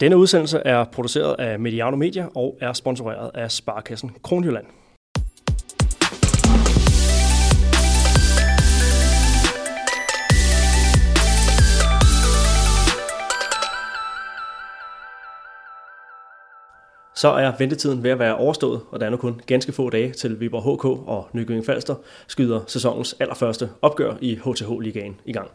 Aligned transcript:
Denne 0.00 0.16
udsendelse 0.16 0.58
er 0.58 0.84
produceret 0.84 1.36
af 1.38 1.60
Mediano 1.60 1.96
Media 1.96 2.28
og 2.34 2.58
er 2.60 2.72
sponsoreret 2.72 3.30
af 3.34 3.50
Sparkassen 3.50 4.10
Kronjylland. 4.22 4.66
Så 17.14 17.28
er 17.28 17.52
ventetiden 17.58 18.02
ved 18.02 18.10
at 18.10 18.18
være 18.18 18.36
overstået, 18.36 18.80
og 18.90 19.00
der 19.00 19.06
er 19.06 19.10
nu 19.10 19.16
kun 19.16 19.40
ganske 19.46 19.72
få 19.72 19.90
dage 19.90 20.12
til 20.12 20.40
Viborg 20.40 20.76
HK 20.76 20.84
og 20.84 21.28
Nykøbing 21.32 21.66
Falster 21.66 21.94
skyder 22.26 22.60
sæsonens 22.66 23.16
allerførste 23.20 23.70
opgør 23.82 24.14
i 24.20 24.34
HTH-ligaen 24.34 25.20
i 25.24 25.32
gang. 25.32 25.50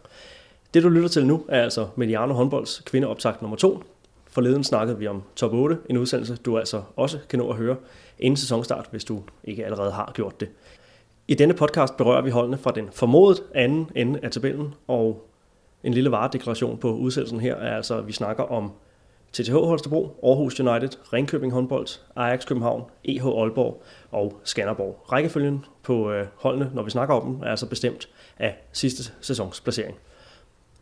Det 0.74 0.84
du 0.84 0.90
lytter 0.90 1.10
til 1.10 1.26
nu 1.26 1.46
er 1.50 1.64
altså 1.64 1.88
Mediano 1.96 2.34
håndbolds 2.34 2.82
kvindeoptakt 2.86 3.42
nummer 3.42 3.58
2. 3.58 3.84
Forleden 4.32 4.64
snakkede 4.64 5.00
vi 5.00 5.08
om 5.08 5.24
top 5.36 5.54
8, 5.54 5.78
en 5.90 5.98
udsendelse 5.98 6.36
du 6.36 6.58
altså 6.58 6.82
også 6.96 7.20
kan 7.30 7.40
nå 7.40 7.50
at 7.50 7.56
høre 7.56 7.76
inden 8.20 8.38
sæsonstart, 8.38 8.88
hvis 8.92 9.04
du 9.04 9.22
ikke 9.44 9.66
allerede 9.66 9.92
har 9.92 10.12
gjort 10.16 10.40
det. 10.40 10.50
I 11.28 11.34
denne 11.34 11.54
podcast 11.54 11.98
berører 11.98 12.22
vi 12.22 12.30
holdene 12.30 12.58
fra 12.58 12.72
den 12.72 12.90
formodet 12.92 13.44
anden 13.56 13.90
ende 13.96 14.20
af 14.24 14.32
tabellen, 14.32 14.74
og 14.88 15.28
en 15.84 15.94
lille 15.94 16.12
varedeklaration 16.12 16.78
på 16.78 16.94
udsendelsen 16.94 17.40
her 17.40 17.56
er 17.56 17.76
altså, 17.76 17.98
at 17.98 18.08
vi 18.08 18.12
snakker 18.12 18.44
om 18.44 18.72
TTH 19.34 19.54
Holstebro, 19.54 20.20
Aarhus 20.24 20.60
United, 20.60 20.90
Ringkøbing 21.14 21.54
håndbold, 21.54 21.88
Ajax 22.16 22.46
København, 22.46 22.84
EH 23.04 23.26
Aalborg 23.26 23.84
og 24.12 24.42
Skanderborg. 24.44 25.06
Rækkefølgen 25.12 25.66
på 25.84 26.12
øh, 26.12 26.28
holdene, 26.36 26.72
når 26.74 26.84
vi 26.84 26.90
snakker 26.90 27.16
om 27.16 27.34
dem, 27.34 27.42
er 27.42 27.50
altså 27.50 27.66
bestemt 27.66 28.10
af 28.40 28.56
sidste 28.72 29.14
sæsons 29.22 29.62
placering. 29.62 29.98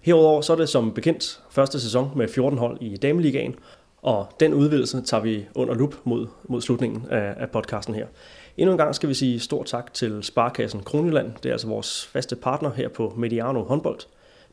Herudover 0.01 0.41
så 0.41 0.53
er 0.53 0.57
det 0.57 0.69
som 0.69 0.93
bekendt 0.93 1.41
første 1.49 1.79
sæson 1.79 2.11
med 2.15 2.27
14 2.27 2.59
hold 2.59 2.77
i 2.81 2.97
Dameligaen, 2.97 3.55
og 4.01 4.27
den 4.39 4.53
udvidelse 4.53 5.01
tager 5.01 5.23
vi 5.23 5.45
under 5.55 5.73
lup 5.73 5.95
mod, 6.03 6.27
mod 6.43 6.61
slutningen 6.61 7.05
af, 7.09 7.33
af 7.37 7.49
podcasten 7.49 7.95
her. 7.95 8.07
Endnu 8.57 8.71
en 8.71 8.77
gang 8.77 8.95
skal 8.95 9.09
vi 9.09 9.13
sige 9.13 9.39
stort 9.39 9.65
tak 9.65 9.93
til 9.93 10.23
Sparkassen 10.23 10.83
Kronjylland. 10.83 11.31
Det 11.43 11.49
er 11.49 11.53
altså 11.53 11.67
vores 11.67 12.05
faste 12.05 12.35
partner 12.35 12.71
her 12.71 12.89
på 12.89 13.13
Mediano 13.17 13.63
håndbold. 13.63 13.99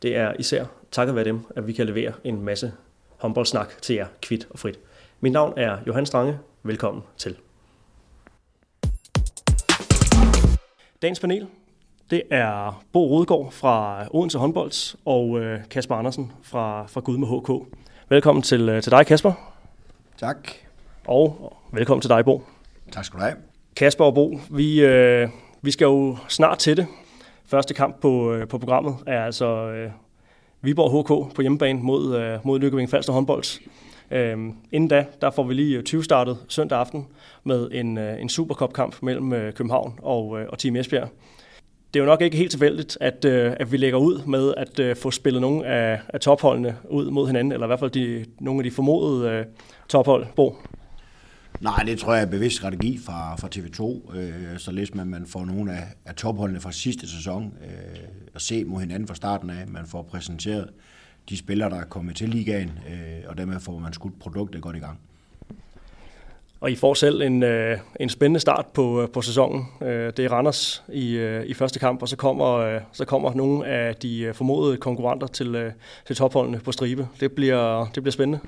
Det 0.02 0.16
er 0.16 0.32
især 0.38 0.64
takket 0.90 1.14
være 1.14 1.24
dem, 1.24 1.40
at 1.56 1.66
vi 1.66 1.72
kan 1.72 1.86
levere 1.86 2.12
en 2.24 2.42
masse 2.42 2.72
håndboldsnak 3.16 3.82
til 3.82 3.96
jer 3.96 4.06
kvidt 4.22 4.46
og 4.50 4.58
frit. 4.58 4.78
Mit 5.20 5.32
navn 5.32 5.52
er 5.56 5.78
Johan 5.86 6.06
Strange. 6.06 6.38
Velkommen 6.62 7.02
til. 7.16 7.36
Dagens 11.02 11.20
panel, 11.20 11.46
det 12.10 12.22
er 12.30 12.82
Bo 12.92 13.06
Rodgaard 13.06 13.52
fra 13.52 14.04
Odense 14.10 14.38
Håndbolds 14.38 14.96
og 15.04 15.40
øh, 15.40 15.60
Kasper 15.70 15.94
Andersen 15.94 16.32
fra, 16.42 16.86
fra 16.86 17.00
Gud 17.00 17.16
med 17.18 17.28
HK. 17.28 17.76
Velkommen 18.08 18.42
til, 18.42 18.68
øh, 18.68 18.82
til 18.82 18.92
dig, 18.92 19.06
Kasper. 19.06 19.32
Tak. 20.18 20.48
Og 21.06 21.52
velkommen 21.72 22.00
til 22.00 22.10
dig, 22.10 22.24
Bo. 22.24 22.42
Tak 22.92 23.04
skal 23.04 23.18
du 23.18 23.24
have. 23.24 23.36
Kasper 23.76 24.04
og 24.04 24.14
Bo, 24.14 24.40
vi, 24.50 24.80
øh, 24.80 25.28
vi 25.62 25.70
skal 25.70 25.84
jo 25.84 26.16
snart 26.28 26.58
til 26.58 26.76
det. 26.76 26.86
Første 27.46 27.74
kamp 27.74 28.00
på, 28.00 28.32
øh, 28.32 28.48
på 28.48 28.58
programmet 28.58 28.96
er 29.06 29.24
altså 29.24 29.46
øh, 29.46 29.90
Viborg 30.62 31.02
HK 31.02 31.34
på 31.34 31.42
hjemmebane 31.42 31.80
mod, 31.82 32.16
øh, 32.16 32.38
mod 32.44 32.58
Nykøbing 32.58 32.90
Falster 32.90 33.12
håndbold. 33.12 33.60
Øhm, 34.10 34.54
inden 34.72 34.88
da, 34.88 35.06
der 35.20 35.30
får 35.30 35.42
vi 35.42 35.54
lige 35.54 35.82
20 35.82 36.04
startet 36.04 36.38
søndag 36.48 36.78
aften 36.78 37.06
med 37.44 37.68
en, 37.72 37.98
øh, 37.98 38.20
en 38.20 38.28
Supercup-kamp 38.28 39.02
mellem 39.02 39.32
øh, 39.32 39.52
København 39.52 39.98
og, 40.02 40.40
øh, 40.40 40.46
og 40.48 40.58
Team 40.58 40.76
Esbjerg. 40.76 41.08
Det 41.96 42.00
er 42.00 42.04
jo 42.04 42.10
nok 42.10 42.20
ikke 42.20 42.36
helt 42.36 42.50
tilfældigt, 42.50 42.98
at, 43.00 43.24
øh, 43.24 43.52
at 43.60 43.72
vi 43.72 43.76
lægger 43.76 43.98
ud 43.98 44.26
med 44.26 44.54
at 44.56 44.78
øh, 44.78 44.96
få 44.96 45.10
spillet 45.10 45.40
nogle 45.40 45.66
af, 45.66 46.00
af 46.08 46.20
topholdene 46.20 46.76
ud 46.90 47.10
mod 47.10 47.26
hinanden, 47.26 47.52
eller 47.52 47.66
i 47.66 47.68
hvert 47.68 47.78
fald 47.78 47.90
de, 47.90 48.24
nogle 48.40 48.60
af 48.60 48.64
de 48.64 48.70
formodede 48.70 49.30
øh, 49.30 49.44
tophold. 49.88 50.26
Bo? 50.36 50.56
Nej, 51.60 51.82
det 51.86 51.98
tror 51.98 52.14
jeg 52.14 52.22
er 52.22 52.26
bevidst 52.26 52.56
strategi 52.56 52.98
fra, 52.98 53.36
fra 53.36 53.48
TV2, 53.54 54.16
øh, 54.16 54.58
således 54.58 54.94
man, 54.94 55.06
man 55.06 55.26
får 55.26 55.44
nogle 55.44 55.72
af, 55.72 55.84
af 56.04 56.14
topholdene 56.14 56.60
fra 56.60 56.72
sidste 56.72 57.10
sæson 57.10 57.54
øh, 57.64 57.98
at 58.34 58.42
se 58.42 58.64
mod 58.64 58.80
hinanden 58.80 59.08
fra 59.08 59.14
starten 59.14 59.50
af. 59.50 59.68
Man 59.68 59.86
får 59.86 60.02
præsenteret 60.02 60.70
de 61.28 61.36
spillere, 61.36 61.70
der 61.70 61.76
er 61.76 61.84
kommet 61.84 62.16
til 62.16 62.28
ligaen, 62.28 62.78
øh, 62.88 63.28
og 63.28 63.38
dermed 63.38 63.60
får 63.60 63.78
man 63.78 63.92
skudt 63.92 64.18
produktet 64.18 64.62
godt 64.62 64.76
i 64.76 64.80
gang. 64.80 64.98
Og 66.60 66.70
I 66.70 66.76
får 66.76 66.94
selv 66.94 67.22
en, 67.22 67.42
øh, 67.42 67.78
en 68.00 68.08
spændende 68.08 68.40
start 68.40 68.66
på, 68.66 69.02
øh, 69.02 69.08
på 69.08 69.22
sæsonen. 69.22 69.64
Øh, 69.82 70.12
det 70.16 70.18
er 70.18 70.32
Randers 70.32 70.84
i, 70.92 71.12
øh, 71.12 71.46
i 71.46 71.54
første 71.54 71.78
kamp, 71.78 72.02
og 72.02 72.08
så 72.08 72.16
kommer, 72.16 72.54
øh, 72.54 72.80
så 72.92 73.04
kommer 73.04 73.34
nogle 73.34 73.66
af 73.66 73.96
de 73.96 74.20
øh, 74.20 74.34
formodede 74.34 74.76
konkurrenter 74.76 75.26
til, 75.26 75.54
øh, 75.54 75.72
til 76.06 76.16
topholdene 76.16 76.58
på 76.58 76.72
stribe. 76.72 77.08
Det 77.20 77.32
bliver, 77.32 77.90
det 77.94 78.02
bliver 78.02 78.12
spændende. 78.12 78.40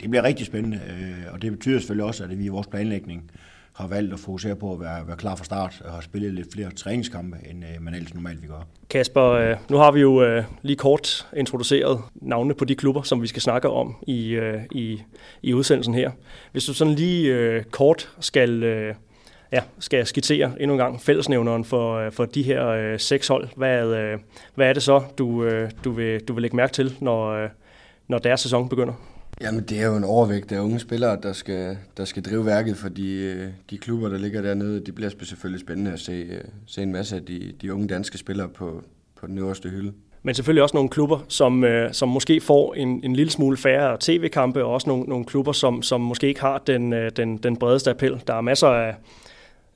Det 0.00 0.10
bliver 0.10 0.22
rigtig 0.22 0.46
spændende, 0.46 0.76
øh, 0.76 1.34
og 1.34 1.42
det 1.42 1.52
betyder 1.52 1.78
selvfølgelig 1.78 2.04
også, 2.04 2.24
at 2.24 2.38
vi 2.38 2.44
i 2.44 2.48
vores 2.48 2.66
planlægning 2.66 3.30
har 3.74 3.86
valgt 3.86 4.12
at 4.12 4.18
fokusere 4.18 4.56
på 4.56 4.72
at 4.72 4.80
være, 4.80 5.06
være 5.06 5.16
klar 5.16 5.36
fra 5.36 5.44
start 5.44 5.82
og 5.84 5.92
har 5.92 6.00
spillet 6.00 6.34
lidt 6.34 6.52
flere 6.52 6.70
træningskampe, 6.70 7.36
end 7.50 7.64
øh, 7.64 7.82
man 7.82 7.94
ellers 7.94 8.14
normalt 8.14 8.42
vil 8.42 8.50
gøre. 8.50 8.62
Kasper, 8.90 9.22
øh, 9.22 9.56
nu 9.70 9.76
har 9.76 9.90
vi 9.90 10.00
jo 10.00 10.22
øh, 10.22 10.44
lige 10.62 10.76
kort 10.76 11.26
introduceret 11.36 12.00
navnene 12.14 12.54
på 12.54 12.64
de 12.64 12.74
klubber, 12.74 13.02
som 13.02 13.22
vi 13.22 13.26
skal 13.26 13.42
snakke 13.42 13.68
om 13.70 13.96
i, 14.06 14.28
øh, 14.28 14.60
i, 14.70 15.02
i 15.42 15.54
udsendelsen 15.54 15.94
her. 15.94 16.10
Hvis 16.52 16.64
du 16.64 16.74
sådan 16.74 16.94
lige 16.94 17.34
øh, 17.34 17.64
kort 17.64 18.10
skal, 18.20 18.62
ja, 19.52 19.62
skal 19.78 20.06
skitsere 20.06 20.52
endnu 20.60 20.74
en 20.74 20.78
gang 20.78 21.00
fællesnævneren 21.00 21.64
for, 21.64 22.10
for 22.10 22.24
de 22.24 22.42
her 22.42 22.96
seks 22.98 23.28
hold, 23.28 23.48
hvad, 23.56 24.16
hvad 24.54 24.68
er 24.68 24.72
det 24.72 24.82
så, 24.82 25.02
du, 25.18 25.48
du, 25.84 25.90
vil, 25.90 26.20
du 26.20 26.32
vil 26.32 26.42
lægge 26.42 26.56
mærke 26.56 26.72
til, 26.72 26.96
når, 27.00 27.48
når 28.08 28.18
deres 28.18 28.40
sæson 28.40 28.68
begynder? 28.68 29.11
Jamen, 29.42 29.62
det 29.62 29.80
er 29.80 29.86
jo 29.86 29.96
en 29.96 30.04
overvægt 30.04 30.52
af 30.52 30.60
unge 30.60 30.78
spillere, 30.78 31.18
der 31.22 31.32
skal, 31.32 31.78
der 31.96 32.04
skal 32.04 32.22
drive 32.22 32.46
værket 32.46 32.76
for 32.76 32.88
de, 32.88 33.12
øh, 33.12 33.48
de 33.70 33.78
klubber, 33.78 34.08
der 34.08 34.18
ligger 34.18 34.42
dernede. 34.42 34.84
Det 34.84 34.94
bliver 34.94 35.10
selvfølgelig 35.22 35.60
spændende 35.60 35.92
at 35.92 36.00
se, 36.00 36.12
øh, 36.12 36.40
se 36.66 36.82
en 36.82 36.92
masse 36.92 37.16
af 37.16 37.22
de, 37.22 37.52
de 37.62 37.74
unge 37.74 37.88
danske 37.88 38.18
spillere 38.18 38.48
på, 38.48 38.82
på 39.20 39.26
den 39.26 39.38
øverste 39.38 39.68
hylde. 39.68 39.92
Men 40.22 40.34
selvfølgelig 40.34 40.62
også 40.62 40.76
nogle 40.76 40.88
klubber, 40.90 41.18
som, 41.28 41.64
øh, 41.64 41.92
som 41.92 42.08
måske 42.08 42.40
får 42.40 42.74
en, 42.74 43.00
en 43.04 43.16
lille 43.16 43.30
smule 43.30 43.56
færre 43.56 43.96
tv-kampe, 44.00 44.64
og 44.64 44.72
også 44.72 44.88
nogle, 44.88 45.04
nogle 45.04 45.24
klubber, 45.24 45.52
som, 45.52 45.82
som 45.82 46.00
måske 46.00 46.26
ikke 46.26 46.40
har 46.40 46.58
den, 46.58 46.92
øh, 46.92 47.10
den, 47.16 47.36
den 47.36 47.56
bredeste 47.56 47.90
appel. 47.90 48.22
Der 48.26 48.34
er 48.34 48.40
masser 48.40 48.68
af, 48.68 48.94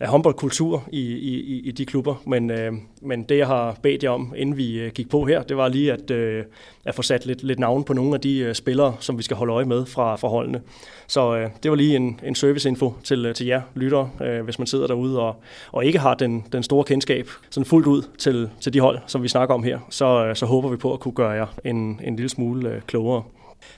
af 0.01 0.09
håndboldkultur 0.09 0.85
i, 0.93 1.01
i, 1.01 1.61
i 1.61 1.71
de 1.71 1.87
klubber, 1.87 2.15
men, 2.27 2.51
øh, 2.51 2.73
men 3.03 3.23
det 3.23 3.39
jeg 3.39 3.47
har 3.47 3.77
bedt 3.83 4.05
jer 4.05 4.11
om, 4.11 4.35
inden 4.37 4.57
vi 4.57 4.79
øh, 4.79 4.93
gik 4.93 5.11
på 5.11 5.25
her, 5.25 5.43
det 5.43 5.57
var 5.57 5.69
lige 5.69 5.93
at, 5.93 6.11
øh, 6.11 6.45
at 6.85 6.95
få 6.95 7.03
sat 7.03 7.27
lidt, 7.27 7.43
lidt 7.43 7.59
navn 7.59 7.85
på 7.85 7.93
nogle 7.93 8.15
af 8.15 8.21
de 8.21 8.39
øh, 8.39 8.55
spillere, 8.55 8.97
som 9.01 9.19
vi 9.19 9.23
skal 9.23 9.37
holde 9.37 9.53
øje 9.53 9.65
med 9.65 9.87
fra, 9.87 10.17
fra 10.17 10.29
holdene. 10.29 10.61
Så 11.07 11.37
øh, 11.37 11.51
det 11.63 11.71
var 11.71 11.77
lige 11.77 11.97
en, 11.97 12.21
en 12.25 12.35
serviceinfo 12.35 12.95
til, 13.05 13.27
øh, 13.27 13.35
til 13.35 13.47
jer 13.47 13.63
lyttere, 13.75 14.11
øh, 14.23 14.45
hvis 14.45 14.59
man 14.59 14.67
sidder 14.67 14.87
derude 14.87 15.21
og, 15.21 15.37
og 15.73 15.85
ikke 15.85 15.99
har 15.99 16.15
den, 16.15 16.45
den 16.53 16.63
store 16.63 16.85
kendskab 16.85 17.29
sådan 17.51 17.65
fuldt 17.65 17.87
ud 17.87 18.03
til, 18.19 18.51
til 18.61 18.73
de 18.73 18.81
hold, 18.81 18.99
som 19.07 19.23
vi 19.23 19.29
snakker 19.29 19.55
om 19.55 19.63
her, 19.63 19.79
så, 19.91 20.27
øh, 20.27 20.37
så 20.37 20.47
håber 20.47 20.69
vi 20.69 20.77
på 20.77 20.93
at 20.93 21.01
kunne 21.01 21.15
gøre 21.15 21.31
jer 21.31 21.47
en, 21.65 22.01
en 22.05 22.17
lille 22.17 22.29
smule 22.29 22.69
øh, 22.69 22.81
klogere. 22.81 23.23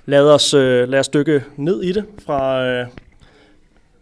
Lad 0.07 0.31
os, 0.31 0.55
øh, 0.55 0.89
lad 0.89 1.01
os 1.01 1.09
dykke 1.09 1.45
ned 1.57 1.83
i 1.83 1.93
det 1.93 2.05
fra, 2.27 2.67
øh, 2.67 2.87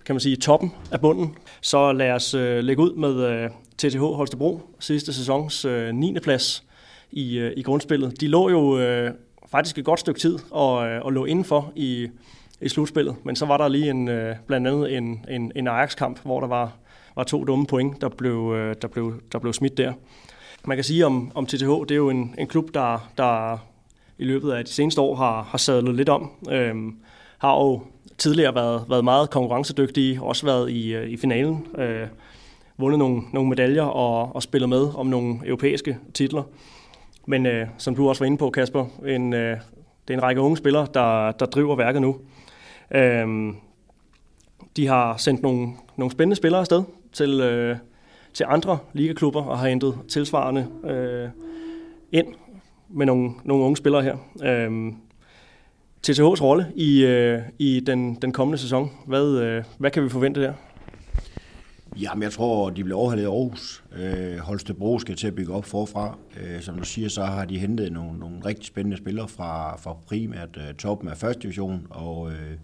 kan 0.07 0.15
man 0.15 0.21
sige, 0.21 0.37
toppen 0.37 0.73
af 0.91 1.01
bunden. 1.01 1.37
Så 1.61 1.93
lad 1.93 2.11
os 2.11 2.35
øh, 2.35 2.65
lægge 2.65 2.83
ud 2.83 2.95
med 2.95 3.27
øh, 3.27 3.51
TTH 3.79 4.01
Holstebro, 4.01 4.61
sidste 4.79 5.13
sæsons 5.13 5.65
øh, 5.65 5.95
9. 5.95 6.19
plads 6.19 6.65
i, 7.11 7.39
øh, 7.39 7.53
i 7.57 7.63
grundspillet. 7.63 8.21
De 8.21 8.29
lå 8.29 8.51
jo 8.51 8.79
øh, 8.79 9.11
faktisk 9.51 9.79
et 9.79 9.85
godt 9.85 10.01
stykke 10.01 10.21
tid 10.21 10.39
og, 10.51 10.87
øh, 10.87 11.05
og 11.05 11.13
lå 11.13 11.25
indenfor 11.25 11.73
i, 11.77 12.09
i 12.61 12.69
slutspillet, 12.69 13.17
men 13.25 13.37
så 13.37 13.47
var 13.47 13.57
der 13.57 13.69
lige 13.69 13.91
en, 13.91 14.09
øh, 14.09 14.37
blandt 14.47 14.67
andet 14.67 14.97
en, 14.97 15.25
en, 15.31 15.53
en 15.57 15.69
Ajax-kamp, 15.69 16.21
hvor 16.23 16.41
der 16.41 16.49
var, 16.49 16.73
var 17.17 17.25
to 17.25 17.45
dumme 17.45 17.67
point, 17.67 18.01
der 18.01 18.09
blev, 18.09 18.53
øh, 18.57 18.77
der 18.83 18.89
blev, 18.89 19.23
der 19.33 19.39
blev 19.39 19.53
smidt 19.53 19.77
der. 19.77 19.93
Man 20.65 20.77
kan 20.77 20.85
sige 20.85 21.07
om, 21.07 21.33
om 21.35 21.47
TTH, 21.47 21.69
det 21.69 21.91
er 21.91 21.97
jo 21.97 22.11
en, 22.11 22.35
en 22.39 22.47
klub, 22.47 22.75
der, 22.75 23.11
der 23.19 23.59
i 24.19 24.25
løbet 24.25 24.53
af 24.53 24.65
de 24.65 24.71
seneste 24.71 25.01
år 25.01 25.15
har, 25.15 25.43
har 25.43 25.59
sadlet 25.59 25.95
lidt 25.95 26.09
om. 26.09 26.31
Øhm, 26.51 26.97
har 27.39 27.55
jo 27.55 27.83
tidligere 28.19 28.55
været, 28.55 28.85
været 28.89 29.05
meget 29.05 29.31
konkurrencedygtige, 29.31 30.23
også 30.23 30.47
været 30.47 30.71
i, 30.71 30.95
øh, 30.95 31.09
i 31.09 31.17
finalen, 31.17 31.67
øh, 31.79 32.07
vundet 32.79 32.99
nogle, 32.99 33.23
nogle 33.33 33.49
medaljer 33.49 33.83
og, 33.83 34.37
og 34.37 34.43
spillet 34.43 34.69
med 34.69 34.89
om 34.95 35.07
nogle 35.07 35.39
europæiske 35.45 35.99
titler. 36.15 36.43
Men 37.27 37.47
øh, 37.47 37.67
som 37.79 37.97
du 37.97 38.09
også 38.09 38.23
var 38.25 38.27
inde 38.27 38.39
på, 38.39 38.51
Kasper, 38.51 38.87
en, 39.07 39.33
øh, 39.33 39.57
det 40.09 40.15
er 40.15 40.19
en 40.19 40.23
række 40.23 40.41
unge 40.41 40.57
spillere, 40.57 40.87
der, 40.95 41.33
der 41.33 41.47
driver 41.47 41.77
værket 41.77 42.03
nu. 42.03 42.17
Øh, 42.91 43.53
de 44.77 44.87
har 44.87 45.17
sendt 45.17 45.43
nogle, 45.43 45.69
nogle 45.97 46.13
spændende 46.13 46.37
spillere 46.37 46.61
afsted 46.61 46.83
til, 47.13 47.41
øh, 47.41 47.77
til 48.35 48.47
andre 48.49 48.79
ligaklubber 48.93 49.43
og 49.43 49.59
har 49.59 49.69
hentet 49.69 49.99
tilsvarende 50.09 50.67
øh, 50.85 51.29
ind 52.13 52.27
med 52.89 53.07
nogle, 53.07 53.31
nogle 53.45 53.65
unge 53.65 53.77
spillere 53.77 54.03
her. 54.03 54.17
Øh, 54.45 54.93
TTH's 56.09 56.43
rolle 56.43 56.73
i, 56.77 57.05
øh, 57.05 57.43
i 57.59 57.81
den, 57.81 58.15
den 58.15 58.33
kommende 58.33 58.59
sæson. 58.59 58.91
Hvad, 59.07 59.39
øh, 59.39 59.65
hvad 59.79 59.91
kan 59.91 60.05
vi 60.05 60.09
forvente 60.09 60.43
der? 60.43 60.53
Jamen, 62.01 62.23
jeg 62.23 62.33
tror, 62.33 62.71
de 62.71 62.85
bliver 62.85 62.99
overhalet 62.99 63.23
i 63.23 63.27
Aarhus. 63.27 63.85
Øh, 63.97 64.39
Holstebro 64.39 64.99
skal 64.99 65.17
til 65.17 65.27
at 65.27 65.35
bygge 65.35 65.53
op 65.55 65.65
forfra. 65.65 66.19
Øh, 66.41 66.61
som 66.61 66.79
du 66.79 66.85
siger, 66.85 67.09
så 67.09 67.25
har 67.25 67.45
de 67.45 67.59
hentet 67.59 67.93
nogle, 67.93 68.19
nogle 68.19 68.45
rigtig 68.45 68.67
spændende 68.67 68.97
spillere 68.97 69.29
fra, 69.29 69.77
fra 69.77 69.93
primært 70.07 70.57
øh, 70.57 70.75
toppen 70.75 71.09
af 71.09 71.17
første 71.17 71.43
division, 71.43 71.87
og 71.91 72.31
øh, 72.31 72.57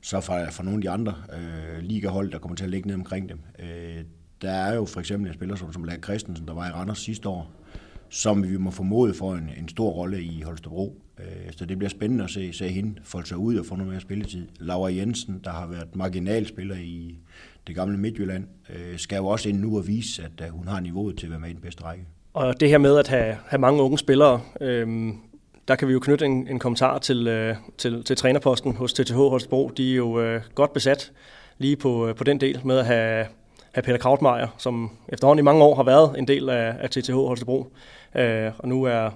så 0.00 0.20
fra, 0.20 0.50
fra 0.50 0.64
nogle 0.64 0.78
af 0.78 0.82
de 0.82 0.90
andre 0.90 1.14
øh, 1.32 1.82
ligahold, 1.82 2.30
der 2.32 2.38
kommer 2.38 2.56
til 2.56 2.64
at 2.64 2.70
ligge 2.70 2.88
ned 2.88 2.94
omkring 2.94 3.28
dem. 3.28 3.40
Øh, 3.58 4.04
der 4.42 4.50
er 4.50 4.74
jo 4.74 4.84
for 4.84 5.00
eksempel 5.00 5.28
en 5.28 5.34
spiller 5.34 5.56
som, 5.56 5.72
som 5.72 5.84
Lærke 5.84 6.02
Christensen, 6.02 6.46
der 6.46 6.54
var 6.54 6.68
i 6.68 6.70
Randers 6.70 6.98
sidste 6.98 7.28
år, 7.28 7.50
som 8.10 8.50
vi 8.50 8.56
må 8.56 8.70
formode 8.70 9.14
for 9.14 9.34
en, 9.34 9.50
en 9.58 9.68
stor 9.68 9.90
rolle 9.90 10.22
i 10.22 10.42
Holstebro. 10.42 11.02
Øh, 11.18 11.52
så 11.56 11.64
det 11.64 11.78
bliver 11.78 11.90
spændende 11.90 12.24
at 12.24 12.30
se, 12.30 12.52
se 12.52 12.68
hende 12.68 12.94
folde 13.04 13.28
sig 13.28 13.36
ud 13.36 13.56
og 13.56 13.66
få 13.66 13.76
noget 13.76 13.92
mere 13.92 14.00
spilletid. 14.00 14.48
Laura 14.58 14.92
Jensen, 14.92 15.40
der 15.44 15.50
har 15.50 15.66
været 15.66 15.96
marginalspiller 15.96 16.76
i 16.76 17.18
det 17.66 17.74
gamle 17.74 17.98
Midtjylland, 17.98 18.44
øh, 18.70 18.98
skal 18.98 19.16
jo 19.16 19.26
også 19.26 19.48
ind 19.48 19.60
nu 19.60 19.78
og 19.78 19.86
vise, 19.86 20.22
at 20.22 20.46
øh, 20.46 20.48
hun 20.48 20.68
har 20.68 20.80
niveauet 20.80 21.18
til 21.18 21.26
at 21.26 21.30
være 21.30 21.40
med 21.40 21.50
i 21.50 21.52
den 21.52 21.60
bedste 21.60 21.84
række. 21.84 22.04
Og 22.34 22.60
det 22.60 22.68
her 22.68 22.78
med 22.78 22.98
at 22.98 23.08
have, 23.08 23.36
have 23.46 23.60
mange 23.60 23.82
unge 23.82 23.98
spillere, 23.98 24.40
øhm, 24.60 25.18
der 25.68 25.76
kan 25.76 25.88
vi 25.88 25.92
jo 25.92 25.98
knytte 25.98 26.26
en, 26.26 26.48
en 26.48 26.58
kommentar 26.58 26.98
til, 26.98 27.26
øh, 27.26 27.56
til, 27.78 28.04
til 28.04 28.16
trænerposten 28.16 28.74
hos 28.74 28.92
TTH 28.92 29.14
Holstebro. 29.14 29.70
De 29.76 29.92
er 29.92 29.96
jo 29.96 30.20
øh, 30.20 30.42
godt 30.54 30.72
besat 30.72 31.12
lige 31.58 31.76
på, 31.76 32.08
øh, 32.08 32.14
på 32.14 32.24
den 32.24 32.40
del 32.40 32.60
med 32.64 32.78
at 32.78 32.86
have, 32.86 33.26
have 33.72 33.82
Peter 33.82 33.98
Krautmeier, 33.98 34.48
som 34.58 34.90
efterhånden 35.08 35.42
i 35.42 35.44
mange 35.44 35.64
år 35.64 35.74
har 35.74 35.82
været 35.82 36.18
en 36.18 36.28
del 36.28 36.48
af, 36.48 36.76
af 36.80 36.90
TTH 36.90 37.14
Holstebro, 37.14 37.72
øh, 38.14 38.52
og 38.58 38.68
nu 38.68 38.84
er 38.84 39.10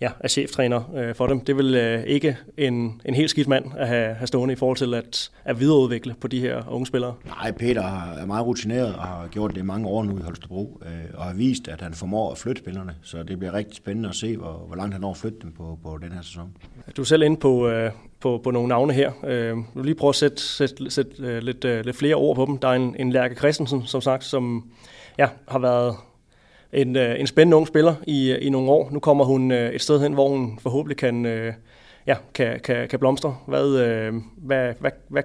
ja, 0.00 0.10
er 0.20 0.28
cheftræner 0.28 0.94
øh, 0.96 1.14
for 1.14 1.26
dem. 1.26 1.40
Det 1.40 1.56
vil 1.56 1.74
øh, 1.74 2.02
ikke 2.02 2.36
en, 2.56 3.00
en 3.04 3.14
helt 3.14 3.30
skidt 3.30 3.48
mand 3.48 3.64
at 3.76 3.88
have, 3.88 4.14
have 4.14 4.26
stående 4.26 4.52
i 4.52 4.56
forhold 4.56 4.76
til 4.76 4.94
at, 4.94 5.30
at 5.44 5.60
videreudvikle 5.60 6.14
på 6.20 6.28
de 6.28 6.40
her 6.40 6.62
unge 6.70 6.86
spillere. 6.86 7.14
Nej, 7.26 7.52
Peter 7.52 7.82
er 7.82 8.26
meget 8.26 8.46
rutineret 8.46 8.94
og 8.94 9.02
har 9.02 9.28
gjort 9.30 9.54
det 9.54 9.64
mange 9.64 9.88
år 9.88 10.04
nu 10.04 10.18
i 10.18 10.22
Holstebro, 10.22 10.82
øh, 10.86 10.90
og 11.14 11.24
har 11.24 11.34
vist, 11.34 11.68
at 11.68 11.80
han 11.80 11.94
formår 11.94 12.32
at 12.32 12.38
flytte 12.38 12.62
spillerne. 12.62 12.94
Så 13.02 13.22
det 13.22 13.38
bliver 13.38 13.54
rigtig 13.54 13.76
spændende 13.76 14.08
at 14.08 14.14
se, 14.14 14.36
hvor, 14.36 14.64
hvor 14.66 14.76
langt 14.76 14.94
han 14.94 15.00
når 15.00 15.10
at 15.10 15.16
flytte 15.16 15.38
dem 15.42 15.52
på, 15.52 15.78
på 15.82 15.98
den 16.02 16.12
her 16.12 16.22
sæson. 16.22 16.52
Du 16.96 17.02
er 17.02 17.06
selv 17.06 17.22
inde 17.22 17.36
på, 17.36 17.68
øh, 17.68 17.90
på, 18.20 18.40
på 18.44 18.50
nogle 18.50 18.68
navne 18.68 18.92
her. 18.92 19.12
Øh, 19.26 19.56
du 19.74 19.82
lige 19.82 19.94
prøve 19.94 20.08
at 20.08 20.14
sætte, 20.14 20.42
sætte, 20.42 20.90
sætte 20.90 21.12
øh, 21.18 21.42
lidt, 21.42 21.64
øh, 21.64 21.84
lidt 21.84 21.96
flere 21.96 22.14
ord 22.14 22.36
på 22.36 22.44
dem. 22.44 22.58
Der 22.58 22.68
er 22.68 22.72
en, 22.72 22.96
en 22.98 23.12
Lærke 23.12 23.34
Christensen, 23.34 23.86
som 23.86 24.00
sagt, 24.00 24.24
som 24.24 24.70
ja, 25.18 25.28
har 25.48 25.58
været 25.58 25.94
en, 26.72 26.96
øh, 26.96 27.20
en 27.20 27.26
spændende 27.26 27.56
ung 27.56 27.66
spiller 27.66 27.94
i, 28.06 28.30
øh, 28.30 28.38
i 28.42 28.50
nogle 28.50 28.70
år. 28.70 28.90
Nu 28.90 28.98
kommer 28.98 29.24
hun 29.24 29.50
øh, 29.50 29.72
et 29.72 29.80
sted 29.80 30.00
hen, 30.00 30.12
hvor 30.12 30.28
hun 30.28 30.58
forhåbentlig 30.62 30.96
kan, 30.96 31.26
øh, 31.26 31.52
ja, 32.06 32.16
kan, 32.34 32.60
kan, 32.60 32.88
kan 32.88 32.98
blomstre. 32.98 33.36
Hvad, 33.46 33.78
øh, 33.78 34.14
hvad, 34.36 34.74
hvad, 34.80 34.90
hvad 35.08 35.22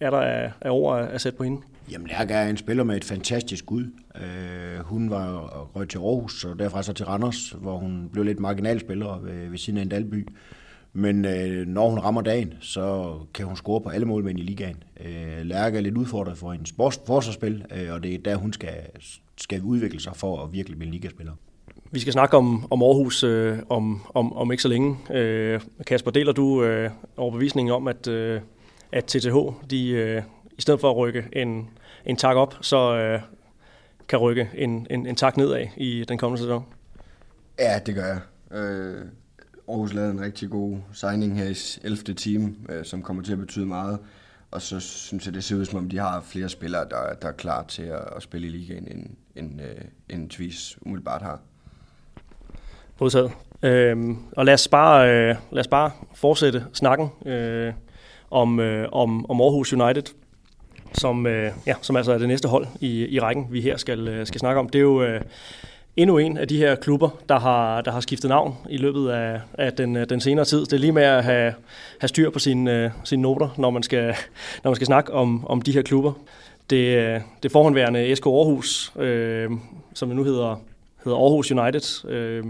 er 0.00 0.10
der 0.10 0.18
af, 0.18 0.52
af 0.60 0.70
ord 0.70 1.08
at 1.12 1.20
sætte 1.20 1.38
på 1.38 1.44
hende? 1.44 1.60
Jamen, 1.92 2.06
Lærke 2.06 2.34
er 2.34 2.48
en 2.48 2.56
spiller 2.56 2.84
med 2.84 2.96
et 2.96 3.04
fantastisk 3.04 3.70
ud. 3.70 3.84
Øh, 4.16 4.84
hun 4.84 5.10
var 5.10 5.40
røget 5.76 5.90
til 5.90 5.98
Aarhus, 5.98 6.44
og 6.44 6.58
derfra 6.58 6.82
så 6.82 6.92
til 6.92 7.06
Randers, 7.06 7.50
hvor 7.60 7.76
hun 7.76 8.08
blev 8.12 8.24
lidt 8.24 8.40
marginalspiller 8.40 9.18
ved, 9.18 9.48
ved 9.48 9.58
siden 9.58 9.78
af 9.78 9.82
en 9.82 9.88
Dalby. 9.88 10.28
Men 10.92 11.24
øh, 11.24 11.66
når 11.66 11.88
hun 11.88 11.98
rammer 11.98 12.22
dagen, 12.22 12.54
så 12.60 13.14
kan 13.34 13.46
hun 13.46 13.56
score 13.56 13.80
på 13.80 13.88
alle 13.88 14.06
målmænd 14.06 14.38
i 14.38 14.42
ligaen. 14.42 14.82
Øh, 15.04 15.46
Lærke 15.46 15.76
er 15.76 15.82
lidt 15.82 15.96
udfordret 15.96 16.38
for 16.38 16.52
hendes 16.52 16.74
forsvarsspil, 17.06 17.64
øh, 17.76 17.92
og 17.92 18.02
det 18.02 18.14
er 18.14 18.18
der, 18.18 18.36
hun 18.36 18.52
skal, 18.52 18.74
skal 19.36 19.62
udvikle 19.62 20.00
sig 20.00 20.16
for 20.16 20.42
at 20.42 20.52
virkelig 20.52 20.78
blive 20.78 20.92
ligaspiller. 20.92 21.32
Vi 21.90 22.00
skal 22.00 22.12
snakke 22.12 22.36
om, 22.36 22.72
om 22.72 22.82
Aarhus 22.82 23.24
øh, 23.24 23.58
om, 23.68 24.02
om, 24.14 24.32
om 24.32 24.52
ikke 24.52 24.62
så 24.62 24.68
længe. 24.68 24.96
Øh, 25.14 25.60
Kasper, 25.86 26.10
deler 26.10 26.32
du 26.32 26.64
øh, 26.64 26.90
overbevisningen 27.16 27.74
om, 27.74 27.88
at, 27.88 28.06
øh, 28.06 28.40
at 28.92 29.04
TTH, 29.04 29.36
de, 29.70 29.88
øh, 29.88 30.22
i 30.58 30.62
stedet 30.62 30.80
for 30.80 30.90
at 30.90 30.96
rykke 30.96 31.24
en, 31.32 31.70
en 32.06 32.16
tak 32.16 32.36
op, 32.36 32.54
så 32.60 32.96
øh, 32.96 33.20
kan 34.08 34.18
rykke 34.18 34.50
en, 34.54 34.86
en, 34.90 35.06
en 35.06 35.16
tak 35.16 35.36
nedad 35.36 35.66
i 35.76 36.04
den 36.08 36.18
kommende 36.18 36.42
sæson? 36.42 36.64
Ja, 37.58 37.78
det 37.86 37.94
gør 37.94 38.06
jeg. 38.06 38.20
Øh, 38.58 39.04
Aarhus 39.68 39.92
lavede 39.92 40.10
en 40.10 40.20
rigtig 40.20 40.50
god 40.50 40.78
signing 40.92 41.38
her 41.38 41.44
i 41.44 41.86
11. 41.86 42.14
time, 42.14 42.54
øh, 42.68 42.84
som 42.84 43.02
kommer 43.02 43.22
til 43.22 43.32
at 43.32 43.38
betyde 43.38 43.66
meget. 43.66 43.98
Og 44.54 44.62
så 44.62 44.80
synes 44.80 45.26
jeg, 45.26 45.34
det 45.34 45.44
ser 45.44 45.56
ud 45.56 45.64
som 45.64 45.78
om, 45.78 45.88
de 45.88 45.98
har 45.98 46.20
flere 46.20 46.48
spillere, 46.48 46.84
der, 46.90 47.14
der 47.22 47.28
er 47.28 47.32
klar 47.32 47.64
til 47.68 47.82
at, 47.82 48.04
at 48.16 48.22
spille 48.22 48.46
i 48.46 48.50
ligaen, 48.50 48.88
end, 48.88 49.06
end, 49.36 49.60
øh, 49.62 49.84
end 50.08 50.30
Tvis 50.30 50.78
umiddelbart 50.82 51.22
har. 51.22 51.40
Modtaget. 53.00 53.32
Øhm, 53.62 54.18
og 54.36 54.44
lad 54.44 54.54
os, 54.54 54.68
bare, 54.68 55.10
øh, 55.10 55.36
lad 55.52 55.60
os 55.60 55.68
bare 55.68 55.90
fortsætte 56.14 56.64
snakken 56.72 57.10
øh, 57.26 57.72
om, 58.30 58.60
øh, 58.60 58.88
om, 58.92 59.30
om 59.30 59.40
Aarhus 59.40 59.72
United, 59.72 60.14
som, 60.92 61.26
øh, 61.26 61.52
ja, 61.66 61.74
som 61.82 61.96
altså 61.96 62.12
er 62.12 62.18
det 62.18 62.28
næste 62.28 62.48
hold 62.48 62.66
i, 62.80 63.06
i 63.06 63.20
rækken, 63.20 63.46
vi 63.50 63.60
her 63.60 63.76
skal, 63.76 64.08
øh, 64.08 64.26
skal 64.26 64.40
snakke 64.40 64.60
om. 64.60 64.68
Det 64.68 64.78
er 64.78 64.82
jo 64.82 65.02
øh, 65.02 65.20
endnu 65.96 66.18
en 66.18 66.38
af 66.38 66.48
de 66.48 66.58
her 66.58 66.74
klubber, 66.74 67.08
der 67.28 67.38
har, 67.38 67.80
der 67.80 67.90
har 67.90 68.00
skiftet 68.00 68.28
navn 68.28 68.56
i 68.70 68.76
løbet 68.76 69.08
af, 69.10 69.40
af 69.54 69.72
den, 69.72 69.96
øh, 69.96 70.08
den 70.08 70.20
senere 70.20 70.44
tid. 70.44 70.60
Det 70.60 70.72
er 70.72 70.78
lige 70.78 70.92
med 70.92 71.02
at 71.02 71.24
have, 71.24 71.54
have 72.00 72.08
styr 72.08 72.30
på 72.30 72.38
sine, 72.38 72.84
øh, 72.84 72.90
sine 73.04 73.22
noter, 73.22 73.48
når 73.58 73.70
man 73.70 73.82
skal, 73.82 74.14
når 74.64 74.70
man 74.70 74.74
skal 74.74 74.86
snakke 74.86 75.12
om, 75.12 75.46
om 75.46 75.62
de 75.62 75.72
her 75.72 75.82
klubber. 75.82 76.12
Det, 76.70 76.96
øh, 76.96 77.20
det 77.42 77.52
forhåndværende 77.52 78.16
SK 78.16 78.26
Aarhus, 78.26 78.92
øh, 78.96 79.50
som 79.94 80.08
nu 80.08 80.24
hedder, 80.24 80.60
hedder 81.04 81.18
Aarhus 81.18 81.50
United, 81.50 82.10
øh, 82.10 82.44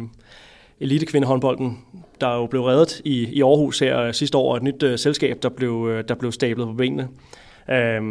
elitekvindehåndbolden, 0.81 1.79
der 2.21 2.35
jo 2.35 2.47
blev 2.47 2.63
reddet 2.63 3.01
i, 3.05 3.29
i 3.33 3.43
Aarhus 3.43 3.79
her 3.79 4.13
sidste 4.13 4.39
år, 4.39 4.57
et 4.57 4.63
nyt 4.63 4.83
uh, 4.83 4.97
selskab, 4.97 5.43
der 5.43 5.49
blev, 5.49 6.03
der 6.09 6.15
blev 6.15 6.33
stablet 6.33 6.67
på 6.67 6.73
benene. 6.73 7.09
Øh, 7.71 8.03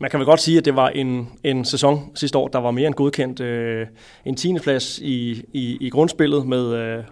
man 0.00 0.10
kan 0.10 0.18
vel 0.20 0.26
godt 0.26 0.40
sige, 0.40 0.58
at 0.58 0.64
det 0.64 0.76
var 0.76 0.88
en, 0.88 1.28
en 1.44 1.64
sæson 1.64 2.10
sidste 2.14 2.38
år, 2.38 2.48
der 2.48 2.58
var 2.58 2.70
mere 2.70 2.86
end 2.86 2.94
godkendt. 2.94 3.40
Øh, 3.40 3.86
en 4.24 4.36
10. 4.36 4.58
plads 4.58 4.98
i, 4.98 5.44
i, 5.52 5.78
i 5.80 5.90
grundspillet 5.90 6.46
med 6.46 6.74
øh, 6.74 7.04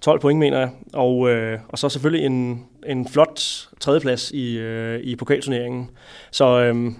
12 0.00 0.20
point, 0.20 0.38
mener 0.38 0.58
jeg. 0.58 0.70
Og, 0.92 1.30
øh, 1.30 1.58
og 1.68 1.78
så 1.78 1.88
selvfølgelig 1.88 2.26
en, 2.26 2.66
en 2.86 3.08
flot 3.08 3.40
tredjeplads 3.80 4.30
i, 4.30 4.58
øh, 4.58 5.00
i 5.00 5.16
pokalturneringen. 5.16 5.90
Så 6.30 6.60
øh, 6.60 6.92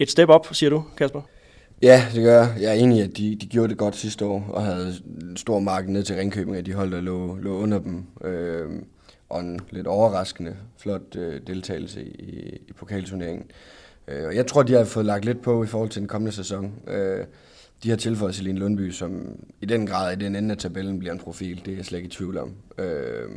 et 0.00 0.10
step 0.10 0.28
op, 0.28 0.48
siger 0.52 0.70
du, 0.70 0.84
Kasper? 0.96 1.20
Ja, 1.82 2.04
det 2.14 2.22
gør 2.22 2.38
jeg. 2.38 2.56
Jeg 2.60 2.70
er 2.70 2.74
enig 2.74 2.98
i, 2.98 3.00
at 3.00 3.16
de, 3.16 3.36
de 3.36 3.46
gjorde 3.46 3.68
det 3.68 3.78
godt 3.78 3.96
sidste 3.96 4.24
år, 4.24 4.44
og 4.48 4.62
havde 4.62 4.94
en 5.20 5.36
stor 5.36 5.58
marked 5.58 5.90
ned 5.90 6.02
til 6.02 6.16
Ringkøbing, 6.16 6.56
at 6.56 6.66
de 6.66 6.72
hold, 6.72 6.90
der 6.90 7.00
lå, 7.00 7.36
lå 7.36 7.56
under 7.56 7.78
dem. 7.78 8.06
Øh, 8.24 8.70
og 9.28 9.40
en 9.40 9.60
lidt 9.70 9.86
overraskende, 9.86 10.56
flot 10.78 11.16
øh, 11.16 11.40
deltagelse 11.46 12.04
i, 12.04 12.58
i 12.68 12.72
pokalturneringen. 12.72 13.44
Øh, 13.50 13.81
Øh, 14.08 14.36
jeg 14.36 14.46
tror, 14.46 14.62
de 14.62 14.72
har 14.72 14.84
fået 14.84 15.06
lagt 15.06 15.24
lidt 15.24 15.42
på 15.42 15.64
i 15.64 15.66
forhold 15.66 15.90
til 15.90 16.00
den 16.00 16.08
kommende 16.08 16.32
sæson. 16.32 16.72
Øh, 16.88 17.26
de 17.82 17.90
har 17.90 17.96
tilføjet 17.96 18.34
Celine 18.34 18.58
Lundby, 18.58 18.90
som 18.90 19.38
i 19.60 19.66
den 19.66 19.86
grad 19.86 20.12
i 20.12 20.24
den 20.24 20.36
ende 20.36 20.50
af 20.50 20.58
tabellen 20.58 20.98
bliver 20.98 21.12
en 21.12 21.18
profil. 21.18 21.62
Det 21.64 21.72
er 21.72 21.76
jeg 21.76 21.84
slet 21.84 21.98
ikke 21.98 22.06
i 22.06 22.10
tvivl 22.10 22.38
om. 22.38 22.54
Øh, 22.78 23.28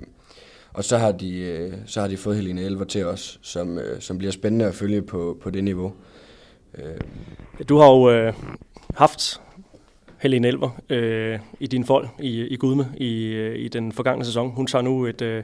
og 0.74 0.84
så 0.84 0.98
har 0.98 1.12
de, 1.12 1.38
øh, 1.38 1.74
så 1.86 2.02
har 2.02 2.08
de 2.08 2.18
fået 2.18 2.36
Helene 2.36 2.62
Elver 2.62 2.84
til 2.84 3.06
os, 3.06 3.40
som, 3.42 3.78
øh, 3.78 4.02
som 4.02 4.18
bliver 4.18 4.32
spændende 4.32 4.66
at 4.66 4.76
følge 4.76 5.02
på, 5.02 5.38
på 5.42 5.50
det 5.50 5.64
niveau. 5.64 5.94
Øh. 6.78 7.00
Du 7.70 7.78
har 7.78 7.90
jo 7.90 8.12
øh, 8.12 8.34
haft 8.96 9.42
Helene 10.18 10.48
Elver 10.48 10.82
øh, 10.90 11.40
i 11.60 11.68
din 11.68 11.86
fold 11.86 12.08
i, 12.20 12.48
i 12.48 12.56
Gudme 12.56 12.88
i, 12.98 13.26
øh, 13.26 13.60
i 13.60 13.68
den 13.68 13.92
forgangne 13.92 14.26
sæson. 14.26 14.52
Hun 14.52 14.68
tager 14.68 14.82
nu 14.82 15.06
et, 15.06 15.22
øh, 15.22 15.44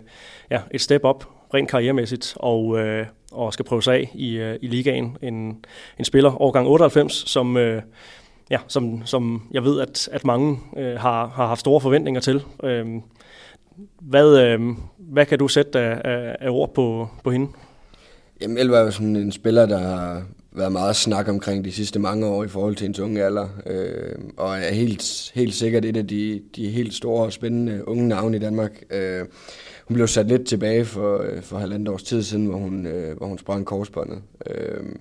ja, 0.52 0.62
et 0.72 0.82
step 0.82 1.04
op 1.04 1.30
rent 1.54 1.70
karrieremæssigt 1.70 2.34
og, 2.36 2.80
øh, 2.80 3.06
og 3.32 3.54
skal 3.54 3.66
prøve 3.66 3.84
sig 3.84 3.94
af 3.94 4.12
i, 4.14 4.36
øh, 4.36 4.60
i 4.62 4.68
ligaen. 4.68 5.18
En, 5.22 5.66
en 6.00 6.06
spiller, 6.06 6.42
årgang 6.42 6.68
98, 6.68 7.14
som, 7.14 7.58
øh, 7.58 7.82
ja, 8.50 8.58
som, 8.68 9.02
som 9.06 9.48
jeg 9.52 9.64
ved, 9.64 9.82
at, 9.82 10.10
at 10.12 10.26
mange 10.26 10.60
øh, 10.78 11.00
har, 11.00 11.28
har 11.28 11.48
haft 11.48 11.60
store 11.60 11.82
forventninger 11.82 12.22
til. 12.22 12.44
Øh, 12.64 12.86
hvad, 14.02 14.40
øh, 14.40 14.60
hvad 14.98 15.26
kan 15.26 15.40
du 15.40 15.48
sætte 15.48 15.80
af, 15.80 16.02
af, 16.04 16.36
af 16.40 16.50
ord 16.50 16.74
på, 16.74 17.08
på 17.24 17.32
hende? 17.32 17.48
Jamen, 18.42 18.58
Elva 18.58 18.78
er 18.78 18.82
jo 18.82 18.92
sådan 18.92 19.16
en 19.16 19.32
spiller, 19.32 19.66
der 19.66 19.80
har 19.80 20.24
været 20.52 20.72
meget 20.72 20.96
snak 20.96 21.28
omkring 21.28 21.66
de 21.66 21.72
sidste 21.72 22.00
mange 22.00 22.26
år 22.26 22.44
i 22.44 22.48
forhold 22.48 22.76
til 22.76 22.88
en 22.88 22.96
unge 23.04 23.24
alder, 23.24 23.48
øh, 23.66 24.16
og 24.38 24.58
er 24.58 24.74
helt, 24.74 25.32
helt 25.36 25.54
sikkert 25.54 25.86
et 25.86 25.98
af 25.98 26.08
de, 26.08 26.42
de 26.56 26.70
helt 26.70 26.94
store 26.94 27.26
og 27.26 27.34
spændende 27.34 27.88
unge 27.88 28.08
navne 28.08 28.38
i 28.38 28.40
Danmark. 28.40 28.84
Øh, 28.90 29.26
hun 29.92 29.96
blev 29.96 30.08
sat 30.08 30.28
lidt 30.28 30.48
tilbage 30.48 30.86
for, 30.86 31.18
øh, 31.18 31.42
for 31.42 31.58
halvandet 31.58 31.90
års 31.90 32.04
tid 32.04 32.24
siden, 32.24 32.46
hvor 32.46 32.58
hun, 32.58 32.86
øh, 32.86 33.18
hvor 33.18 33.28
hun 33.28 33.38
sprang 33.38 33.66
korsbåndet. 33.66 34.22
Øh, 34.46 34.96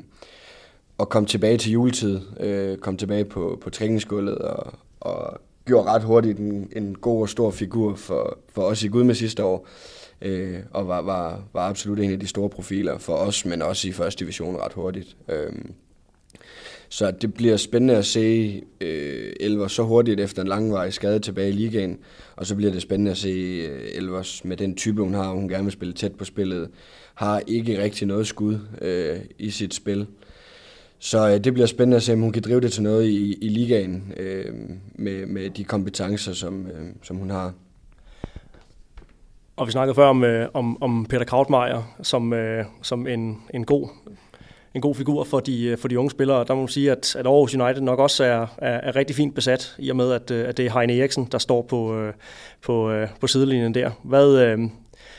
og 0.99 1.09
kom 1.09 1.27
tilbage 1.27 1.59
til 1.59 1.73
juletid, 1.73 2.21
øh, 2.41 2.79
kom 2.79 2.97
tilbage 2.97 3.25
på, 3.25 3.59
på 3.63 3.71
træningsgulvet 3.71 4.39
og, 4.39 4.75
og 5.01 5.41
gjorde 5.67 5.89
ret 5.89 6.03
hurtigt 6.03 6.39
en, 6.39 6.69
en 6.77 6.95
god 6.95 7.21
og 7.21 7.29
stor 7.29 7.51
figur 7.51 7.95
for, 7.95 8.39
for 8.53 8.63
os 8.63 8.83
i 8.83 8.89
Gud 8.89 9.05
med 9.05 9.15
sidste 9.15 9.45
år. 9.45 9.67
Øh, 10.23 10.59
og 10.71 10.89
var, 10.89 11.03
var, 11.03 11.43
var 11.53 11.69
absolut 11.69 12.01
en 12.01 12.13
af 12.13 12.21
de 12.21 12.27
store 12.27 12.49
profiler 12.49 12.99
for 12.99 13.15
os, 13.15 13.47
men 13.47 13.63
også 13.63 13.89
i 13.89 13.93
første 13.93 14.25
division 14.25 14.57
ret 14.57 14.73
hurtigt. 14.73 15.17
Øh, 15.29 15.53
så 16.93 17.11
det 17.11 17.35
bliver 17.35 17.57
spændende 17.57 17.97
at 17.97 18.05
se 18.05 18.63
øh, 18.81 19.33
Elver 19.41 19.69
så 19.69 19.83
hurtigt 19.83 20.21
efter 20.21 20.43
en 20.43 20.49
langvarig 20.49 20.93
skade 20.93 21.19
tilbage 21.19 21.49
i 21.49 21.53
ligaen, 21.53 21.99
og 22.37 22.47
så 22.47 22.57
bliver 22.57 22.73
det 22.73 22.83
spændende 22.83 23.11
at 23.11 23.17
se 23.17 23.29
øh, 23.29 23.89
Elvers 23.95 24.45
med 24.45 24.57
den 24.57 24.77
type, 24.77 25.03
hun 25.03 25.15
har, 25.15 25.31
hun 25.31 25.49
gerne 25.49 25.65
vil 25.65 25.73
spille 25.73 25.95
tæt 25.95 26.13
på 26.13 26.25
spillet, 26.25 26.71
har 27.15 27.43
ikke 27.47 27.83
rigtig 27.83 28.07
noget 28.07 28.27
skud 28.27 28.59
øh, 28.81 29.19
i 29.39 29.51
sit 29.51 29.75
spil. 29.75 30.07
så 30.99 31.29
øh, 31.29 31.45
det 31.45 31.53
bliver 31.53 31.67
spændende 31.67 31.97
at 31.97 32.03
se, 32.03 32.13
om 32.13 32.21
hun 32.21 32.33
kan 32.33 32.43
drive 32.43 32.61
det 32.61 32.73
til 32.73 32.83
noget 32.83 33.07
i, 33.07 33.35
i 33.35 33.49
ligaen 33.49 34.13
øh, 34.17 34.55
med, 34.95 35.27
med 35.27 35.51
de 35.51 35.65
kompetencer, 35.65 36.33
som, 36.33 36.67
øh, 36.67 36.87
som 37.03 37.17
hun 37.17 37.31
har. 37.31 37.53
Og 39.57 39.67
vi 39.67 39.73
snakkede 39.73 39.95
før 39.95 40.07
om, 40.07 40.25
øh, 40.25 40.49
om, 40.55 40.83
om 40.83 41.07
Peter 41.07 41.25
Krautmeier 41.25 41.97
som, 42.03 42.33
øh, 42.33 42.65
som 42.83 43.07
en, 43.07 43.43
en 43.55 43.65
god 43.65 43.89
en 44.75 44.81
god 44.81 44.95
figur 44.95 45.25
for 45.25 45.41
de, 45.41 45.65
øh, 45.65 45.79
for 45.79 45.89
de 45.89 45.99
unge 45.99 46.11
spillere. 46.11 46.45
Der 46.45 46.55
må 46.55 46.61
man 46.61 46.69
sige, 46.69 46.91
at, 46.91 47.17
at 47.17 47.27
Aarhus 47.27 47.55
United 47.55 47.83
nok 47.83 47.99
også 47.99 48.25
er, 48.25 48.47
er, 48.59 48.73
er 48.73 48.97
rigtig 48.97 49.17
fint 49.17 49.35
besat, 49.35 49.77
i 49.79 49.91
og 49.91 49.97
med, 49.97 50.13
at, 50.13 50.31
øh, 50.31 50.49
at 50.49 50.57
det 50.57 50.67
er 50.67 50.79
Heine 50.79 50.99
Eriksen, 50.99 51.29
der 51.33 51.39
står 51.39 51.63
på, 51.63 51.99
øh, 51.99 52.13
på, 52.63 53.05
på 53.21 53.27
sidelinjen 53.27 53.75
der. 53.75 53.91
Hvad, 54.05 54.59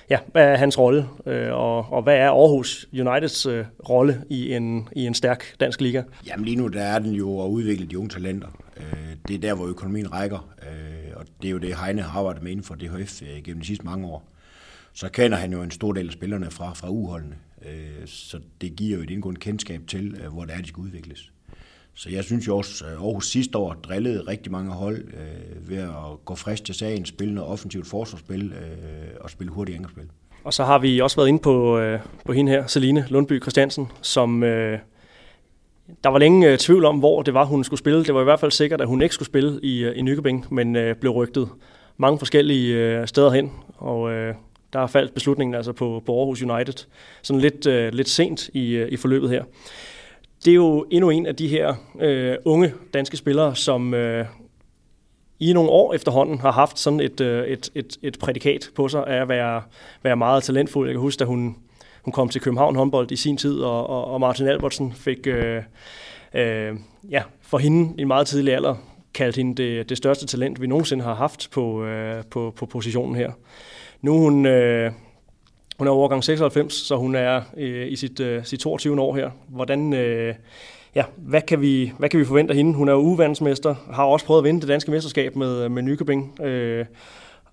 ja, 0.09 0.19
hvad 0.31 0.43
er 0.43 0.55
hans 0.55 0.77
rolle, 0.77 1.05
og, 1.51 1.93
og 1.93 2.03
hvad 2.03 2.17
er 2.17 2.29
Aarhus 2.29 2.87
Uniteds 2.93 3.47
rolle 3.89 4.23
i 4.29 4.53
en, 4.53 4.89
i 4.91 5.05
en 5.05 5.13
stærk 5.13 5.59
dansk 5.59 5.81
liga? 5.81 6.03
Jamen 6.27 6.45
lige 6.45 6.57
nu 6.57 6.67
der 6.67 6.81
er 6.81 6.99
den 6.99 7.11
jo 7.11 7.43
at 7.45 7.47
udvikle 7.47 7.85
de 7.85 7.97
unge 7.97 8.09
talenter. 8.09 8.47
Det 9.27 9.35
er 9.35 9.39
der, 9.39 9.53
hvor 9.53 9.67
økonomien 9.67 10.13
rækker, 10.13 10.49
og 11.15 11.25
det 11.41 11.47
er 11.47 11.51
jo 11.51 11.57
det, 11.57 11.75
Heine 11.85 12.01
har 12.01 12.19
arbejdet 12.19 12.43
med 12.43 12.51
inden 12.51 12.63
for 12.63 12.75
DHF 12.75 13.21
gennem 13.43 13.61
de 13.61 13.67
sidste 13.67 13.85
mange 13.85 14.07
år. 14.07 14.23
Så 14.93 15.09
kender 15.09 15.37
han 15.37 15.51
jo 15.51 15.61
en 15.61 15.71
stor 15.71 15.91
del 15.91 16.07
af 16.07 16.13
spillerne 16.13 16.51
fra, 16.51 16.73
fra 16.73 16.89
uholdene. 16.89 17.35
Øh, 17.65 18.07
så 18.07 18.39
det 18.61 18.75
giver 18.75 18.97
jo 18.97 19.03
et 19.03 19.09
indgående 19.09 19.39
kendskab 19.39 19.81
til, 19.87 20.17
øh, 20.23 20.33
hvor 20.33 20.45
det 20.45 20.55
er, 20.55 20.61
de 20.61 20.67
skal 20.67 20.81
udvikles. 20.81 21.31
Så 21.93 22.09
jeg 22.09 22.23
synes 22.23 22.47
jo 22.47 22.57
også, 22.57 22.85
at 22.85 22.91
Aarhus 22.91 23.27
sidste 23.27 23.57
år 23.57 23.73
drillede 23.73 24.23
rigtig 24.27 24.51
mange 24.51 24.71
hold 24.71 24.97
øh, 24.97 25.69
ved 25.69 25.77
at 25.77 26.25
gå 26.25 26.35
frisk 26.35 26.65
til 26.65 26.75
sagen, 26.75 27.05
spille 27.05 27.33
noget 27.33 27.49
offensivt 27.49 27.87
forsvarsspil 27.87 28.53
og 29.19 29.29
spille 29.29 29.53
hurtigt 29.53 29.75
angrebsspil. 29.75 30.09
Og 30.43 30.53
så 30.53 30.63
har 30.63 30.79
vi 30.79 31.01
også 31.01 31.15
været 31.15 31.27
inde 31.27 31.39
på, 31.39 31.81
på 32.25 32.33
hende 32.33 32.51
her, 32.51 32.67
Celine 32.67 33.05
Lundby 33.09 33.41
Christiansen, 33.41 33.87
som 34.01 34.41
der 34.41 36.09
var 36.09 36.17
længe 36.17 36.57
tvivl 36.57 36.85
om, 36.85 36.99
hvor 36.99 37.21
det 37.21 37.33
var, 37.33 37.45
hun 37.45 37.63
skulle 37.63 37.79
spille. 37.79 38.03
Det 38.03 38.13
var 38.13 38.21
i 38.21 38.23
hvert 38.23 38.39
fald 38.39 38.51
sikkert, 38.51 38.81
at 38.81 38.87
hun 38.87 39.01
ikke 39.01 39.15
skulle 39.15 39.27
spille 39.27 39.59
i, 39.63 39.87
i 39.87 40.01
Nykøbing, 40.01 40.45
men 40.53 40.77
blev 40.99 41.11
rygtet 41.11 41.49
mange 41.97 42.19
forskellige 42.19 43.07
steder 43.07 43.29
hen. 43.29 43.51
Og 43.77 44.11
der 44.73 44.87
faldt 44.87 45.13
beslutningen 45.13 45.55
altså 45.55 45.71
på, 45.71 46.03
på 46.05 46.19
Aarhus 46.19 46.41
United 46.41 46.85
sådan 47.21 47.41
lidt, 47.41 47.67
øh, 47.67 47.93
lidt 47.93 48.09
sent 48.09 48.49
i, 48.53 48.71
øh, 48.71 48.91
i 48.91 48.97
forløbet 48.97 49.29
her. 49.29 49.43
Det 50.45 50.51
er 50.51 50.55
jo 50.55 50.85
endnu 50.91 51.09
en 51.09 51.25
af 51.25 51.35
de 51.35 51.47
her 51.47 51.73
øh, 51.99 52.35
unge 52.45 52.73
danske 52.93 53.17
spillere, 53.17 53.55
som 53.55 53.93
øh, 53.93 54.25
i 55.39 55.53
nogle 55.53 55.69
år 55.69 55.93
efterhånden 55.93 56.39
har 56.39 56.51
haft 56.51 56.79
sådan 56.79 56.99
et, 56.99 57.21
øh, 57.21 57.47
et, 57.47 57.69
et, 57.75 57.97
et 58.01 58.19
prædikat 58.19 58.69
på 58.75 58.87
sig 58.87 59.07
af 59.07 59.21
at 59.21 59.29
være, 59.29 59.61
være 60.03 60.15
meget 60.15 60.43
talentfuld. 60.43 60.87
Jeg 60.87 60.93
kan 60.93 61.01
huske, 61.01 61.19
da 61.19 61.25
hun, 61.25 61.55
hun 62.01 62.11
kom 62.11 62.29
til 62.29 62.41
København 62.41 62.75
håndbold 62.75 63.11
i 63.11 63.15
sin 63.15 63.37
tid, 63.37 63.59
og, 63.59 63.89
og, 63.89 64.05
og 64.05 64.19
Martin 64.19 64.47
Albertsen 64.47 64.93
fik 64.93 65.27
øh, 65.27 65.63
øh, 66.33 66.75
ja, 67.09 67.23
for 67.41 67.57
hende 67.57 67.93
i 67.97 68.01
en 68.01 68.07
meget 68.07 68.27
tidlig 68.27 68.53
alder 68.53 68.75
kaldt 69.13 69.35
hende 69.35 69.63
det, 69.63 69.89
det 69.89 69.97
største 69.97 70.25
talent, 70.25 70.61
vi 70.61 70.67
nogensinde 70.67 71.03
har 71.03 71.13
haft 71.13 71.49
på, 71.51 71.85
øh, 71.85 72.23
på, 72.31 72.53
på 72.55 72.65
positionen 72.65 73.15
her. 73.15 73.31
Nu 74.01 74.15
er 74.15 74.19
hun, 74.19 74.45
øh, 74.45 74.91
hun 75.77 75.87
er 75.87 75.91
overgang 75.91 76.23
96, 76.23 76.73
så 76.73 76.95
hun 76.95 77.15
er 77.15 77.41
øh, 77.57 77.91
i 77.91 77.95
sit, 77.95 78.19
øh, 78.19 78.45
sit 78.45 78.59
22. 78.59 79.01
år 79.01 79.15
her. 79.15 79.29
Hvordan, 79.49 79.93
øh, 79.93 80.35
ja, 80.95 81.03
hvad, 81.17 81.41
kan 81.41 81.61
vi, 81.61 81.93
hvad 81.97 82.09
kan 82.09 82.19
vi 82.19 82.25
forvente 82.25 82.51
af 82.51 82.57
hende? 82.57 82.73
Hun 82.73 82.87
er 82.87 82.93
jo 82.93 82.99
uvandsmester, 82.99 83.75
har 83.93 84.03
også 84.03 84.25
prøvet 84.25 84.41
at 84.41 84.45
vinde 84.45 84.61
det 84.61 84.67
danske 84.67 84.91
mesterskab 84.91 85.35
med, 85.35 85.63
øh, 85.63 85.71
med 85.71 85.81
Nykøbing. 85.83 86.41
Øh, 86.41 86.85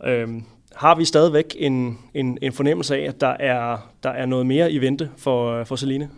øh, 0.04 0.28
har 0.74 0.94
vi 0.94 1.04
stadigvæk 1.04 1.56
en, 1.58 1.98
en, 2.14 2.38
en 2.42 2.52
fornemmelse 2.52 2.96
af, 2.96 3.08
at 3.08 3.20
der 3.20 3.36
er, 3.40 3.90
der 4.02 4.10
er 4.10 4.26
noget 4.26 4.46
mere 4.46 4.72
i 4.72 4.78
vente 4.78 5.10
for, 5.16 5.52
øh, 5.52 5.66
for 5.66 5.76
Celine? 5.76 6.08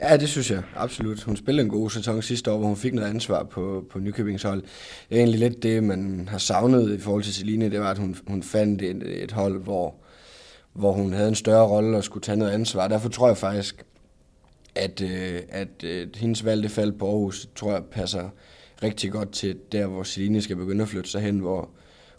Ja, 0.00 0.16
det 0.16 0.28
synes 0.28 0.50
jeg 0.50 0.62
absolut. 0.76 1.22
Hun 1.22 1.36
spillede 1.36 1.64
en 1.64 1.70
god 1.70 1.90
sæson 1.90 2.22
sidste 2.22 2.52
år, 2.52 2.58
hvor 2.58 2.66
hun 2.66 2.76
fik 2.76 2.94
noget 2.94 3.08
ansvar 3.08 3.42
på, 3.42 3.84
på 3.90 3.98
Nykøbings 3.98 4.42
hold. 4.42 4.62
Det 5.08 5.16
er 5.16 5.16
egentlig 5.16 5.40
lidt 5.40 5.62
det, 5.62 5.84
man 5.84 6.28
har 6.30 6.38
savnet 6.38 6.94
i 6.94 6.98
forhold 6.98 7.22
til 7.22 7.34
Celine, 7.34 7.70
det 7.70 7.80
var, 7.80 7.90
at 7.90 7.98
hun, 7.98 8.16
hun 8.26 8.42
fandt 8.42 8.82
et, 8.82 9.22
et 9.22 9.32
hold, 9.32 9.62
hvor, 9.62 9.94
hvor 10.72 10.92
hun 10.92 11.12
havde 11.12 11.28
en 11.28 11.34
større 11.34 11.68
rolle 11.68 11.96
og 11.96 12.04
skulle 12.04 12.22
tage 12.22 12.36
noget 12.36 12.52
ansvar. 12.52 12.88
Derfor 12.88 13.08
tror 13.08 13.26
jeg 13.26 13.36
faktisk, 13.36 13.84
at, 14.74 15.00
øh, 15.00 15.42
at, 15.48 15.68
at 15.80 15.84
øh, 15.84 16.08
hendes 16.16 16.40
det 16.40 16.70
faldt 16.70 16.98
på 16.98 17.06
Aarhus, 17.06 17.48
tror 17.56 17.72
jeg 17.72 17.84
passer 17.84 18.28
rigtig 18.82 19.12
godt 19.12 19.32
til 19.32 19.56
der, 19.72 19.86
hvor 19.86 20.02
Celine 20.02 20.42
skal 20.42 20.56
begynde 20.56 20.82
at 20.82 20.88
flytte 20.88 21.10
sig 21.10 21.20
hen, 21.20 21.38
hvor, 21.38 21.70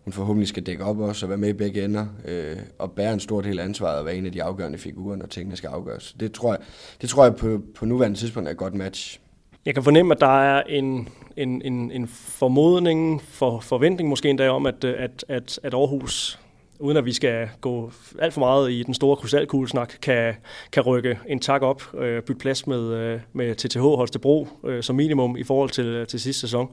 hun 0.10 0.13
forhåbentlig 0.13 0.48
skal 0.48 0.63
dække 0.63 0.84
op 0.84 1.00
også 1.00 1.25
og 1.25 1.30
være 1.30 1.38
med 1.38 1.50
i 1.50 1.54
begge 1.54 1.86
ender, 1.86 2.06
øh, 2.25 2.58
og 2.80 2.92
bære 2.92 3.13
en 3.13 3.20
stor 3.20 3.42
del 3.42 3.60
af 3.60 3.63
ansvaret 3.63 4.00
og 4.00 4.06
være 4.06 4.16
en 4.16 4.25
af 4.25 4.32
de 4.32 4.44
afgørende 4.44 4.78
figurer, 4.78 5.16
når 5.16 5.25
tingene 5.25 5.56
skal 5.56 5.68
afgøres. 5.68 6.16
Det 6.20 6.32
tror 6.32 6.54
jeg, 6.54 6.60
det 7.01 7.10
tror 7.10 7.24
jeg 7.24 7.36
på, 7.36 7.62
på 7.75 7.86
nuværende 7.86 8.18
tidspunkt 8.18 8.48
er 8.48 8.51
et 8.51 8.58
godt 8.58 8.75
match. 8.75 9.20
Jeg 9.66 9.74
kan 9.74 9.84
fornemme, 9.84 10.13
at 10.13 10.22
der 10.22 10.42
er 10.42 10.63
en, 10.63 11.10
en, 11.38 11.62
en, 11.62 11.92
en 11.92 12.08
formodning, 12.08 13.22
for 13.22 13.60
forventning 13.60 14.10
måske 14.10 14.30
endda 14.30 14.50
om, 14.50 14.66
at, 14.66 14.84
at, 14.84 15.25
at, 15.28 15.60
at 15.63 15.74
Aarhus 15.74 16.39
uden 16.80 16.98
at 16.98 17.06
vi 17.06 17.14
skal 17.14 17.50
gå 17.62 17.92
alt 18.20 18.34
for 18.34 18.40
meget 18.40 18.72
i 18.72 18.84
den 18.84 18.94
store 18.94 19.16
krystalkuglesnak, 19.16 19.94
kan, 20.02 20.34
kan 20.72 20.84
rykke 20.84 21.20
en 21.28 21.40
tak 21.40 21.62
op, 21.62 21.84
øh, 21.98 22.22
bytte 22.22 22.40
plads 22.40 22.68
med, 22.68 22.94
øh, 22.94 23.20
med 23.34 23.56
TTH 23.56 23.80
Holstebro 23.80 24.48
øh, 24.66 24.84
som 24.84 24.96
minimum 24.96 25.38
i 25.38 25.44
forhold 25.44 25.70
til, 25.70 25.86
øh, 25.86 26.08
til 26.08 26.20
sidste 26.20 26.42
sæson. 26.42 26.70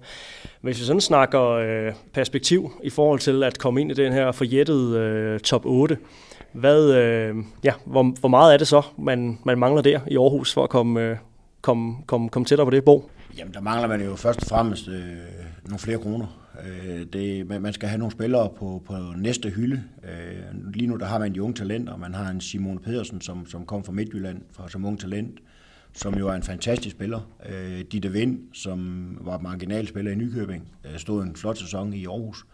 Hvis 0.60 0.80
vi 0.80 0.84
sådan 0.84 1.00
snakker 1.00 1.42
øh, 1.42 1.92
perspektiv 2.12 2.70
i 2.82 2.90
forhold 2.90 3.18
til 3.18 3.42
at 3.42 3.58
komme 3.58 3.80
ind 3.80 3.90
i 3.90 3.94
den 3.94 4.12
her 4.12 4.32
forjættede 4.32 4.98
øh, 4.98 5.40
top 5.40 5.62
8, 5.64 5.98
hvad, 6.52 6.94
øh, 6.94 7.34
ja, 7.64 7.72
hvor, 7.84 8.20
hvor 8.20 8.28
meget 8.28 8.54
er 8.54 8.58
det 8.58 8.68
så, 8.68 8.82
man, 8.98 9.38
man 9.44 9.58
mangler 9.58 9.82
der 9.82 10.00
i 10.06 10.16
Aarhus 10.16 10.54
for 10.54 10.62
at 10.62 10.70
komme, 10.70 11.00
øh, 11.00 11.16
komme, 11.62 11.96
komme, 12.06 12.28
komme 12.28 12.46
tættere 12.46 12.66
på 12.66 12.70
det 12.70 12.84
bo? 12.84 13.10
Jamen, 13.38 13.54
der 13.54 13.60
mangler 13.60 13.88
man 13.88 14.04
jo 14.04 14.16
først 14.16 14.42
og 14.42 14.48
fremmest 14.48 14.88
øh, 14.88 15.02
nogle 15.64 15.78
flere 15.78 15.98
kroner. 15.98 16.26
Øh, 16.64 17.06
det, 17.12 17.46
man 17.62 17.72
skal 17.72 17.88
have 17.88 17.98
nogle 17.98 18.12
spillere 18.12 18.50
på, 18.56 18.82
på 18.86 18.94
næste 19.16 19.50
hylde. 19.50 19.82
Øh, 20.04 20.72
lige 20.74 20.86
nu 20.86 20.96
der 20.96 21.06
har 21.06 21.18
man 21.18 21.34
de 21.34 21.42
unge 21.42 21.54
talenter. 21.54 21.96
Man 21.96 22.14
har 22.14 22.30
en 22.30 22.40
Simon 22.40 22.78
Pedersen, 22.78 23.20
som, 23.20 23.46
som 23.46 23.66
kom 23.66 23.84
fra 23.84 23.92
Midtjylland 23.92 24.42
fra, 24.52 24.68
som 24.68 24.84
ung 24.84 25.00
talent, 25.00 25.38
som 25.92 26.14
jo 26.14 26.28
er 26.28 26.32
en 26.32 26.42
fantastisk 26.42 26.96
spiller. 26.96 27.30
Øh, 27.48 27.80
Ditte 27.92 28.12
Vind, 28.12 28.38
som 28.52 29.10
var 29.20 29.38
marginalspiller 29.38 30.12
i 30.12 30.14
Nykøbing, 30.14 30.72
stod 30.96 31.22
en 31.22 31.36
flot 31.36 31.58
sæson 31.58 31.92
i 31.92 32.06
Aarhus. 32.06 32.46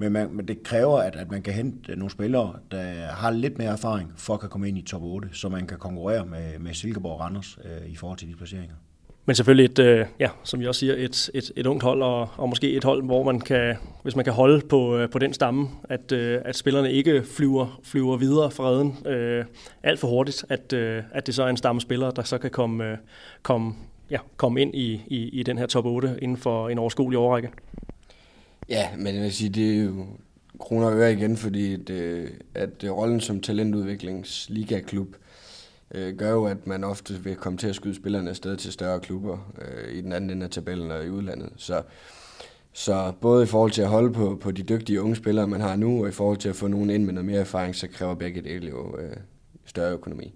Men, 0.00 0.12
man, 0.12 0.30
men 0.32 0.48
det 0.48 0.62
kræver, 0.62 0.98
at, 0.98 1.16
at 1.16 1.30
man 1.30 1.42
kan 1.42 1.54
hente 1.54 1.92
øh, 1.92 1.98
nogle 1.98 2.10
spillere, 2.10 2.58
der 2.70 3.06
har 3.06 3.30
lidt 3.30 3.58
mere 3.58 3.72
erfaring 3.72 4.12
for 4.16 4.34
at 4.34 4.40
kan 4.40 4.48
komme 4.48 4.68
ind 4.68 4.78
i 4.78 4.82
top 4.82 5.02
8, 5.02 5.28
så 5.32 5.48
man 5.48 5.66
kan 5.66 5.78
konkurrere 5.78 6.26
med, 6.26 6.58
med 6.58 6.74
Silkeborg 6.74 7.12
og 7.12 7.20
Randers 7.20 7.58
øh, 7.64 7.90
i 7.90 7.96
forhold 7.96 8.18
til 8.18 8.28
de 8.28 8.34
placeringer. 8.34 8.74
Men 9.28 9.34
selvfølgelig 9.34 9.64
et, 9.64 9.78
øh, 9.78 10.06
ja, 10.20 10.28
som 10.44 10.60
jeg 10.60 10.68
også 10.68 10.78
siger, 10.78 10.94
et, 10.94 11.30
et, 11.34 11.52
et 11.56 11.66
ungt 11.66 11.82
hold, 11.82 12.02
og, 12.02 12.28
og 12.36 12.48
måske 12.48 12.72
et 12.72 12.84
hold, 12.84 13.04
hvor 13.04 13.22
man 13.22 13.40
kan, 13.40 13.76
hvis 14.02 14.16
man 14.16 14.24
kan 14.24 14.34
holde 14.34 14.66
på, 14.66 14.96
øh, 14.96 15.10
på 15.10 15.18
den 15.18 15.32
stamme, 15.32 15.68
at, 15.88 16.12
øh, 16.12 16.40
at 16.44 16.56
spillerne 16.56 16.92
ikke 16.92 17.22
flyver, 17.22 17.80
flyver 17.82 18.16
videre 18.16 18.50
fra 18.50 18.64
redden 18.64 19.06
øh, 19.06 19.44
alt 19.82 20.00
for 20.00 20.08
hurtigt, 20.08 20.44
at, 20.48 20.72
øh, 20.72 21.02
at 21.12 21.26
det 21.26 21.34
så 21.34 21.42
er 21.42 21.48
en 21.48 21.56
stamme 21.56 21.80
spillere, 21.80 22.12
der 22.16 22.22
så 22.22 22.38
kan 22.38 22.50
komme, 22.50 22.84
øh, 22.84 22.96
komme, 23.42 23.74
ja, 24.10 24.18
komme 24.36 24.62
ind 24.62 24.74
i, 24.74 25.02
i, 25.06 25.28
i 25.28 25.42
den 25.42 25.58
her 25.58 25.66
top 25.66 25.84
8 25.84 26.18
inden 26.22 26.36
for 26.36 26.68
en 26.68 26.78
overskuelig 26.78 27.18
overrække. 27.18 27.50
Ja, 28.68 28.88
men 28.96 29.14
jeg 29.14 29.22
vil 29.22 29.32
sige, 29.32 29.50
det 29.50 29.78
er 29.78 29.84
jo 29.84 30.06
kroner 30.60 30.86
og 30.86 30.96
øre 30.96 31.12
igen, 31.12 31.36
fordi 31.36 31.76
det, 31.76 32.30
at 32.54 32.84
rollen 32.84 33.20
som 33.20 33.40
talentudviklingsligaklub, 33.40 35.10
klub 35.10 35.22
øh, 35.94 36.16
gør 36.16 36.30
jo, 36.30 36.44
at 36.44 36.66
man 36.66 36.84
ofte 36.84 37.14
vil 37.14 37.36
komme 37.36 37.58
til 37.58 37.68
at 37.68 37.74
skyde 37.74 37.94
spillerne 37.94 38.30
afsted 38.30 38.56
til 38.56 38.72
større 38.72 39.00
klubber 39.00 39.52
øh, 39.62 39.92
i 39.92 40.00
den 40.00 40.12
anden 40.12 40.30
ende 40.30 40.44
af 40.44 40.50
tabellen 40.50 40.90
og 40.90 41.04
i 41.04 41.08
udlandet. 41.10 41.50
Så, 41.56 41.82
så 42.72 43.12
både 43.20 43.42
i 43.42 43.46
forhold 43.46 43.70
til 43.70 43.82
at 43.82 43.88
holde 43.88 44.12
på, 44.12 44.38
på 44.40 44.50
de 44.50 44.62
dygtige 44.62 45.02
unge 45.02 45.16
spillere, 45.16 45.46
man 45.46 45.60
har 45.60 45.76
nu, 45.76 46.02
og 46.02 46.08
i 46.08 46.12
forhold 46.12 46.36
til 46.36 46.48
at 46.48 46.56
få 46.56 46.66
nogen 46.66 46.90
ind 46.90 47.04
med 47.04 47.12
noget 47.12 47.26
mere 47.26 47.40
erfaring, 47.40 47.74
så 47.74 47.88
kræver 47.88 48.14
begge 48.14 48.42
dele 48.42 48.68
jo 48.68 48.98
øh, 48.98 49.16
større 49.64 49.92
økonomi. 49.92 50.34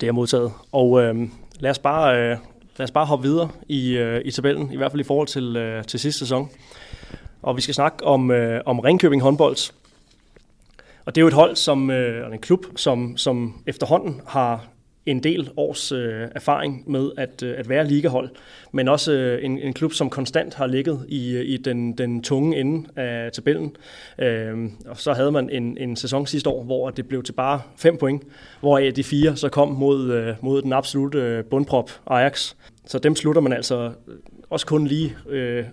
Det 0.00 0.08
er 0.08 0.12
modtaget. 0.12 0.52
Og 0.72 1.02
øh, 1.02 1.28
lad, 1.60 1.70
os 1.70 1.78
bare, 1.78 2.16
øh, 2.16 2.38
lad 2.76 2.84
os 2.84 2.90
bare 2.90 3.06
hoppe 3.06 3.28
videre 3.28 3.50
i, 3.68 3.96
øh, 3.96 4.22
i 4.24 4.30
tabellen, 4.30 4.72
i 4.72 4.76
hvert 4.76 4.90
fald 4.90 5.00
i 5.00 5.04
forhold 5.04 5.28
til, 5.28 5.56
øh, 5.56 5.84
til 5.84 6.00
sidste 6.00 6.18
sæson. 6.18 6.50
Og 7.42 7.56
vi 7.56 7.60
skal 7.60 7.74
snakke 7.74 8.04
om, 8.04 8.30
øh, 8.30 8.60
om 8.66 8.78
Ringkøbing 8.78 9.22
håndbold, 9.22 9.72
og 11.04 11.14
det 11.14 11.20
er 11.20 11.22
jo 11.22 11.28
et 11.28 11.34
hold, 11.34 11.56
som, 11.56 11.90
øh, 11.90 12.32
en 12.32 12.38
klub, 12.38 12.66
som, 12.76 13.16
som 13.16 13.62
efterhånden 13.66 14.20
har 14.26 14.74
en 15.06 15.22
del 15.22 15.50
års 15.56 15.92
øh, 15.92 16.28
erfaring 16.34 16.90
med 16.90 17.10
at, 17.16 17.42
øh, 17.42 17.54
at 17.58 17.68
være 17.68 17.86
ligahold, 17.86 18.30
men 18.72 18.88
også 18.88 19.12
øh, 19.12 19.44
en, 19.44 19.58
en 19.58 19.72
klub, 19.72 19.92
som 19.92 20.10
konstant 20.10 20.54
har 20.54 20.66
ligget 20.66 21.06
i, 21.08 21.36
øh, 21.36 21.44
i 21.44 21.56
den, 21.56 21.98
den 21.98 22.22
tunge 22.22 22.60
ende 22.60 22.88
af 22.96 23.32
tabellen. 23.32 23.76
Øh, 24.18 24.70
og 24.86 24.96
så 24.96 25.12
havde 25.12 25.32
man 25.32 25.50
en, 25.50 25.78
en 25.78 25.96
sæson 25.96 26.26
sidste 26.26 26.50
år, 26.50 26.64
hvor 26.64 26.90
det 26.90 27.08
blev 27.08 27.22
til 27.22 27.32
bare 27.32 27.60
fem 27.76 27.96
point, 27.96 28.22
hvor 28.60 28.78
de 28.78 29.04
fire 29.04 29.36
så 29.36 29.48
kom 29.48 29.68
mod, 29.68 30.12
øh, 30.12 30.34
mod 30.40 30.62
den 30.62 30.72
absolute 30.72 31.18
øh, 31.18 31.44
bundprop 31.44 31.90
Ajax. 32.06 32.54
Så 32.86 32.98
dem 32.98 33.16
slutter 33.16 33.40
man 33.40 33.52
altså 33.52 33.92
øh, 34.08 34.14
også 34.50 34.66
kun 34.66 34.86
lige 34.86 35.16
øh, 35.28 35.64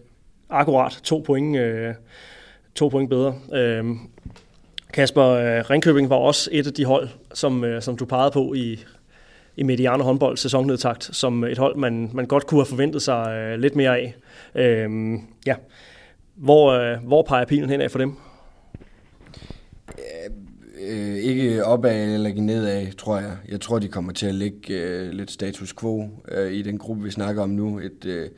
akkurat 0.50 1.00
to 1.04 1.24
point, 1.26 1.58
øh, 1.58 1.94
to 2.76 2.88
point 2.88 3.10
bedre. 3.10 3.36
Øh, 3.54 3.86
Kasper, 4.94 5.24
øh, 5.24 5.70
Ringkøbing 5.70 6.10
var 6.10 6.16
også 6.16 6.50
et 6.52 6.68
af 6.68 6.74
de 6.74 6.86
hold, 6.86 7.10
som, 7.34 7.64
øh, 7.64 7.82
som 7.82 7.98
du 7.98 8.06
pegede 8.06 8.32
på 8.32 8.54
i, 8.54 8.80
i 9.58 9.64
Mediano 9.64 10.04
håndbold 10.04 10.38
sæsonnedtakt, 10.38 11.10
som 11.16 11.44
et 11.44 11.58
hold, 11.58 11.76
man, 11.76 12.10
man 12.14 12.26
godt 12.26 12.48
kunne 12.48 12.60
have 12.60 12.66
forventet 12.66 13.02
sig 13.02 13.34
øh, 13.36 13.60
lidt 13.60 13.76
mere 13.76 13.98
af. 13.98 14.16
Øh, 14.56 15.14
ja. 15.46 15.56
Hvor, 16.36 16.72
øh, 16.72 16.98
hvor 17.04 17.22
peger 17.22 17.46
pilen 17.46 17.70
hen 17.70 17.82
af 17.82 17.92
for 17.92 18.00
dem? 18.00 18.16
Øh, 19.98 20.32
øh, 20.82 21.16
ikke 21.16 21.66
opad 21.66 22.14
eller 22.14 22.34
nedad, 22.34 22.92
tror 22.94 23.18
jeg. 23.18 23.38
Jeg 23.50 23.62
tror, 23.62 23.80
de 23.80 23.88
kommer 23.88 24.14
til 24.14 24.26
at 24.26 24.36
ligge 24.36 24.74
øh, 24.74 25.12
lidt 25.12 25.32
status 25.32 25.74
quo 25.74 26.10
øh, 26.32 26.52
i 26.52 26.62
den 26.62 26.78
gruppe, 26.78 27.04
vi 27.04 27.12
snakker 27.12 27.44
om 27.44 27.50
nu. 27.50 27.80
Et, 27.80 28.06
øh, 28.06 28.30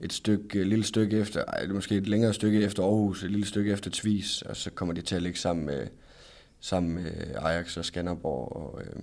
et 0.00 0.12
stykke, 0.12 0.60
et 0.60 0.66
lille 0.66 0.84
stykke 0.84 1.18
efter, 1.18 1.44
ej, 1.44 1.60
det 1.60 1.74
måske 1.74 1.96
et 1.96 2.08
længere 2.08 2.34
stykke 2.34 2.62
efter 2.62 2.82
Aarhus, 2.82 3.22
et 3.24 3.30
lille 3.30 3.46
stykke 3.46 3.72
efter 3.72 3.90
Tvis, 3.92 4.42
og 4.42 4.56
så 4.56 4.70
kommer 4.70 4.94
de 4.94 5.00
til 5.00 5.16
at 5.16 5.22
ligge 5.22 5.38
sammen 5.38 5.66
med, 5.66 5.86
sammen 6.60 6.94
med 6.94 7.04
øh, 7.04 7.44
Ajax 7.44 7.76
og 7.76 7.84
Skanderborg 7.84 8.56
og 8.56 8.80
øh, 8.84 9.02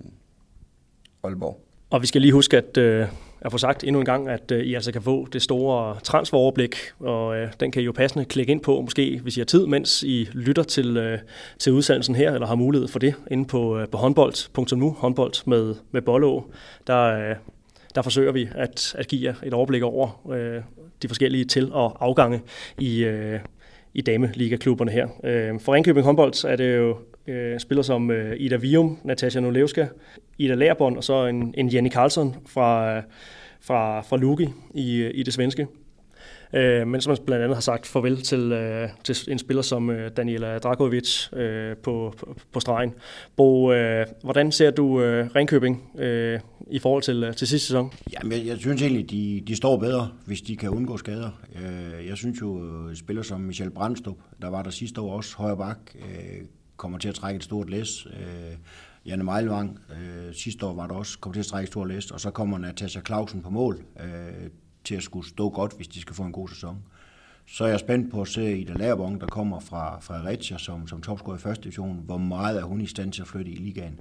Aalborg. 1.22 1.64
Og 1.90 2.02
vi 2.02 2.06
skal 2.06 2.20
lige 2.20 2.32
huske, 2.32 2.56
at 2.56 2.76
øh, 2.76 3.06
at 3.40 3.52
få 3.52 3.58
sagt 3.58 3.84
endnu 3.84 4.00
en 4.00 4.04
gang, 4.04 4.28
at 4.28 4.50
øh, 4.50 4.64
I 4.64 4.74
altså 4.74 4.92
kan 4.92 5.02
få 5.02 5.28
det 5.32 5.42
store 5.42 5.96
transferoverblik, 6.02 6.76
og 7.00 7.36
øh, 7.36 7.52
den 7.60 7.70
kan 7.70 7.82
I 7.82 7.84
jo 7.84 7.92
passende 7.92 8.24
klikke 8.24 8.50
ind 8.50 8.60
på, 8.60 8.80
måske 8.80 9.20
hvis 9.22 9.36
I 9.36 9.40
har 9.40 9.44
tid, 9.44 9.66
mens 9.66 10.02
I 10.02 10.28
lytter 10.32 10.62
til, 10.62 10.96
øh, 10.96 11.18
til 11.58 11.72
udsendelsen 11.72 12.14
her, 12.14 12.32
eller 12.32 12.46
har 12.46 12.54
mulighed 12.54 12.88
for 12.88 12.98
det, 12.98 13.14
inde 13.30 13.44
på, 13.44 13.78
øh, 13.78 13.88
på 13.88 13.98
håndbold.nu, 13.98 14.90
håndbold 14.98 15.46
med, 15.46 15.74
med 15.90 16.02
Bollå. 16.02 16.50
Der, 16.86 17.30
øh, 17.30 17.36
der 17.94 18.02
forsøger 18.02 18.32
vi 18.32 18.48
at, 18.54 18.94
at 18.98 19.08
give 19.08 19.24
jer 19.24 19.34
et 19.42 19.54
overblik 19.54 19.82
over 19.82 20.30
øh, 20.32 20.62
de 21.02 21.08
forskellige 21.08 21.44
til- 21.44 21.72
og 21.72 22.04
afgange 22.04 22.42
i, 22.78 23.04
øh, 23.04 23.40
i 23.94 24.00
dameliga-klubberne 24.00 24.90
her. 24.90 25.08
Øh, 25.24 25.60
for 25.60 25.74
Ringkøbing 25.74 26.06
håndbold 26.06 26.44
er 26.44 26.56
det 26.56 26.76
jo 26.76 26.96
øh, 27.28 27.60
spiller 27.60 27.82
som 27.82 28.10
øh, 28.10 28.36
Ida 28.38 28.56
Vium, 28.56 28.98
Natasja 29.04 29.40
Nolevska, 29.40 29.86
Ida 30.38 30.54
Lærbånd 30.54 30.96
og 30.96 31.04
så 31.04 31.26
en, 31.26 31.54
en 31.56 31.74
Jenny 31.74 31.88
Karlsson 31.88 32.36
fra, 32.46 32.96
øh, 32.96 33.02
fra, 33.60 34.00
fra 34.00 34.16
Lugi 34.16 34.48
i, 34.74 34.96
øh, 34.96 35.10
i 35.14 35.22
det 35.22 35.34
svenske. 35.34 35.66
Øh, 36.54 36.86
men 36.86 37.00
som 37.00 37.10
man 37.10 37.18
blandt 37.26 37.44
andet 37.44 37.56
har 37.56 37.60
sagt 37.60 37.86
farvel 37.86 38.22
til, 38.22 38.52
øh, 38.52 38.88
til 39.04 39.16
en 39.28 39.38
spiller 39.38 39.62
som 39.62 39.90
øh, 39.90 40.10
Daniela 40.16 40.58
Dragovic 40.58 41.32
øh, 41.32 41.76
på, 41.76 42.14
på, 42.18 42.36
på 42.52 42.60
stregen. 42.60 42.94
Bo, 43.36 43.72
øh, 43.72 44.06
hvordan 44.22 44.52
ser 44.52 44.70
du 44.70 45.02
øh, 45.02 45.26
Ringkøbing 45.36 45.90
øh, 45.98 46.40
i 46.70 46.78
forhold 46.78 47.02
til, 47.02 47.24
øh, 47.24 47.34
til 47.34 47.46
sidste 47.46 47.66
sæson? 47.66 47.92
Jamen, 48.12 48.32
jeg, 48.32 48.46
jeg 48.46 48.58
synes 48.58 48.82
egentlig, 48.82 49.10
de, 49.10 49.42
de 49.46 49.56
står 49.56 49.76
bedre, 49.76 50.08
hvis 50.26 50.40
de 50.40 50.56
kan 50.56 50.70
undgå 50.70 50.96
skader. 50.96 51.30
Øh, 51.56 52.06
jeg 52.06 52.16
synes 52.16 52.40
jo, 52.40 52.64
øh, 52.64 52.96
spiller 52.96 53.22
som 53.22 53.40
Michel 53.40 53.70
Brandstrup, 53.70 54.16
der 54.42 54.50
var 54.50 54.62
der 54.62 54.70
sidste 54.70 55.00
år 55.00 55.16
også 55.16 55.36
højre 55.36 55.56
bak, 55.56 55.78
øh, 55.94 56.44
kommer 56.78 56.98
til 56.98 57.08
at 57.08 57.14
trække 57.14 57.36
et 57.36 57.44
stort 57.44 57.70
læs. 57.70 58.06
Øh, 58.06 58.56
Janne 59.06 59.24
Meilvang, 59.24 59.78
øh, 59.90 60.34
sidste 60.34 60.66
år 60.66 60.74
var 60.74 60.86
der 60.86 60.94
også, 60.94 61.18
kommer 61.18 61.34
til 61.34 61.40
at 61.40 61.46
trække 61.46 61.64
et 61.64 61.72
stort 61.72 61.88
læs. 61.88 62.10
Og 62.10 62.20
så 62.20 62.30
kommer 62.30 62.58
Natasha 62.58 63.00
Clausen 63.06 63.42
på 63.42 63.50
mål 63.50 63.84
øh, 64.00 64.50
til 64.84 64.94
at 64.94 65.02
skulle 65.02 65.28
stå 65.28 65.50
godt, 65.50 65.76
hvis 65.76 65.88
de 65.88 66.00
skal 66.00 66.14
få 66.14 66.22
en 66.22 66.32
god 66.32 66.48
sæson. 66.48 66.82
Så 67.46 67.64
er 67.64 67.68
jeg 67.68 67.80
spændt 67.80 68.10
på 68.10 68.20
at 68.20 68.28
se 68.28 68.58
Ida 68.58 68.72
Lærbong, 68.72 69.20
der 69.20 69.26
kommer 69.26 69.60
fra 69.60 70.00
Fredericia 70.00 70.58
som, 70.58 70.88
som 70.88 71.02
topscorer 71.02 71.36
i 71.36 71.40
første 71.40 71.62
division. 71.64 72.02
Hvor 72.04 72.18
meget 72.18 72.58
er 72.58 72.64
hun 72.64 72.80
i 72.80 72.86
stand 72.86 73.12
til 73.12 73.22
at 73.22 73.28
flytte 73.28 73.50
i 73.50 73.54
ligaen? 73.54 74.00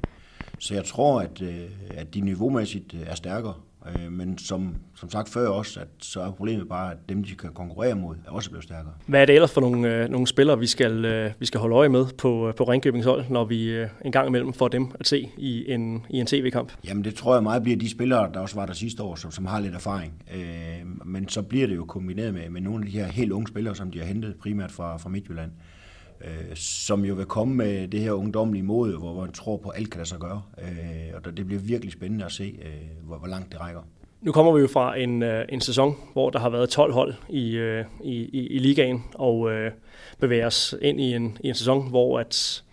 Så 0.60 0.74
jeg 0.74 0.86
tror, 0.86 1.22
at, 1.22 1.42
øh, 1.42 1.70
at 1.90 2.14
de 2.14 2.22
niveaumæssigt 2.22 2.94
øh, 2.94 3.02
er 3.02 3.16
stærkere. 3.16 3.54
Øh, 3.96 4.12
men 4.12 4.38
som, 4.38 4.76
som 4.96 5.10
sagt 5.10 5.30
før 5.30 5.48
også, 5.48 5.80
at 5.80 5.88
så 6.00 6.22
er 6.22 6.32
problemet 6.32 6.70
bare, 6.70 6.92
at 6.92 6.98
dem, 7.10 7.24
de 7.24 7.36
kan 7.36 7.50
konkurrere 7.54 7.96
mod, 7.96 8.16
er 8.28 8.32
også 8.32 8.50
blevet 8.50 8.64
stærkere. 8.64 8.94
Hvad 9.06 9.22
er 9.22 9.26
det 9.26 9.36
ellers 9.36 9.52
for 9.52 9.62
nogle, 9.62 9.96
øh, 9.96 10.10
nogle 10.10 10.28
spillere, 10.28 10.60
vi 10.60 10.68
skal, 10.68 11.06
øh, 11.06 11.32
vi 11.40 11.46
skal 11.46 11.60
holde 11.60 11.76
øje 11.76 11.90
med 11.90 12.06
på, 12.18 12.54
på 12.58 12.64
Ringkøbings 12.64 13.06
hold, 13.06 13.26
når 13.30 13.46
vi 13.46 13.70
øh, 13.70 13.90
en 14.06 14.12
gang 14.12 14.28
imellem 14.28 14.54
får 14.54 14.68
dem 14.68 14.92
at 15.00 15.08
se 15.08 15.30
i 15.38 15.72
en, 15.72 16.06
i 16.10 16.20
en 16.20 16.26
tv-kamp? 16.26 16.72
Jamen 16.88 17.04
det 17.04 17.16
tror 17.16 17.34
jeg 17.34 17.44
meget 17.44 17.64
bliver 17.64 17.78
de 17.78 17.90
spillere, 17.90 18.30
der 18.34 18.40
også 18.40 18.56
var 18.56 18.66
der 18.66 18.74
sidste 18.74 19.04
år, 19.04 19.16
som, 19.16 19.32
som 19.32 19.46
har 19.46 19.60
lidt 19.60 19.76
erfaring. 19.76 20.14
Øh, 20.36 21.08
men 21.08 21.30
så 21.30 21.42
bliver 21.42 21.68
det 21.68 21.76
jo 21.76 21.86
kombineret 21.86 22.34
med, 22.34 22.50
med 22.50 22.62
nogle 22.62 22.86
af 22.86 22.92
de 22.92 22.98
her 23.00 23.06
helt 23.06 23.32
unge 23.32 23.48
spillere, 23.48 23.76
som 23.76 23.92
de 23.92 24.00
har 24.00 24.06
hentet 24.06 24.36
primært 24.42 24.72
fra, 24.72 24.98
fra 24.98 25.10
Midtjylland 25.10 25.52
øh, 25.52 25.77
øh, 26.22 26.56
som 26.56 27.06
jo 27.06 27.16
vil 27.16 27.26
komme 27.26 27.56
med 27.56 27.88
det 27.88 28.00
her 28.00 28.12
ungdomlige 28.12 28.64
mod, 28.64 29.00
hvor 29.00 29.22
man 29.22 29.32
tror 29.32 29.58
på, 29.58 29.70
at 29.70 29.80
alt 29.80 29.90
kan 29.90 29.98
lade 29.98 30.10
sig 30.10 30.20
gøre. 30.20 30.42
Øh, 30.62 30.68
og 31.16 31.38
det 31.38 31.48
bliver 31.48 31.62
virkelig 31.62 31.94
spændende 31.94 32.26
at 32.26 32.32
se, 32.32 32.60
øh, 32.62 33.08
hvor, 33.08 33.18
hvor 33.18 33.28
langt 33.28 33.52
det 33.52 33.62
rækker. 33.62 33.82
Nu 34.22 34.32
kommer 34.32 34.52
vi 34.52 34.62
jo 34.62 34.68
fra 34.68 35.00
en, 35.00 35.24
øh, 35.24 35.46
en 35.50 35.62
sæson, 35.62 35.96
hvor 36.14 36.30
der 36.30 36.40
har 36.40 36.50
været 36.50 36.70
12 36.70 36.94
hold 36.94 37.14
i, 37.30 37.56
øh, 37.56 37.86
i, 38.04 38.14
i, 38.14 38.48
i 38.48 38.60
ligaen, 38.60 39.04
og 39.16 39.52
øh, 39.52 39.72
bevæger 40.20 40.48
os 40.48 40.76
ind 40.82 41.02
i 41.02 41.14
en, 41.14 41.38
i 41.40 41.50
en 41.50 41.56
sæson, 41.56 41.90
hvor 41.90 42.20
at, 42.20 42.64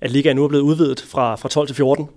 at 0.00 0.10
ligaen 0.10 0.36
nu 0.36 0.44
er 0.44 0.48
blevet 0.48 0.62
udvidet 0.62 1.00
fra, 1.00 1.36
fra 1.36 1.48
12 1.48 1.66
til 1.66 1.76
14. 1.76 2.08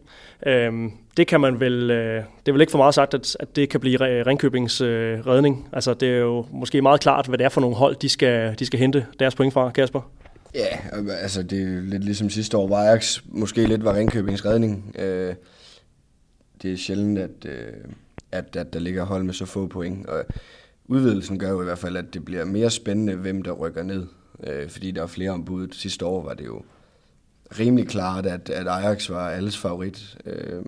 Øhm, 0.46 0.92
det 1.18 1.28
kan 1.28 1.42
man 1.42 1.60
vel, 1.60 1.92
øh, 1.92 2.24
det 2.40 2.48
er 2.48 2.52
vel 2.52 2.62
ikke 2.62 2.72
for 2.72 2.78
meget 2.78 2.94
sagt, 2.94 3.14
at, 3.14 3.38
at 3.40 3.56
det 3.56 3.70
kan 3.70 3.80
blive 3.80 4.24
Ringkøbings 4.24 4.82
øh, 4.82 5.28
redning. 5.28 5.70
Altså, 5.74 5.94
det 5.94 6.10
er 6.10 6.18
jo 6.18 6.46
måske 6.52 6.82
meget 6.82 7.02
klart, 7.02 7.28
hvad 7.28 7.38
det 7.38 7.46
er 7.46 7.50
for 7.50 7.62
nogle 7.62 7.76
hold, 7.76 7.96
de 7.96 8.10
skal, 8.10 8.56
de 8.60 8.66
skal 8.66 8.80
hente 8.80 9.06
deres 9.20 9.36
point 9.36 9.54
fra, 9.54 9.70
Kasper. 9.70 10.02
Ja, 10.54 10.78
altså 11.10 11.44
det 11.44 11.62
er 11.62 11.82
lidt 11.82 12.04
ligesom 12.04 12.30
sidste 12.30 12.58
år, 12.58 12.68
hvor 12.68 12.78
Ajax 12.78 13.20
måske 13.26 13.66
lidt 13.66 13.84
var 13.84 13.96
Ringkøbings 13.96 14.46
redning. 14.46 14.96
Øh, 15.00 15.36
det 16.62 16.74
er 16.74 16.78
sjældent, 16.78 17.20
at, 17.20 17.46
øh, 17.46 17.74
at, 18.32 18.56
at 18.56 18.74
der 18.74 18.80
ligger 18.80 19.04
hold 19.04 19.24
med 19.24 19.34
så 19.34 19.46
få 19.46 19.68
point. 19.68 20.08
Og 20.08 20.26
udvidelsen 20.86 21.40
gør 21.40 21.50
jo 21.50 21.62
i 21.62 21.66
hvert 21.66 21.80
fald, 21.80 21.98
at 21.98 22.14
det 22.14 22.26
bliver 22.26 22.46
mere 22.46 22.70
spændende, 22.70 23.16
hvem 23.16 23.42
der 23.42 23.52
rykker 23.52 23.84
ned. 23.84 24.08
Øh, 24.44 24.70
fordi 24.70 24.92
der 24.92 25.04
er 25.04 25.08
flere 25.08 25.32
ombud. 25.32 25.68
Sidste 25.72 26.06
år 26.06 26.24
var 26.24 26.34
det 26.34 26.46
jo 26.46 26.62
rimelig 27.60 27.88
klart, 27.88 28.26
at, 28.26 28.50
at 28.50 28.68
Ajax 28.68 29.10
var 29.10 29.30
alles 29.30 29.58
favorit. 29.58 30.18
Øh, 30.26 30.64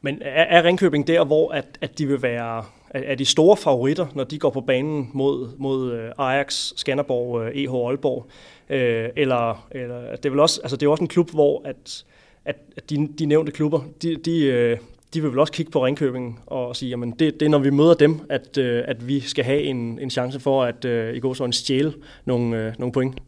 Men 0.00 0.18
er, 0.22 0.42
er 0.42 0.64
Ringkøbing 0.64 1.06
der, 1.06 1.24
hvor 1.24 1.52
at, 1.52 1.78
at 1.80 1.98
de 1.98 2.06
vil 2.06 2.22
være 2.22 2.64
er 2.94 3.14
de 3.14 3.24
store 3.24 3.56
favoritter, 3.56 4.06
når 4.14 4.24
de 4.24 4.38
går 4.38 4.50
på 4.50 4.60
banen 4.60 5.10
mod, 5.12 5.48
mod 5.58 5.92
øh, 5.92 6.10
Ajax, 6.18 6.72
Skanderborg, 6.76 7.50
EH 7.54 7.74
Aalborg? 7.74 8.26
Øh, 8.70 9.08
eller, 9.16 9.66
eller 9.70 10.16
det 10.16 10.26
er 10.26 10.30
vel 10.30 10.40
også, 10.40 10.60
altså 10.62 10.76
det 10.76 10.86
er 10.86 10.90
også 10.90 11.04
en 11.04 11.08
klub, 11.08 11.30
hvor 11.30 11.62
at, 11.64 12.04
at, 12.44 12.56
at 12.76 12.90
de, 12.90 13.08
de 13.18 13.26
nævnte 13.26 13.52
klubber, 13.52 13.80
de, 14.02 14.16
de, 14.16 14.44
øh, 14.44 14.78
de 15.14 15.22
vil 15.22 15.30
vel 15.30 15.38
også 15.38 15.52
kigge 15.52 15.72
på 15.72 15.84
Ringkøbing 15.84 16.40
og 16.46 16.76
sige, 16.76 16.90
jamen 16.90 17.10
det, 17.10 17.40
det 17.40 17.46
er 17.46 17.50
når 17.50 17.58
vi 17.58 17.70
møder 17.70 17.94
dem, 17.94 18.20
at, 18.30 18.58
øh, 18.58 18.84
at 18.86 19.08
vi 19.08 19.20
skal 19.20 19.44
have 19.44 19.62
en, 19.62 19.98
en 19.98 20.10
chance 20.10 20.40
for 20.40 20.64
at 20.64 20.84
øh, 20.84 21.16
i 21.16 21.20
går 21.20 21.34
så 21.34 21.44
en 21.44 21.52
stjæle 21.52 21.94
nogle, 22.24 22.74
nogle 22.78 22.92
point. 22.92 23.18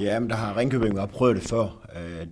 Ja, 0.00 0.20
men 0.20 0.30
der 0.30 0.36
har 0.36 0.56
Ringkøbing 0.56 0.96
været 0.96 1.10
prøvet 1.10 1.36
det 1.36 1.44
før. 1.44 1.80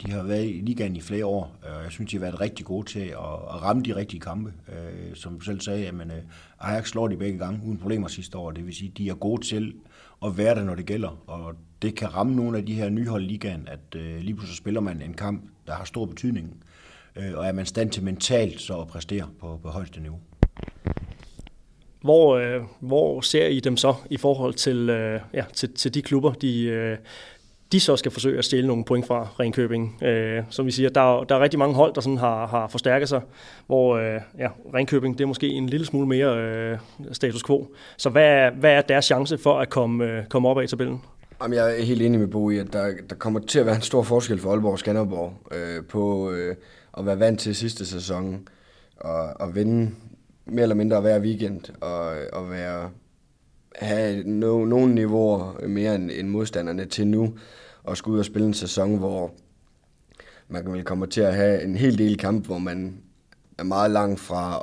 De 0.06 0.12
har 0.12 0.22
været 0.22 0.44
i 0.44 0.61
ligaen 0.62 0.96
i 0.96 1.00
flere 1.00 1.26
år, 1.26 1.56
og 1.62 1.85
jeg 1.85 1.92
synes, 1.92 2.11
de 2.11 2.16
har 2.16 2.20
været 2.20 2.40
rigtig 2.40 2.66
gode 2.66 2.87
til 2.87 3.00
at 3.00 3.62
ramme 3.62 3.82
de 3.82 3.96
rigtige 3.96 4.20
kampe. 4.20 4.52
Som 5.14 5.38
du 5.38 5.40
selv 5.40 5.61
sagde, 5.61 5.82
jamen, 5.82 6.12
Ajax 6.61 6.88
slår 6.88 7.08
de 7.08 7.16
begge 7.16 7.38
gange 7.38 7.61
uden 7.66 7.78
problemer 7.78 8.08
sidste 8.08 8.38
år. 8.38 8.50
Det 8.50 8.66
vil 8.66 8.74
sige, 8.74 8.92
de 8.98 9.08
er 9.08 9.14
gode 9.14 9.46
til 9.46 9.74
at 10.24 10.38
være 10.38 10.54
der, 10.54 10.64
når 10.64 10.74
det 10.74 10.87
gælder. 10.87 11.22
Og 11.26 11.54
det 11.82 11.94
kan 11.94 12.14
ramme 12.14 12.37
nogle 12.37 12.58
af 12.58 12.66
de 12.66 12.74
her 12.74 12.88
nyhold 12.88 13.22
i 13.24 13.26
ligaen, 13.26 13.68
at 13.68 14.00
øh, 14.00 14.20
lige 14.20 14.35
pludselig 14.35 14.56
spiller 14.56 14.80
man 14.80 15.02
en 15.02 15.14
kamp, 15.14 15.44
der 15.66 15.72
har 15.72 15.85
stor 15.85 16.06
betydning, 16.06 16.64
øh, 17.16 17.38
og 17.38 17.46
er 17.46 17.52
man 17.52 17.66
stand 17.66 17.90
til 17.90 18.04
mentalt 18.04 18.61
så 18.61 18.80
at 18.80 18.88
præstere 18.88 19.28
på, 19.40 19.61
på 19.62 19.68
højeste 19.68 20.00
niveau. 20.00 20.20
Hvor, 22.00 22.37
øh, 22.37 22.62
hvor 22.80 23.20
ser 23.20 23.46
I 23.46 23.61
dem 23.61 23.76
så 23.76 23.94
i 24.11 24.16
forhold 24.16 24.54
til, 24.54 24.90
øh, 24.90 25.20
ja, 25.35 25.44
til, 25.52 25.74
til 25.74 25.94
de 25.94 26.02
klubber, 26.02 26.32
de, 26.32 26.64
øh, 26.64 26.98
de 27.72 27.80
så 27.80 27.96
skal 27.96 28.12
forsøge 28.12 28.38
at 28.38 28.44
stjæle 28.44 28.66
nogle 28.66 28.85
point 28.85 29.06
fra 29.06 29.28
Ringkøbing. 29.40 30.02
Øh, 30.02 30.42
som 30.50 30.66
vi 30.66 30.70
siger, 30.70 30.88
der, 30.88 31.24
der 31.24 31.35
er 31.35 31.40
rigtig 31.40 31.58
mange 31.58 31.74
hold, 31.74 31.94
der 31.94 32.00
sådan 32.00 32.18
har, 32.18 32.46
har 32.46 32.68
forstærket 32.68 33.08
sig, 33.08 33.20
hvor 33.66 33.96
øh, 33.96 34.20
ja, 34.38 34.48
Ringkøbing 34.74 35.18
det 35.18 35.24
er 35.24 35.28
måske 35.28 35.48
en 35.48 35.68
lille 35.68 35.87
smule 35.87 36.06
mere 36.06 36.38
øh, 36.38 36.78
status 37.12 37.42
quo. 37.42 37.74
Så 37.96 38.11
hvad 38.11 38.24
er, 38.24 38.50
hvad 38.50 38.72
er 38.72 38.80
deres 38.80 39.04
chance 39.04 39.38
for 39.38 39.58
at 39.58 39.70
komme, 39.70 40.04
øh, 40.04 40.26
komme 40.26 40.48
op 40.48 40.58
af 40.58 40.68
tabellen? 40.68 41.00
Jamen, 41.42 41.56
jeg 41.56 41.78
er 41.78 41.85
helt 41.85 42.02
enig 42.02 42.20
med 42.20 42.28
Bo 42.28 42.50
i, 42.50 42.58
at 42.58 42.72
der, 42.72 42.92
der 43.11 43.14
kommer 43.14 43.40
til 43.40 43.58
at 43.58 43.66
være 43.66 43.74
en 43.74 43.82
stor 43.82 44.02
forskel 44.02 44.38
for 44.38 44.50
Aalborg 44.50 44.72
og 44.72 44.78
Skanderborg 44.78 45.35
øh, 45.52 45.85
på 45.85 46.30
øh, 46.30 46.56
at 46.98 47.06
være 47.06 47.20
vant 47.20 47.40
til 47.40 47.54
sidste 47.54 47.87
sæson 47.87 48.48
og, 48.96 49.40
og 49.40 49.54
vinde 49.54 49.90
mere 50.46 50.62
eller 50.62 50.74
mindre 50.74 51.00
hver 51.00 51.20
weekend 51.20 51.61
og, 51.80 52.06
og 52.32 52.50
være, 52.50 52.90
have 53.74 54.22
no, 54.24 54.64
nogle 54.64 54.94
niveauer 54.94 55.66
mere 55.68 55.94
end, 55.94 56.11
end 56.14 56.28
modstanderne 56.28 56.85
til 56.85 57.06
nu 57.06 57.35
og 57.85 57.96
skulle 57.96 58.14
ud 58.14 58.18
og 58.18 58.24
spille 58.24 58.46
en 58.46 58.54
sæson, 58.54 58.98
hvor 58.98 59.35
man 60.48 60.72
vil 60.72 60.85
komme 60.85 61.06
til 61.06 61.20
at 61.20 61.35
have 61.35 61.62
en 61.62 61.76
hel 61.76 61.98
del 61.98 62.18
kamp, 62.18 62.46
hvor 62.46 62.58
man 62.58 62.98
er 63.58 63.62
meget 63.62 63.90
langt 63.90 64.20
fra 64.20 64.61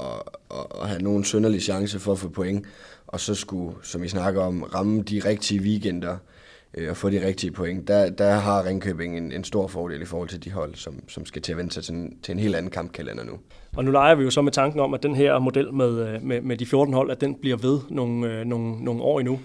at, 0.52 0.62
at, 0.82 0.90
have 0.90 1.02
nogen 1.02 1.24
sønderlig 1.24 1.62
chance 1.62 2.00
for 2.00 2.12
at 2.12 2.20
få 2.20 2.30
point, 2.30 2.66
og 3.08 3.20
så 3.20 3.36
skulle, 3.36 3.76
som 3.84 4.04
I 4.04 4.08
snakker 4.08 4.42
om, 4.42 4.64
ramme 4.64 5.02
de 5.02 5.22
rigtige 5.26 5.62
weekender, 5.62 6.14
øh, 6.14 6.39
Øh, 6.74 6.90
og 6.90 6.98
få 6.98 7.10
de 7.10 7.28
rigtige 7.28 7.52
point, 7.52 7.88
der, 7.88 8.10
der 8.10 8.32
har 8.32 8.66
Ringkøbing 8.66 9.18
en, 9.18 9.32
en 9.32 9.44
stor 9.44 9.68
fordel 9.68 10.02
i 10.02 10.06
forhold 10.06 10.30
til 10.30 10.44
de 10.44 10.52
hold, 10.52 10.76
som, 10.76 11.10
som 11.10 11.26
skal 11.26 11.42
til 11.42 11.52
at 11.52 11.58
vende 11.58 11.72
sig 11.72 11.84
til 11.84 11.94
en, 11.94 12.18
til 12.24 12.32
en 12.32 12.40
helt 12.40 12.56
anden 12.56 12.72
kampkalender 12.72 13.24
nu. 13.24 13.34
Og 13.78 13.86
nu 13.86 13.92
leger 13.92 14.16
vi 14.16 14.24
jo 14.24 14.30
så 14.30 14.42
med 14.42 14.52
tanken 14.52 14.80
om, 14.80 14.94
at 14.94 15.04
den 15.04 15.16
her 15.16 15.40
model 15.40 15.74
med, 15.74 16.08
øh, 16.08 16.24
med, 16.24 16.42
med 16.42 16.58
de 16.58 16.66
14 16.66 16.94
hold, 16.94 17.12
at 17.12 17.22
den 17.22 17.36
bliver 17.36 17.58
ved 17.58 17.80
nogle, 17.90 18.34
øh, 18.34 18.46
nogle, 18.46 18.84
nogle 18.84 19.02
år 19.02 19.20
endnu. 19.20 19.40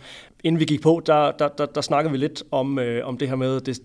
inden 0.45 0.61
vi 0.61 0.65
gik 0.65 0.83
på, 0.83 1.03
der, 1.07 1.33
der, 1.33 1.49
der, 1.49 1.67
der 1.67 1.81
snakkede 1.81 2.13
vi 2.13 2.19
lidt 2.19 2.43
om, 2.51 2.79
øh, 2.79 3.09
om 3.09 3.19
det 3.19 3.29
her 3.29 3.37
med, 3.37 3.57
at 3.57 3.67
det, 3.67 3.79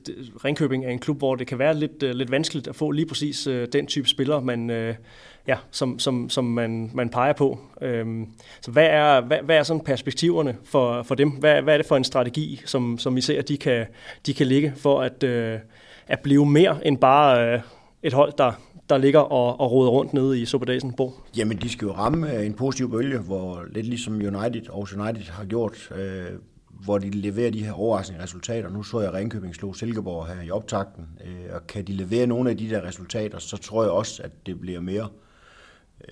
Ringkøbing 0.45 0.85
er 0.85 0.89
en 0.89 0.99
klub, 0.99 1.17
hvor 1.17 1.35
det 1.35 1.47
kan 1.47 1.59
være 1.59 1.73
lidt, 1.73 2.03
øh, 2.03 2.11
lidt 2.11 2.31
vanskeligt 2.31 2.67
at 2.67 2.75
få 2.75 2.91
lige 2.91 3.05
præcis 3.05 3.47
øh, 3.47 3.67
den 3.73 3.87
type 3.87 4.07
spiller, 4.07 4.39
man, 4.39 4.69
øh, 4.69 4.95
ja, 5.47 5.57
som, 5.71 5.99
som, 5.99 6.29
som 6.29 6.45
man, 6.45 6.91
man 6.93 7.09
peger 7.09 7.33
på. 7.33 7.59
Øhm, 7.81 8.27
så 8.61 8.71
hvad 8.71 8.85
er, 8.85 9.21
hvad, 9.21 9.37
hvad 9.43 9.57
er 9.57 9.63
sådan 9.63 9.83
perspektiverne 9.83 10.57
for, 10.63 11.03
for 11.03 11.15
dem? 11.15 11.29
Hvad, 11.29 11.61
hvad 11.61 11.73
er 11.73 11.77
det 11.77 11.85
for 11.85 11.97
en 11.97 12.03
strategi, 12.03 12.61
som, 12.65 12.97
som 12.97 13.17
I 13.17 13.21
ser, 13.21 13.41
de 13.41 13.57
kan, 13.57 13.85
de 14.25 14.33
kan 14.33 14.47
ligge 14.47 14.73
for 14.77 15.01
at, 15.01 15.23
øh, 15.23 15.59
at 16.07 16.19
blive 16.19 16.45
mere 16.45 16.87
end 16.87 16.97
bare 16.97 17.53
øh, 17.53 17.61
et 18.03 18.13
hold, 18.13 18.33
der, 18.37 18.51
der 18.89 18.97
ligger 18.97 19.19
og, 19.19 19.59
og 19.59 19.71
roder 19.71 19.89
rundt 19.89 20.13
nede 20.13 20.41
i 20.41 20.45
Superdagen 20.45 20.93
Bo? 20.93 21.13
Jamen, 21.37 21.57
de 21.57 21.69
skal 21.69 21.85
jo 21.85 21.91
ramme 21.91 22.35
øh, 22.35 22.45
en 22.45 22.53
positiv 22.53 22.91
bølge, 22.91 23.17
hvor 23.17 23.63
lidt 23.71 23.85
ligesom 23.85 24.13
United 24.13 24.69
og 24.69 24.87
United 24.97 25.31
har 25.31 25.45
gjort, 25.45 25.91
øh, 25.95 26.25
hvor 26.83 26.97
de 26.97 27.09
leverer 27.09 27.51
de 27.51 27.63
her 27.63 27.73
overraskende 27.73 28.23
resultater. 28.23 28.69
Nu 28.69 28.83
så 28.83 28.99
jeg 28.99 29.13
Ringkøbing 29.13 29.55
slå 29.55 29.73
Silkeborg 29.73 30.27
her 30.27 30.41
i 30.41 30.51
optakten, 30.51 31.05
øh, 31.25 31.55
og 31.55 31.67
kan 31.67 31.83
de 31.83 31.91
levere 31.91 32.27
nogle 32.27 32.49
af 32.49 32.57
de 32.57 32.69
der 32.69 32.87
resultater, 32.87 33.39
så 33.39 33.57
tror 33.57 33.83
jeg 33.83 33.91
også, 33.91 34.23
at 34.23 34.31
det 34.45 34.59
bliver 34.59 34.79
mere 34.81 35.03
øh, 35.03 35.28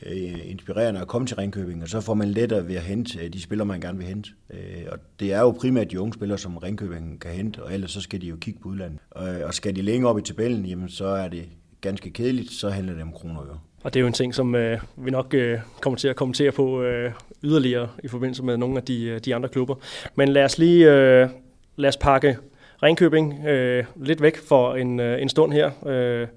Øh, 0.05 0.51
inspirerende 0.51 0.99
at 0.99 1.07
komme 1.07 1.27
til 1.27 1.35
Ringkøbing, 1.35 1.83
og 1.83 1.89
så 1.89 2.01
får 2.01 2.13
man 2.13 2.27
lettere 2.27 2.67
ved 2.67 2.75
at 2.75 2.81
hente 2.81 3.19
øh, 3.19 3.33
de 3.33 3.41
spillere, 3.41 3.65
man 3.65 3.81
gerne 3.81 3.97
vil 3.97 4.07
hente. 4.07 4.29
Øh, 4.53 4.83
og 4.91 4.97
det 5.19 5.33
er 5.33 5.39
jo 5.39 5.51
primært 5.51 5.91
de 5.91 6.01
unge 6.01 6.13
spillere, 6.13 6.37
som 6.37 6.57
Ringkøbing 6.57 7.21
kan 7.21 7.31
hente, 7.31 7.63
og 7.63 7.73
ellers 7.73 7.91
så 7.91 8.01
skal 8.01 8.21
de 8.21 8.27
jo 8.27 8.35
kigge 8.35 8.59
på 8.59 8.69
udlandet. 8.69 8.99
Og, 9.11 9.27
øh, 9.27 9.45
og 9.47 9.53
skal 9.53 9.75
de 9.75 9.81
længe 9.81 10.07
op 10.07 10.19
i 10.19 10.21
tabellen, 10.21 10.65
jamen 10.65 10.89
så 10.89 11.05
er 11.05 11.27
det 11.27 11.43
ganske 11.81 12.11
kedeligt, 12.11 12.51
så 12.51 12.69
handler 12.69 12.93
det 12.93 13.01
om 13.01 13.11
kroner 13.11 13.39
og 13.39 13.47
øre. 13.47 13.59
Og 13.83 13.93
det 13.93 13.99
er 13.99 14.01
jo 14.01 14.07
en 14.07 14.13
ting, 14.13 14.35
som 14.35 14.55
øh, 14.55 14.79
vi 14.97 15.11
nok 15.11 15.33
øh, 15.33 15.59
kommer 15.81 15.97
til 15.97 16.07
at 16.07 16.15
kommentere 16.15 16.51
på 16.51 16.81
øh, 16.81 17.11
yderligere 17.43 17.89
i 18.03 18.07
forbindelse 18.07 18.43
med 18.43 18.57
nogle 18.57 18.77
af 18.77 18.83
de, 18.83 19.19
de 19.19 19.35
andre 19.35 19.49
klubber. 19.49 19.75
Men 20.15 20.29
lad 20.29 20.43
os 20.43 20.57
lige 20.57 20.91
øh, 20.91 21.29
lad 21.75 21.89
os 21.89 21.97
pakke 21.97 22.37
Ringkøbing 22.83 23.47
øh, 23.47 23.85
lidt 23.95 24.21
væk 24.21 24.37
for 24.47 24.75
en, 24.75 24.99
øh, 24.99 25.21
en 25.21 25.29
stund 25.29 25.53
her. 25.53 25.87
Øh, 25.87 26.27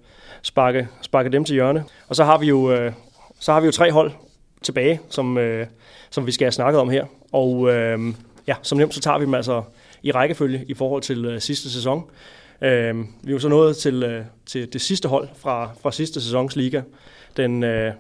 sparke, 0.42 0.88
sparke 1.02 1.28
dem 1.28 1.44
til 1.44 1.54
hjørne. 1.54 1.84
Og 2.08 2.16
så 2.16 2.24
har 2.24 2.38
vi 2.38 2.46
jo, 2.46 2.72
øh, 2.72 2.92
så 3.40 3.52
har 3.52 3.60
vi 3.60 3.66
jo 3.66 3.72
tre 3.72 3.92
hold 3.92 4.12
tilbage, 4.62 5.00
som, 5.08 5.38
øh, 5.38 5.66
som 6.10 6.26
vi 6.26 6.32
skal 6.32 6.44
have 6.44 6.52
snakket 6.52 6.80
om 6.80 6.90
her. 6.90 7.06
Og 7.32 7.72
øh, 7.72 8.14
ja, 8.46 8.54
som 8.62 8.78
nemt, 8.78 8.94
så 8.94 9.00
tager 9.00 9.18
vi 9.18 9.24
dem 9.24 9.34
altså 9.34 9.62
i 10.02 10.10
rækkefølge 10.12 10.64
i 10.68 10.74
forhold 10.74 11.02
til 11.02 11.24
øh, 11.24 11.40
sidste 11.40 11.70
sæson. 11.70 12.10
Øh, 12.62 12.98
vi 12.98 13.30
er 13.30 13.32
jo 13.32 13.38
så 13.38 13.48
nået 13.48 13.76
til, 13.76 14.02
øh, 14.02 14.24
til 14.46 14.72
det 14.72 14.80
sidste 14.80 15.08
hold 15.08 15.28
fra, 15.36 15.70
fra 15.82 15.92
sidste 15.92 16.20
sæsons 16.20 16.56
liga. 16.56 16.82
Den 17.36 17.62
øh, 17.62 17.92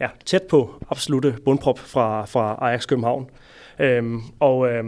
ja, 0.00 0.08
tæt 0.24 0.42
på 0.42 0.74
absolute 0.90 1.36
bundprop 1.44 1.78
fra, 1.78 2.24
fra 2.24 2.58
Ajax 2.60 2.86
København. 2.86 3.30
Øh, 3.78 4.04
og 4.40 4.68
øh, 4.68 4.84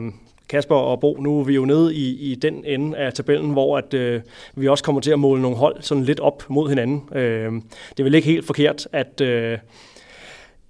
Kasper 0.48 0.74
og 0.74 1.00
Bo, 1.00 1.16
nu 1.20 1.40
er 1.40 1.44
vi 1.44 1.54
jo 1.54 1.64
nede 1.64 1.94
i, 1.94 2.32
i 2.32 2.34
den 2.34 2.64
ende 2.64 2.96
af 2.96 3.12
tabellen, 3.12 3.52
hvor 3.52 3.78
at, 3.78 3.94
øh, 3.94 4.20
vi 4.54 4.68
også 4.68 4.84
kommer 4.84 5.00
til 5.00 5.10
at 5.10 5.18
måle 5.18 5.42
nogle 5.42 5.56
hold 5.56 5.82
sådan 5.82 6.04
lidt 6.04 6.20
op 6.20 6.44
mod 6.48 6.68
hinanden. 6.68 7.08
Øh, 7.12 7.52
det 7.90 8.00
er 8.00 8.02
vel 8.02 8.14
ikke 8.14 8.28
helt 8.28 8.46
forkert 8.46 8.88
at, 8.92 9.20
øh, 9.20 9.58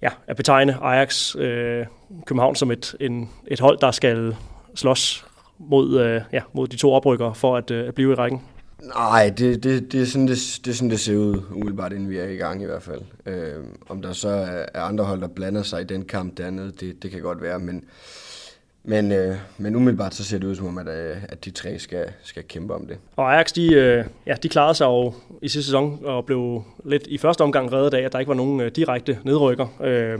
ja, 0.02 0.08
at 0.26 0.36
betegne 0.36 0.76
Ajax 0.82 1.36
øh, 1.36 1.86
København 2.26 2.56
som 2.56 2.70
et, 2.70 2.94
en, 3.00 3.30
et 3.46 3.60
hold, 3.60 3.78
der 3.78 3.90
skal 3.90 4.36
slås 4.74 5.26
mod, 5.58 6.00
øh, 6.00 6.20
ja, 6.32 6.40
mod 6.52 6.68
de 6.68 6.76
to 6.76 6.92
oprykker 6.92 7.32
for 7.32 7.56
at, 7.56 7.70
øh, 7.70 7.88
at 7.88 7.94
blive 7.94 8.12
i 8.12 8.14
rækken? 8.14 8.42
Nej, 8.82 9.32
det, 9.38 9.62
det, 9.62 9.92
det, 9.92 10.02
er 10.02 10.06
sådan, 10.06 10.28
det, 10.28 10.60
det 10.64 10.70
er 10.70 10.74
sådan, 10.74 10.90
det 10.90 11.00
ser 11.00 11.16
ud 11.16 11.42
umiddelbart, 11.50 11.92
inden 11.92 12.10
vi 12.10 12.18
er 12.18 12.28
i 12.28 12.36
gang 12.36 12.62
i 12.62 12.64
hvert 12.64 12.82
fald. 12.82 13.00
Øh, 13.26 13.64
om 13.88 14.02
der 14.02 14.12
så 14.12 14.28
er, 14.28 14.80
andre 14.80 15.04
hold, 15.04 15.20
der 15.20 15.28
blander 15.28 15.62
sig 15.62 15.80
i 15.80 15.84
den 15.84 16.04
kamp 16.04 16.38
dernede, 16.38 16.72
det, 16.80 17.02
det 17.02 17.10
kan 17.10 17.20
godt 17.20 17.42
være, 17.42 17.58
men 17.58 17.84
men, 18.88 19.12
øh, 19.12 19.36
men 19.58 19.76
umiddelbart 19.76 20.14
så 20.14 20.24
ser 20.24 20.38
det 20.38 20.46
ud 20.46 20.54
som 20.54 20.66
om, 20.66 20.78
at, 20.78 20.88
øh, 20.88 21.16
at 21.28 21.44
de 21.44 21.50
tre 21.50 21.78
skal, 21.78 22.04
skal 22.22 22.44
kæmpe 22.48 22.74
om 22.74 22.86
det. 22.86 22.98
Og 23.16 23.34
Ajax, 23.34 23.52
de, 23.52 23.74
øh, 23.74 24.04
ja, 24.26 24.34
de 24.42 24.48
klarede 24.48 24.74
sig 24.74 24.84
jo 24.84 25.14
i 25.42 25.48
sidste 25.48 25.66
sæson 25.66 26.00
og 26.04 26.24
blev 26.24 26.62
lidt 26.84 27.06
i 27.06 27.18
første 27.18 27.42
omgang 27.42 27.72
reddet 27.72 27.94
af, 27.94 28.02
at 28.02 28.12
der 28.12 28.18
ikke 28.18 28.28
var 28.28 28.34
nogen 28.34 28.60
øh, 28.60 28.70
direkte 28.76 29.18
nedrykker. 29.24 29.66
Øh, 29.84 30.18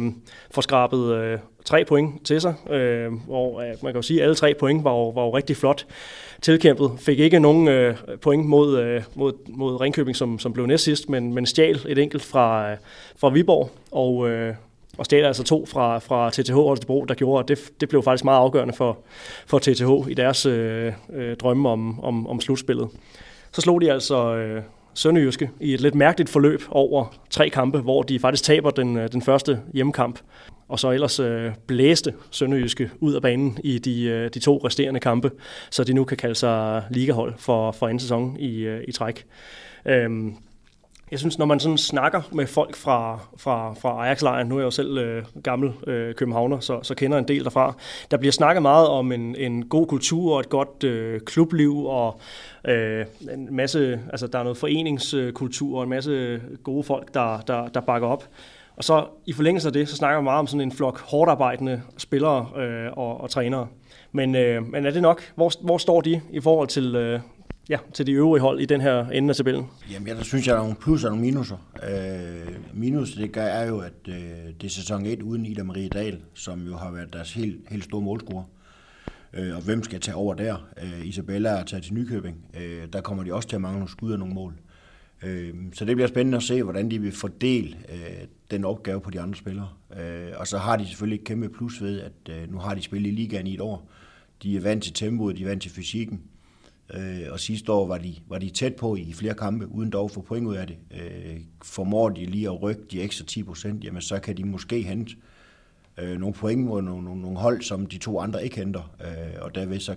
for 0.50 0.60
skrabet 0.60 1.14
øh, 1.14 1.38
tre 1.64 1.84
point 1.84 2.26
til 2.26 2.40
sig, 2.40 2.54
øh, 2.70 3.12
hvor 3.12 3.60
øh, 3.60 3.68
man 3.68 3.92
kan 3.92 3.94
jo 3.94 4.02
sige, 4.02 4.20
at 4.20 4.24
alle 4.24 4.34
tre 4.34 4.54
point 4.54 4.84
var 4.84 4.92
jo, 4.92 5.08
var 5.08 5.22
jo 5.22 5.36
rigtig 5.36 5.56
flot 5.56 5.86
tilkæmpet. 6.42 6.90
Fik 6.98 7.18
ikke 7.18 7.40
nogen 7.40 7.68
øh, 7.68 7.96
point 8.22 8.46
mod, 8.46 8.78
øh, 8.78 9.02
mod, 9.14 9.32
mod 9.48 9.80
Ringkøbing, 9.80 10.16
som, 10.16 10.38
som 10.38 10.52
blev 10.52 10.66
næst 10.66 10.84
sidst, 10.84 11.08
men, 11.08 11.34
men 11.34 11.46
stjal 11.46 11.80
et 11.88 11.98
enkelt 11.98 12.22
fra, 12.22 12.70
øh, 12.70 12.76
fra 13.16 13.28
Viborg, 13.28 13.70
og, 13.90 14.28
øh, 14.30 14.54
og 14.98 15.04
stjal 15.04 15.24
altså 15.24 15.42
to 15.42 15.66
fra, 15.66 15.98
fra 15.98 16.30
TTH 16.30 16.54
Holstebro, 16.54 17.04
der 17.04 17.14
gjorde, 17.14 17.42
at 17.42 17.48
det, 17.48 17.80
det 17.80 17.88
blev 17.88 18.02
faktisk 18.02 18.24
meget 18.24 18.38
afgørende 18.38 18.74
for, 18.74 18.98
for 19.46 19.58
TTH 19.58 20.10
i 20.10 20.14
deres 20.14 20.46
øh, 20.46 20.92
øh, 21.12 21.36
drømme 21.36 21.68
om, 21.68 22.00
om, 22.00 22.26
om 22.26 22.40
slutspillet. 22.40 22.88
Så 23.52 23.60
slog 23.60 23.80
de 23.80 23.92
altså 23.92 24.34
øh, 24.34 24.62
Sønderjyske 24.94 25.50
i 25.60 25.74
et 25.74 25.80
lidt 25.80 25.94
mærkeligt 25.94 26.30
forløb 26.30 26.62
over 26.70 27.14
tre 27.30 27.50
kampe, 27.50 27.78
hvor 27.78 28.02
de 28.02 28.18
faktisk 28.18 28.44
taber 28.44 28.70
den, 28.70 28.96
øh, 28.96 29.12
den 29.12 29.22
første 29.22 29.60
hjemmekamp, 29.74 30.18
og 30.68 30.78
så 30.78 30.90
ellers 30.90 31.20
øh, 31.20 31.52
blæste 31.66 32.14
Sønderjyske 32.30 32.90
ud 33.00 33.14
af 33.14 33.22
banen 33.22 33.58
i 33.64 33.78
de, 33.78 34.02
øh, 34.04 34.30
de 34.34 34.38
to 34.38 34.60
resterende 34.64 35.00
kampe, 35.00 35.30
så 35.70 35.84
de 35.84 35.92
nu 35.92 36.04
kan 36.04 36.16
kalde 36.16 36.34
sig 36.34 36.82
ligahold 36.90 37.34
for, 37.38 37.72
for 37.72 37.86
anden 37.86 38.00
sæson 38.00 38.36
i, 38.38 38.60
øh, 38.60 38.84
i 38.88 38.92
træk. 38.92 39.26
Øhm, 39.86 40.36
jeg 41.10 41.18
synes, 41.18 41.38
når 41.38 41.46
man 41.46 41.60
sådan 41.60 41.78
snakker 41.78 42.22
med 42.32 42.46
folk 42.46 42.76
fra, 42.76 43.20
fra, 43.36 43.74
fra 43.74 44.06
Ajax-lejren, 44.06 44.48
nu 44.48 44.54
er 44.54 44.60
jeg 44.60 44.64
jo 44.64 44.70
selv 44.70 44.98
øh, 44.98 45.24
gammel 45.42 45.72
øh, 45.86 46.14
københavner, 46.14 46.60
så, 46.60 46.78
så 46.82 46.94
kender 46.94 47.18
en 47.18 47.28
del 47.28 47.44
derfra, 47.44 47.74
der 48.10 48.16
bliver 48.16 48.32
snakket 48.32 48.62
meget 48.62 48.88
om 48.88 49.12
en, 49.12 49.36
en 49.36 49.68
god 49.68 49.86
kultur 49.86 50.34
og 50.34 50.40
et 50.40 50.48
godt 50.48 50.84
øh, 50.84 51.20
klubliv 51.20 51.86
og 51.86 52.20
øh, 52.68 53.06
en 53.32 53.56
masse, 53.56 54.00
altså 54.10 54.26
der 54.26 54.38
er 54.38 54.42
noget 54.42 54.58
foreningskultur 54.58 55.76
og 55.76 55.82
en 55.82 55.88
masse 55.90 56.40
gode 56.62 56.82
folk, 56.82 57.14
der, 57.14 57.40
der, 57.40 57.68
der 57.68 57.80
bakker 57.80 58.08
op. 58.08 58.24
Og 58.76 58.84
så 58.84 59.04
i 59.26 59.32
forlængelse 59.32 59.68
af 59.68 59.72
det, 59.72 59.88
så 59.88 59.96
snakker 59.96 60.18
man 60.18 60.24
meget 60.24 60.38
om 60.38 60.46
sådan 60.46 60.60
en 60.60 60.72
flok 60.72 61.00
hårdt 61.00 61.30
arbejdende 61.30 61.82
spillere 61.96 62.48
øh, 62.56 62.92
og, 62.92 63.20
og 63.20 63.30
trænere. 63.30 63.66
Men, 64.12 64.34
øh, 64.34 64.62
men 64.72 64.86
er 64.86 64.90
det 64.90 65.02
nok? 65.02 65.32
Hvor, 65.34 65.52
hvor 65.64 65.78
står 65.78 66.00
de 66.00 66.20
i 66.30 66.40
forhold 66.40 66.68
til, 66.68 66.94
øh, 66.96 67.20
ja, 67.68 67.78
til 67.92 68.06
de 68.06 68.12
øvrige 68.12 68.42
hold 68.42 68.60
i 68.60 68.64
den 68.64 68.80
her 68.80 69.08
ende 69.08 69.30
af 69.30 69.36
tabellen? 69.36 69.66
Jamen, 69.92 70.08
ja, 70.08 70.14
der 70.14 70.22
synes 70.22 70.46
jeg, 70.46 70.54
der 70.54 70.60
er 70.60 70.64
nogle 70.64 70.80
plusser 70.80 71.08
og 71.08 71.16
nogle 71.16 71.26
minuser. 71.26 71.56
Øh, 71.90 72.54
minus, 72.74 73.12
det 73.12 73.32
gør, 73.32 73.42
er 73.42 73.66
jo, 73.66 73.78
at 73.78 74.08
øh, 74.08 74.14
det 74.60 74.64
er 74.64 74.68
sæson 74.68 75.06
1 75.06 75.22
uden 75.22 75.46
Ida 75.46 75.62
Marie 75.62 75.88
Dahl, 75.88 76.20
som 76.34 76.66
jo 76.66 76.76
har 76.76 76.90
været 76.90 77.12
deres 77.12 77.34
helt, 77.34 77.68
helt 77.68 77.84
store 77.84 78.02
målscorer. 78.02 78.44
Øh, 79.32 79.56
og 79.56 79.62
hvem 79.62 79.82
skal 79.82 80.00
tage 80.00 80.14
over 80.14 80.34
der? 80.34 80.68
Øh, 80.82 81.06
Isabella 81.06 81.48
er 81.48 81.64
taget 81.64 81.84
til 81.84 81.94
Nykøbing. 81.94 82.44
Øh, 82.60 82.88
der 82.92 83.00
kommer 83.00 83.24
de 83.24 83.34
også 83.34 83.48
til 83.48 83.56
at 83.56 83.62
mangle 83.62 83.78
nogle 83.78 83.90
skud 83.90 84.12
og 84.12 84.18
nogle 84.18 84.34
mål. 84.34 84.54
Øh, 85.22 85.54
så 85.72 85.84
det 85.84 85.96
bliver 85.96 86.08
spændende 86.08 86.36
at 86.36 86.42
se, 86.42 86.62
hvordan 86.62 86.90
de 86.90 87.00
vil 87.00 87.12
fordele 87.12 87.76
øh, 87.88 88.26
den 88.50 88.64
opgave 88.64 89.00
på 89.00 89.10
de 89.10 89.20
andre 89.20 89.36
spillere. 89.36 89.68
Øh, 90.00 90.32
og 90.36 90.46
så 90.46 90.58
har 90.58 90.76
de 90.76 90.86
selvfølgelig 90.86 91.20
et 91.20 91.26
kæmpe 91.26 91.48
plus 91.48 91.82
ved, 91.82 92.00
at 92.00 92.12
øh, 92.30 92.52
nu 92.52 92.58
har 92.58 92.74
de 92.74 92.82
spillet 92.82 93.10
i 93.10 93.14
ligaen 93.14 93.46
i 93.46 93.54
et 93.54 93.60
år. 93.60 93.90
De 94.42 94.56
er 94.56 94.60
vant 94.60 94.82
til 94.82 94.92
tempoet, 94.92 95.36
de 95.36 95.42
er 95.42 95.48
vant 95.48 95.62
til 95.62 95.70
fysikken. 95.70 96.20
Øh, 96.94 97.20
og 97.30 97.40
sidste 97.40 97.72
år 97.72 97.86
var 97.86 97.98
de, 97.98 98.14
var 98.28 98.38
de 98.38 98.50
tæt 98.50 98.74
på 98.74 98.96
i 98.96 99.12
flere 99.12 99.34
kampe, 99.34 99.68
uden 99.68 99.90
dog 99.90 100.10
for 100.10 100.20
få 100.20 100.26
point 100.26 100.46
ud 100.46 100.56
af 100.56 100.66
det. 100.66 100.76
Øh, 100.90 101.36
formår 101.64 102.08
de 102.08 102.26
lige 102.26 102.48
at 102.48 102.62
rykke 102.62 102.82
de 102.90 103.02
ekstra 103.02 103.24
10 103.24 103.42
procent, 103.42 103.84
jamen 103.84 104.02
så 104.02 104.18
kan 104.18 104.36
de 104.36 104.44
måske 104.44 104.82
hente 104.82 105.12
øh, 105.98 106.18
nogle 106.18 106.34
point 106.34 106.64
mod 106.64 106.82
nogle, 106.82 107.04
nogle, 107.04 107.20
nogle 107.20 107.38
hold, 107.38 107.62
som 107.62 107.86
de 107.86 107.98
to 107.98 108.20
andre 108.20 108.44
ikke 108.44 108.56
henter. 108.56 108.94
Øh, 109.00 109.42
og 109.42 109.54
derved 109.54 109.80
så 109.80 109.94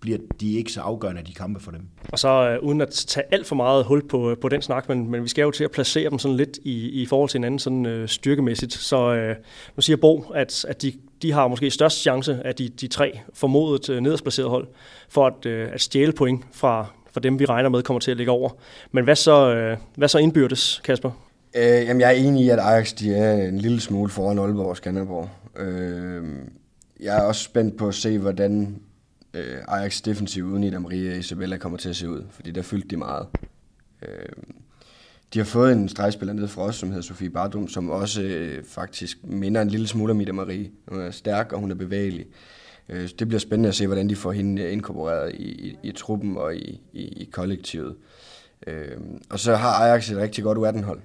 bliver 0.00 0.18
de 0.40 0.52
ikke 0.52 0.72
så 0.72 0.80
afgørende, 0.80 1.22
de 1.22 1.34
kampe 1.34 1.60
for 1.60 1.70
dem. 1.70 1.80
Og 2.12 2.18
så 2.18 2.50
øh, 2.50 2.62
uden 2.62 2.80
at 2.80 2.88
tage 2.88 3.24
alt 3.30 3.46
for 3.46 3.56
meget 3.56 3.84
hul 3.84 4.08
på, 4.08 4.30
øh, 4.30 4.36
på 4.38 4.48
den 4.48 4.62
snak, 4.62 4.88
men, 4.88 5.10
men 5.10 5.22
vi 5.22 5.28
skal 5.28 5.42
jo 5.42 5.50
til 5.50 5.64
at 5.64 5.70
placere 5.70 6.10
dem 6.10 6.18
sådan 6.18 6.36
lidt 6.36 6.58
i, 6.62 7.02
i 7.02 7.06
forhold 7.06 7.28
til 7.28 7.38
hinanden 7.38 7.58
sådan 7.58 7.86
øh, 7.86 8.08
styrkemæssigt. 8.08 8.72
Så 8.72 9.14
øh, 9.14 9.36
nu 9.76 9.82
siger 9.82 9.96
Bo, 9.96 10.20
at, 10.34 10.64
at 10.68 10.82
de, 10.82 10.92
de 11.22 11.32
har 11.32 11.48
måske 11.48 11.70
størst 11.70 12.00
chance 12.00 12.40
af 12.44 12.54
de, 12.54 12.68
de 12.68 12.88
tre 12.88 13.20
formodet 13.34 13.88
uh, 13.88 13.96
nedersplacerede 13.96 14.50
hold 14.50 14.68
for 15.08 15.26
at, 15.26 15.46
øh, 15.46 15.68
at 15.72 15.80
stjæle 15.80 16.12
point 16.12 16.44
fra, 16.52 16.86
fra 17.12 17.20
dem, 17.20 17.38
vi 17.38 17.44
regner 17.44 17.68
med 17.68 17.82
kommer 17.82 18.00
til 18.00 18.10
at 18.10 18.16
ligge 18.16 18.32
over. 18.32 18.50
Men 18.92 19.04
hvad 19.04 19.16
så, 19.16 19.54
øh, 19.54 19.76
hvad 19.96 20.08
så 20.08 20.18
indbyrdes, 20.18 20.80
Kasper? 20.84 21.10
Øh, 21.56 21.62
jamen, 21.62 22.00
jeg 22.00 22.08
er 22.08 22.16
enig 22.28 22.44
i, 22.44 22.48
at 22.48 22.58
Ajax 22.58 22.92
de 22.92 23.14
er 23.14 23.48
en 23.48 23.58
lille 23.58 23.80
smule 23.80 24.10
foran 24.10 24.38
Aalborg 24.38 24.66
og 24.66 24.76
Skanderborg. 24.76 25.30
Øh, 25.56 26.24
jeg 27.00 27.18
er 27.18 27.22
også 27.22 27.44
spændt 27.44 27.76
på 27.76 27.88
at 27.88 27.94
se, 27.94 28.18
hvordan 28.18 28.80
øh, 29.34 29.56
Ajax 29.68 30.00
defensiv 30.02 30.44
uden 30.44 30.64
Ida 30.64 30.78
Maria 30.78 31.10
og 31.10 31.18
Isabella 31.18 31.56
kommer 31.56 31.78
til 31.78 31.88
at 31.88 31.96
se 31.96 32.10
ud, 32.10 32.24
fordi 32.30 32.50
der 32.50 32.62
fyldte 32.62 32.88
de 32.88 32.96
meget. 32.96 33.26
Øh, 34.02 34.28
de 35.34 35.38
har 35.38 35.44
fået 35.44 35.72
en 35.72 35.88
stregspiller 35.88 36.32
ned 36.32 36.48
fra 36.48 36.62
os, 36.62 36.76
som 36.76 36.88
hedder 36.88 37.02
Sofie 37.02 37.30
Bardum, 37.30 37.68
som 37.68 37.90
også 37.90 38.22
øh, 38.22 38.64
faktisk 38.64 39.18
minder 39.24 39.62
en 39.62 39.68
lille 39.68 39.86
smule 39.86 40.10
om 40.10 40.20
Ida 40.20 40.32
Marie. 40.32 40.70
Hun 40.88 41.00
er 41.00 41.10
stærk, 41.10 41.52
og 41.52 41.60
hun 41.60 41.70
er 41.70 41.74
bevægelig. 41.74 42.26
Øh, 42.88 43.08
det 43.18 43.28
bliver 43.28 43.40
spændende 43.40 43.68
at 43.68 43.74
se, 43.74 43.86
hvordan 43.86 44.08
de 44.08 44.16
får 44.16 44.32
hende 44.32 44.62
øh, 44.62 44.72
inkorporeret 44.72 45.34
i, 45.34 45.68
i, 45.68 45.76
i 45.82 45.92
truppen 45.92 46.36
og 46.36 46.56
i, 46.56 46.80
i, 46.92 47.02
i 47.02 47.28
kollektivet. 47.32 47.96
Øh, 48.66 48.96
og 49.30 49.38
så 49.38 49.56
har 49.56 49.84
Ajax 49.84 50.10
et 50.10 50.16
rigtig 50.16 50.44
godt 50.44 50.58
U18-hold. 50.58 51.00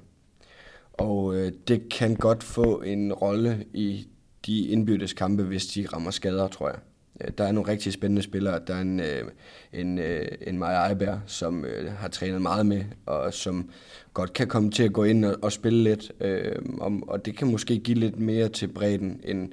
Og 0.93 1.35
øh, 1.35 1.51
det 1.67 1.89
kan 1.89 2.15
godt 2.15 2.43
få 2.43 2.81
en 2.81 3.13
rolle 3.13 3.65
i 3.73 4.07
de 4.45 4.67
indbyrdes 4.67 5.13
kampe, 5.13 5.43
hvis 5.43 5.65
de 5.65 5.87
rammer 5.93 6.11
skader, 6.11 6.47
tror 6.47 6.69
jeg. 6.69 6.79
Øh, 7.23 7.31
der 7.37 7.43
er 7.43 7.51
nogle 7.51 7.71
rigtig 7.71 7.93
spændende 7.93 8.21
spillere. 8.21 8.59
Der 8.67 8.75
er 8.75 8.81
en, 8.81 8.99
øh, 8.99 9.23
en, 9.73 9.99
øh, 9.99 10.27
en 10.47 10.57
Maja 10.57 10.89
Eiberg, 10.89 11.19
som 11.25 11.65
har 11.97 12.07
trænet 12.07 12.41
meget 12.41 12.65
med, 12.65 12.83
og 13.05 13.33
som 13.33 13.69
godt 14.13 14.33
kan 14.33 14.47
komme 14.47 14.71
til 14.71 14.83
at 14.83 14.93
gå 14.93 15.03
ind 15.03 15.25
og, 15.25 15.35
og 15.41 15.51
spille 15.51 15.83
lidt. 15.83 16.11
og 17.07 17.25
det 17.25 17.37
kan 17.37 17.51
måske 17.51 17.79
give 17.79 17.97
lidt 17.97 18.19
mere 18.19 18.49
til 18.49 18.67
bredden, 18.67 19.21
end 19.23 19.51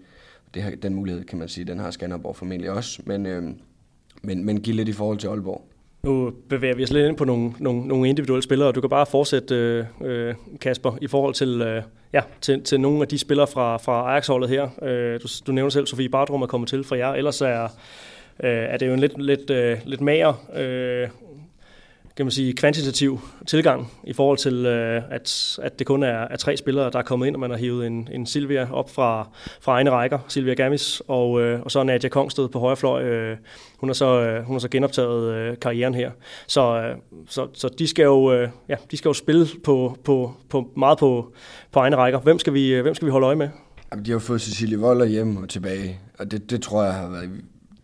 det 0.55 0.63
her, 0.63 0.77
den 0.77 0.95
mulighed, 0.95 1.25
kan 1.25 1.39
man 1.39 1.49
sige, 1.49 1.65
den 1.65 1.79
har 1.79 1.91
Skanderborg 1.91 2.37
formentlig 2.37 2.71
også. 2.71 3.03
Men, 3.05 3.23
men, 4.23 4.45
men 4.45 4.61
give 4.61 4.77
lidt 4.77 4.89
i 4.89 4.93
forhold 4.93 5.19
til 5.19 5.29
Aalborg. 5.29 5.71
Nu 6.03 6.33
bevæger 6.49 6.75
vi 6.75 6.83
os 6.83 6.93
lidt 6.93 7.09
ind 7.09 7.17
på 7.17 7.25
nogle, 7.25 7.53
nogle, 7.59 7.89
nogle 7.89 8.09
individuelle 8.09 8.43
spillere. 8.43 8.73
Du 8.73 8.81
kan 8.81 8.91
bare 8.91 9.07
fortsætte, 9.07 9.87
øh, 10.05 10.35
Kasper, 10.61 10.99
i 11.03 11.07
forhold 11.07 11.35
til, 11.35 11.63
øh, 11.63 11.83
ja, 12.13 12.23
til, 12.41 12.63
til 12.63 12.81
nogle 12.81 13.03
af 13.03 13.09
de 13.09 13.19
spillere 13.19 13.47
fra, 13.47 13.77
fra 13.77 14.13
Ajax-holdet 14.13 14.49
her. 14.49 14.69
Øh, 14.83 15.21
du, 15.23 15.29
du 15.47 15.53
nævner 15.53 15.71
selv, 15.71 15.87
Sofie 15.87 16.09
Bardrum 16.09 16.43
er 16.43 16.47
kommet 16.47 16.69
til 16.69 16.85
fra 16.85 16.97
jer. 16.97 17.13
Ellers 17.13 17.41
er, 17.41 17.65
øh, 18.43 18.51
er 18.51 18.77
det 18.77 18.87
jo 18.87 18.93
en 18.93 19.01
lidt, 19.01 19.23
lidt, 19.23 19.51
øh, 19.51 19.79
lidt 19.85 20.01
mager 20.01 20.47
øh, 20.57 21.09
kan 22.17 22.27
man 22.27 22.31
sige, 22.31 22.53
kvantitativ 22.53 23.21
tilgang 23.47 23.93
i 24.05 24.13
forhold 24.13 24.39
til, 24.39 24.67
øh, 24.67 25.03
at, 25.11 25.59
at 25.63 25.79
det 25.79 25.87
kun 25.87 26.03
er, 26.03 26.29
er 26.31 26.37
tre 26.37 26.57
spillere, 26.57 26.91
der 26.91 26.99
er 26.99 27.03
kommet 27.03 27.27
ind, 27.27 27.37
og 27.37 27.41
man 27.41 27.51
har 27.51 27.59
hivet 27.59 27.87
en, 27.87 28.09
en 28.13 28.27
Silvia 28.27 28.73
op 28.73 28.91
fra, 28.91 29.29
fra 29.61 29.73
egne 29.73 29.91
rækker, 29.91 30.19
Silvia 30.29 30.55
Gamis, 30.55 31.03
og, 31.09 31.41
øh, 31.41 31.61
og 31.61 31.71
så 31.71 31.83
Nadia 31.83 32.09
Kongsted 32.09 32.49
på 32.49 32.59
højre 32.59 32.77
fløj. 32.77 33.03
Øh, 33.03 33.37
hun, 33.79 33.89
har 33.89 33.95
så, 33.95 34.21
øh, 34.21 34.45
hun 34.45 34.55
har 34.55 34.61
så 34.61 34.69
genoptaget 34.69 35.35
øh, 35.35 35.59
karrieren 35.59 35.95
her. 35.95 36.11
Så, 36.47 36.83
øh, 36.83 36.97
så, 37.29 37.49
så 37.55 37.69
de, 37.79 37.89
skal 37.89 38.03
jo, 38.03 38.33
øh, 38.33 38.49
ja, 38.69 38.77
de 38.91 38.97
skal 38.97 39.09
jo 39.09 39.13
spille 39.13 39.47
på, 39.65 39.97
på, 40.05 40.35
på, 40.49 40.73
meget 40.77 40.99
på, 40.99 41.33
på 41.73 41.81
egne 41.81 41.97
rækker. 41.97 42.21
Hvem 42.21 42.39
skal 42.39 42.55
vi, 42.55 42.75
øh, 42.75 42.83
hvem 42.83 42.95
skal 42.95 43.07
vi 43.07 43.11
holde 43.11 43.27
øje 43.27 43.37
med? 43.37 43.49
Jamen, 43.93 44.05
de 44.05 44.11
har 44.11 44.19
fået 44.19 44.41
Cecilie 44.41 44.79
Voller 44.79 45.05
hjem 45.05 45.37
og 45.37 45.49
tilbage, 45.49 46.01
og 46.19 46.31
det, 46.31 46.51
det 46.51 46.63
tror 46.63 46.85
jeg 46.85 46.95
har 46.95 47.09
været, 47.09 47.31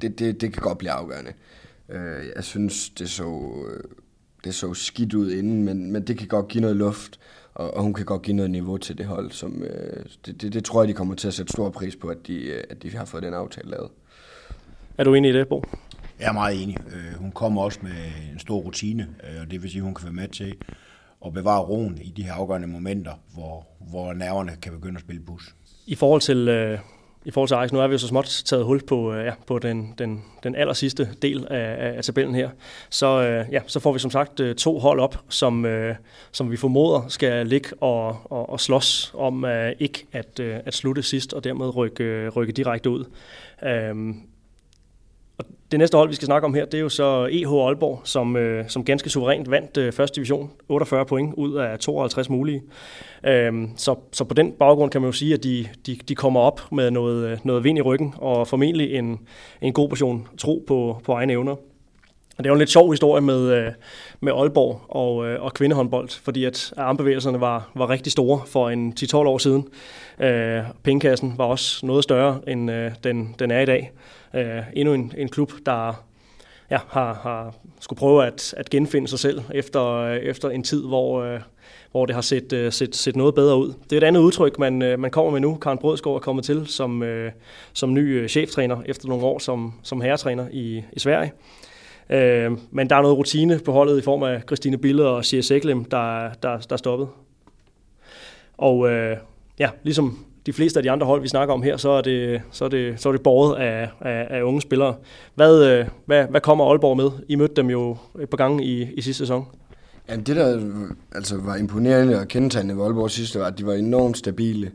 det, 0.02 0.18
det, 0.18 0.40
det 0.40 0.52
kan 0.52 0.62
godt 0.62 0.78
blive 0.78 0.90
afgørende. 0.90 1.32
Øh, 1.88 2.26
jeg 2.36 2.44
synes, 2.44 2.90
det 2.90 3.10
så 3.10 3.24
øh, 3.70 3.80
det 4.46 4.54
så 4.54 4.74
skidt 4.74 5.14
ud 5.14 5.32
inden, 5.32 5.64
men, 5.64 5.92
men 5.92 6.06
det 6.06 6.18
kan 6.18 6.28
godt 6.28 6.48
give 6.48 6.60
noget 6.60 6.76
luft, 6.76 7.20
og, 7.54 7.74
og 7.74 7.82
hun 7.82 7.94
kan 7.94 8.04
godt 8.04 8.22
give 8.22 8.36
noget 8.36 8.50
niveau 8.50 8.76
til 8.76 8.98
det 8.98 9.06
hold. 9.06 9.30
Som, 9.30 9.62
øh, 9.62 10.04
det, 10.26 10.42
det, 10.42 10.52
det 10.52 10.64
tror 10.64 10.82
jeg, 10.82 10.88
de 10.88 10.94
kommer 10.94 11.14
til 11.14 11.28
at 11.28 11.34
sætte 11.34 11.52
stor 11.52 11.70
pris 11.70 11.96
på, 11.96 12.08
at 12.08 12.26
de, 12.26 12.44
øh, 12.44 12.64
at 12.70 12.82
de 12.82 12.96
har 12.96 13.04
fået 13.04 13.22
den 13.22 13.34
aftale 13.34 13.70
lavet. 13.70 13.90
Er 14.98 15.04
du 15.04 15.14
enig 15.14 15.30
i 15.30 15.34
det, 15.34 15.48
Bo? 15.48 15.64
Jeg 16.20 16.28
er 16.28 16.32
meget 16.32 16.62
enig. 16.62 16.76
Øh, 16.86 17.18
hun 17.18 17.32
kommer 17.32 17.62
også 17.62 17.78
med 17.82 17.90
en 18.32 18.38
stor 18.38 18.58
rutine, 18.58 19.08
øh, 19.24 19.40
og 19.42 19.50
det 19.50 19.62
vil 19.62 19.70
sige, 19.70 19.80
at 19.80 19.84
hun 19.84 19.94
kan 19.94 20.04
være 20.04 20.14
med 20.14 20.28
til 20.28 20.54
at 21.26 21.32
bevare 21.32 21.60
roen 21.60 21.98
i 22.02 22.12
de 22.16 22.22
her 22.22 22.32
afgørende 22.32 22.68
momenter, 22.68 23.12
hvor, 23.34 23.66
hvor 23.90 24.12
nerverne 24.12 24.52
kan 24.62 24.72
begynde 24.72 24.96
at 24.96 25.00
spille 25.00 25.22
bus. 25.22 25.54
I 25.86 25.94
forhold 25.94 26.20
til, 26.20 26.48
øh, 26.48 26.78
i 27.26 27.30
forhold 27.30 27.48
til 27.48 27.54
Ajax. 27.54 27.72
Nu 27.72 27.80
er 27.80 27.86
vi 27.86 27.92
jo 27.92 27.98
så 27.98 28.08
småt 28.08 28.42
taget 28.44 28.64
hul 28.64 28.82
på, 28.82 29.12
øh, 29.12 29.26
ja, 29.26 29.32
på 29.46 29.58
den, 29.58 29.94
den, 29.98 30.24
den 30.42 30.54
aller 30.54 30.74
sidste 30.74 31.08
del 31.22 31.46
af, 31.50 31.88
af, 31.88 31.96
af 31.96 32.04
tabellen 32.04 32.34
her. 32.34 32.50
Så, 32.90 33.22
øh, 33.22 33.46
ja, 33.52 33.60
så 33.66 33.80
får 33.80 33.92
vi 33.92 33.98
som 33.98 34.10
sagt 34.10 34.40
øh, 34.40 34.54
to 34.54 34.78
hold 34.78 35.00
op, 35.00 35.18
som, 35.28 35.66
som 36.32 36.50
vi 36.50 36.56
formoder 36.56 37.08
skal 37.08 37.46
ligge 37.46 37.68
og, 37.80 38.16
og, 38.24 38.50
og 38.50 38.60
slås 38.60 39.12
om 39.14 39.46
ikke 39.78 40.06
at, 40.12 40.40
at 40.40 40.74
slutte 40.74 41.02
sidst 41.02 41.32
og 41.32 41.44
dermed 41.44 41.76
rykke, 41.76 42.28
rykke 42.28 42.52
direkte 42.52 42.90
ud. 42.90 43.04
Øhm, 43.62 44.20
og 45.38 45.44
det 45.70 45.78
næste 45.78 45.96
hold, 45.96 46.08
vi 46.08 46.14
skal 46.14 46.26
snakke 46.26 46.46
om 46.46 46.54
her, 46.54 46.64
det 46.64 46.74
er 46.74 46.82
jo 46.82 46.88
så 46.88 47.28
EH 47.30 47.52
Aalborg, 47.52 48.00
som, 48.04 48.36
øh, 48.36 48.68
som 48.68 48.84
ganske 48.84 49.10
suverænt 49.10 49.50
vandt 49.50 49.76
øh, 49.76 49.92
første 49.92 50.16
division. 50.16 50.50
48 50.68 51.06
point 51.06 51.34
ud 51.34 51.54
af 51.54 51.78
52 51.78 52.28
mulige. 52.28 52.62
Øhm, 53.24 53.70
så, 53.76 53.94
så 54.12 54.24
på 54.24 54.34
den 54.34 54.52
baggrund 54.52 54.90
kan 54.90 55.00
man 55.00 55.08
jo 55.08 55.12
sige, 55.12 55.34
at 55.34 55.44
de, 55.44 55.68
de, 55.86 55.98
de 56.08 56.14
kommer 56.14 56.40
op 56.40 56.72
med 56.72 56.90
noget, 56.90 57.30
øh, 57.30 57.38
noget 57.44 57.64
vind 57.64 57.78
i 57.78 57.82
ryggen, 57.82 58.14
og 58.16 58.48
formentlig 58.48 58.94
en, 58.94 59.20
en 59.62 59.72
god 59.72 59.88
portion 59.88 60.28
tro 60.38 60.64
på, 60.66 61.00
på 61.04 61.12
egne 61.12 61.32
evner. 61.32 61.56
Og 62.38 62.44
det 62.44 62.46
er 62.46 62.50
jo 62.50 62.54
en 62.54 62.58
lidt 62.58 62.70
sjov 62.70 62.90
historie 62.90 63.22
med, 63.22 63.52
øh, 63.52 63.72
med 64.20 64.32
Aalborg 64.32 64.80
og, 64.88 65.26
øh, 65.26 65.42
og 65.42 65.54
kvindehåndbold, 65.54 66.08
fordi 66.22 66.44
at 66.44 66.72
armbevægelserne 66.76 67.40
var, 67.40 67.70
var 67.74 67.90
rigtig 67.90 68.12
store 68.12 68.40
for 68.46 68.70
en 68.70 68.94
10-12 69.00 69.16
år 69.16 69.38
siden. 69.38 69.68
Øh, 70.20 70.62
pengekassen 70.82 71.34
var 71.36 71.44
også 71.44 71.86
noget 71.86 72.04
større, 72.04 72.40
end 72.48 72.70
øh, 72.70 72.90
den, 73.04 73.34
den 73.38 73.50
er 73.50 73.60
i 73.60 73.66
dag. 73.66 73.92
Øh, 74.34 74.62
endnu 74.74 74.94
en, 74.94 75.12
en 75.16 75.28
klub, 75.28 75.52
der 75.66 76.04
ja, 76.70 76.78
har, 76.88 77.14
har 77.14 77.54
skulle 77.80 77.98
prøve 77.98 78.26
at, 78.26 78.54
at 78.56 78.70
genfinde 78.70 79.08
sig 79.08 79.18
selv 79.18 79.40
efter, 79.54 79.86
øh, 79.86 80.16
efter 80.16 80.50
en 80.50 80.62
tid, 80.62 80.86
hvor, 80.86 81.22
øh, 81.22 81.40
hvor 81.90 82.06
det 82.06 82.14
har 82.14 82.22
set, 82.22 82.52
øh, 82.52 82.72
set, 82.72 82.96
set 82.96 83.16
noget 83.16 83.34
bedre 83.34 83.58
ud. 83.58 83.72
Det 83.84 83.92
er 83.92 83.96
et 83.96 84.04
andet 84.04 84.20
udtryk, 84.20 84.58
man, 84.58 84.82
øh, 84.82 84.98
man 84.98 85.10
kommer 85.10 85.32
med 85.32 85.40
nu. 85.40 85.54
Karen 85.54 85.78
Brødsgaard 85.78 86.16
er 86.16 86.20
kommet 86.20 86.44
til 86.44 86.66
som, 86.66 87.02
øh, 87.02 87.32
som 87.72 87.94
ny 87.94 88.20
øh, 88.20 88.28
cheftræner 88.28 88.82
efter 88.86 89.08
nogle 89.08 89.24
år 89.24 89.38
som, 89.38 89.74
som 89.82 90.00
herretræner 90.00 90.46
i, 90.52 90.84
i 90.92 90.98
Sverige. 90.98 91.32
Øh, 92.10 92.52
men 92.70 92.90
der 92.90 92.96
er 92.96 93.02
noget 93.02 93.16
rutine 93.16 93.60
på 93.64 93.72
holdet 93.72 93.98
i 93.98 94.02
form 94.02 94.22
af 94.22 94.42
Christine 94.42 94.78
Bille 94.78 95.08
og 95.08 95.24
Sia 95.24 95.40
Seklem, 95.40 95.84
der, 95.84 96.30
der, 96.42 96.58
der 96.58 96.72
er 96.72 96.76
stoppet. 96.76 97.08
Og 98.58 98.90
øh, 98.90 99.16
ja, 99.58 99.70
ligesom 99.82 100.25
de 100.46 100.52
fleste 100.52 100.78
af 100.78 100.82
de 100.82 100.90
andre 100.90 101.06
hold, 101.06 101.22
vi 101.22 101.28
snakker 101.28 101.54
om 101.54 101.62
her, 101.62 101.76
så 101.76 101.90
er 101.90 102.00
det, 102.00 102.42
så 102.50 102.64
er 102.64 102.68
det, 102.68 103.00
så 103.00 103.08
er 103.08 103.12
det 103.12 103.22
båret 103.22 103.56
af, 103.56 103.88
af, 104.00 104.26
af 104.30 104.42
unge 104.42 104.60
spillere. 104.60 104.94
Hvad, 105.34 105.64
øh, 105.64 105.86
hvad, 106.06 106.26
hvad 106.30 106.40
kommer 106.40 106.64
Aalborg 106.70 106.96
med? 106.96 107.10
I 107.28 107.36
mødte 107.36 107.54
dem 107.54 107.70
jo 107.70 107.96
et 108.20 108.28
par 108.28 108.36
gange 108.36 108.64
i, 108.64 108.82
i 108.82 109.00
sidste 109.00 109.18
sæson. 109.18 109.44
Ja, 110.08 110.16
det, 110.16 110.36
der 110.36 110.60
altså, 111.14 111.36
var 111.36 111.56
imponerende 111.56 112.18
og 112.18 112.28
kendetegnende 112.28 112.76
ved 112.76 112.84
Aalborg 112.84 113.10
sidste, 113.10 113.38
var, 113.38 113.46
at 113.46 113.58
de 113.58 113.66
var 113.66 113.72
enormt 113.72 114.18
stabile. 114.18 114.72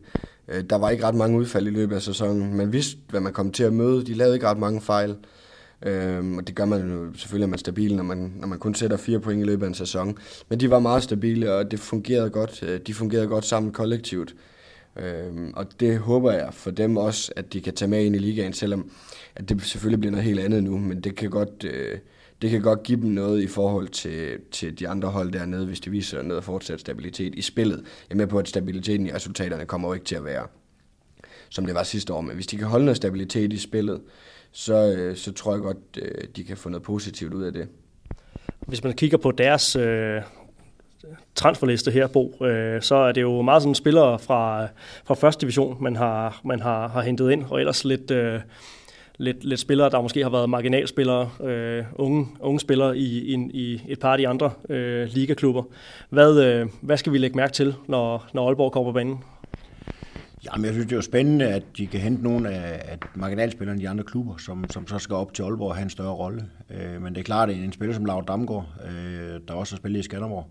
Øh, 0.47 0.63
der 0.69 0.77
var 0.77 0.89
ikke 0.89 1.05
ret 1.05 1.15
mange 1.15 1.37
udfald 1.37 1.67
i 1.67 1.69
løbet 1.69 1.95
af 1.95 2.01
sæsonen. 2.01 2.53
Man 2.53 2.73
vidste, 2.73 2.97
hvad 3.09 3.21
man 3.21 3.33
kom 3.33 3.51
til 3.51 3.63
at 3.63 3.73
møde. 3.73 4.05
De 4.05 4.13
lavede 4.13 4.33
ikke 4.33 4.47
ret 4.47 4.57
mange 4.57 4.81
fejl. 4.81 5.15
Øhm, 5.85 6.37
og 6.37 6.47
det 6.47 6.55
gør 6.55 6.65
man 6.65 6.91
jo 6.91 7.13
selvfølgelig, 7.15 7.43
at 7.43 7.49
man 7.49 7.55
er 7.55 7.59
stabil, 7.59 7.95
når 7.95 8.03
man, 8.03 8.33
når 8.39 8.47
man 8.47 8.59
kun 8.59 8.75
sætter 8.75 8.97
fire 8.97 9.19
point 9.19 9.41
i 9.41 9.45
løbet 9.45 9.63
af 9.63 9.67
en 9.67 9.73
sæson. 9.73 10.17
Men 10.49 10.59
de 10.59 10.69
var 10.69 10.79
meget 10.79 11.03
stabile, 11.03 11.53
og 11.53 11.71
det 11.71 11.79
fungerede 11.79 12.29
godt. 12.29 12.63
Øh, 12.63 12.79
de 12.87 12.93
fungerede 12.93 13.27
godt 13.27 13.45
sammen 13.45 13.71
kollektivt. 13.71 14.35
Øhm, 14.95 15.53
og 15.55 15.79
det 15.79 15.97
håber 15.97 16.31
jeg 16.31 16.53
for 16.53 16.71
dem 16.71 16.97
også, 16.97 17.31
at 17.35 17.53
de 17.53 17.61
kan 17.61 17.73
tage 17.73 17.89
med 17.89 18.05
ind 18.05 18.15
i 18.15 18.19
ligaen, 18.19 18.53
selvom 18.53 18.91
at 19.35 19.49
det 19.49 19.61
selvfølgelig 19.61 19.99
bliver 19.99 20.11
noget 20.11 20.25
helt 20.25 20.39
andet 20.39 20.63
nu, 20.63 20.77
men 20.77 21.01
det 21.01 21.15
kan 21.15 21.29
godt, 21.29 21.63
øh, 21.63 21.97
det 22.41 22.49
kan 22.49 22.61
godt 22.61 22.83
give 22.83 23.01
dem 23.01 23.09
noget 23.09 23.41
i 23.41 23.47
forhold 23.47 23.87
til, 23.87 24.39
til 24.51 24.79
de 24.79 24.87
andre 24.87 25.09
hold 25.09 25.31
dernede, 25.31 25.65
hvis 25.65 25.79
de 25.79 25.89
viser 25.89 26.21
noget 26.21 26.43
fortsat 26.43 26.79
stabilitet 26.79 27.35
i 27.35 27.41
spillet. 27.41 27.77
Jeg 28.09 28.15
er 28.15 28.17
med 28.17 28.27
på, 28.27 28.39
at 28.39 28.47
stabiliteten 28.47 29.07
i 29.07 29.13
resultaterne 29.13 29.65
kommer 29.65 29.87
jo 29.87 29.93
ikke 29.93 30.05
til 30.05 30.15
at 30.15 30.25
være, 30.25 30.47
som 31.49 31.65
det 31.65 31.75
var 31.75 31.83
sidste 31.83 32.13
år, 32.13 32.21
men 32.21 32.35
hvis 32.35 32.47
de 32.47 32.57
kan 32.57 32.67
holde 32.67 32.85
noget 32.85 32.97
stabilitet 32.97 33.53
i 33.53 33.57
spillet, 33.57 34.01
så, 34.51 34.95
øh, 34.97 35.15
så 35.15 35.31
tror 35.31 35.53
jeg 35.53 35.61
godt, 35.61 35.77
øh, 36.01 36.27
de 36.35 36.43
kan 36.43 36.57
få 36.57 36.69
noget 36.69 36.83
positivt 36.83 37.33
ud 37.33 37.43
af 37.43 37.53
det. 37.53 37.67
Hvis 38.67 38.83
man 38.83 38.93
kigger 38.93 39.17
på 39.17 39.31
deres 39.31 39.75
øh, 39.75 40.21
transferliste 41.35 41.91
her, 41.91 42.07
Bo, 42.07 42.45
øh, 42.45 42.81
så 42.81 42.95
er 42.95 43.11
det 43.11 43.21
jo 43.21 43.41
meget 43.41 43.61
sådan 43.61 43.75
spillere 43.75 44.19
fra, 44.19 44.67
fra 45.05 45.13
første 45.13 45.41
division, 45.41 45.77
man 45.83 45.95
har, 45.95 46.41
man 46.43 46.59
har, 46.59 46.87
har 46.87 47.01
hentet 47.01 47.31
ind, 47.31 47.45
og 47.49 47.59
ellers 47.59 47.85
lidt, 47.85 48.11
øh, 48.11 48.39
lidt, 49.17 49.43
lidt 49.43 49.59
spillere, 49.59 49.89
der 49.89 50.01
måske 50.01 50.23
har 50.23 50.29
været 50.29 50.49
marginalspillere, 50.49 51.29
øh, 51.43 51.83
unge, 51.95 52.27
unge 52.39 52.59
spillere 52.59 52.97
i, 52.97 53.33
i, 53.33 53.49
i 53.53 53.81
et 53.87 53.99
par 53.99 54.11
af 54.11 54.17
de 54.17 54.27
andre 54.27 54.51
øh, 54.69 55.07
ligaklubber. 55.07 55.63
Hvad, 56.09 56.43
øh, 56.43 56.67
hvad 56.81 56.97
skal 56.97 57.13
vi 57.13 57.17
lægge 57.17 57.35
mærke 57.35 57.53
til, 57.53 57.75
når, 57.87 58.29
når 58.33 58.47
Aalborg 58.47 58.71
kommer 58.71 58.91
på 58.91 58.93
banen? 58.93 59.23
Jamen, 60.45 60.65
jeg 60.65 60.73
synes, 60.73 60.85
det 60.85 60.91
er 60.91 60.97
jo 60.97 61.01
spændende, 61.01 61.45
at 61.45 61.63
de 61.77 61.87
kan 61.87 61.99
hente 61.99 62.23
nogle 62.23 62.49
af, 62.49 62.81
at 62.93 62.99
marginalspillerne 63.15 63.79
i 63.79 63.83
de 63.83 63.89
andre 63.89 64.03
klubber, 64.03 64.37
som, 64.37 64.65
som 64.69 64.87
så 64.87 64.99
skal 64.99 65.15
op 65.15 65.33
til 65.33 65.43
Aalborg 65.43 65.69
og 65.69 65.75
have 65.75 65.83
en 65.83 65.89
større 65.89 66.13
rolle. 66.13 66.45
Øh, 66.69 67.01
men 67.01 67.13
det 67.13 67.19
er 67.19 67.23
klart, 67.23 67.49
at 67.49 67.55
en 67.55 67.71
spiller 67.71 67.95
som 67.95 68.05
Laura 68.05 68.23
Damgaard, 68.27 68.65
øh, 68.85 69.39
der 69.47 69.53
også 69.53 69.75
har 69.75 69.77
spillet 69.77 69.99
i 69.99 70.03
Skanderborg, 70.03 70.47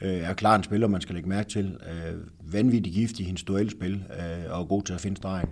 øh, 0.00 0.14
er 0.14 0.34
klart 0.34 0.60
en 0.60 0.64
spiller, 0.64 0.88
man 0.88 1.00
skal 1.00 1.14
lægge 1.14 1.28
mærke 1.28 1.48
til. 1.48 1.78
Øh, 1.90 2.52
vanvittig 2.52 2.92
gift 2.92 3.20
i 3.20 3.24
hendes 3.24 3.42
duelspil 3.42 4.04
øh, 4.18 4.58
og 4.58 4.68
god 4.68 4.82
til 4.82 4.94
at 4.94 5.00
finde 5.00 5.16
stregen. 5.16 5.48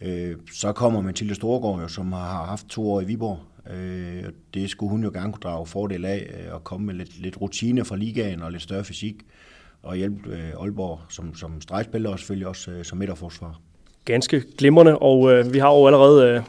Øh, 0.00 0.36
så 0.52 0.72
kommer 0.72 1.00
Mathilde 1.00 1.34
Storgård, 1.34 1.80
jo, 1.80 1.88
som 1.88 2.12
har 2.12 2.44
haft 2.44 2.66
to 2.66 2.92
år 2.92 3.00
i 3.00 3.04
Viborg. 3.04 3.38
Øh, 3.74 4.24
det 4.54 4.70
skulle 4.70 4.90
hun 4.90 5.04
jo 5.04 5.10
gerne 5.14 5.32
kunne 5.32 5.42
drage 5.42 5.66
fordel 5.66 6.04
af 6.04 6.30
øh, 6.30 6.54
og 6.54 6.64
komme 6.64 6.86
med 6.86 6.94
lidt, 6.94 7.20
lidt 7.20 7.40
rutine 7.40 7.84
fra 7.84 7.96
ligaen 7.96 8.42
og 8.42 8.52
lidt 8.52 8.62
større 8.62 8.84
fysik 8.84 9.14
og 9.82 9.96
hjælpe 9.96 10.30
øh, 10.30 10.60
Aalborg 10.60 11.00
som, 11.08 11.34
som 11.34 11.60
stregspiller 11.60 12.10
og 12.10 12.18
selvfølgelig 12.18 12.48
også 12.48 12.70
øh, 12.70 12.84
som 12.84 12.98
midterforsvar. 12.98 13.60
Ganske 14.04 14.42
glimrende, 14.58 14.98
og 14.98 15.32
øh, 15.32 15.52
vi 15.52 15.58
har 15.58 15.74
jo 15.74 15.86
allerede 15.86 16.28
øh, 16.28 16.42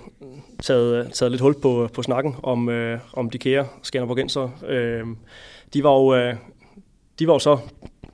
taget, 0.61 1.05
øh, 1.05 1.11
taget 1.11 1.31
lidt 1.31 1.41
hul 1.41 1.55
på, 1.61 1.89
på 1.93 2.03
snakken 2.03 2.35
om, 2.43 2.69
øh, 2.69 2.99
om 3.13 3.29
de 3.29 3.37
kære 3.37 3.67
Skanderborgenser. 3.83 4.49
Øh, 4.67 5.05
de 5.73 5.83
var 5.83 5.93
jo 5.93 6.15
øh, 6.15 6.35
de 7.21 7.27
var 7.27 7.33
jo 7.33 7.39
så 7.39 7.57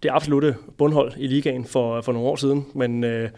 det 0.04 0.10
absolute 0.13 0.56
bundhold 0.78 1.12
i 1.17 1.28
ligaen 1.28 1.65
for, 1.65 2.02
for 2.02 2.12
nogle 2.12 2.28
år 2.28 2.36
siden, 2.36 2.65
men, 2.74 3.04
øh, 3.04 3.30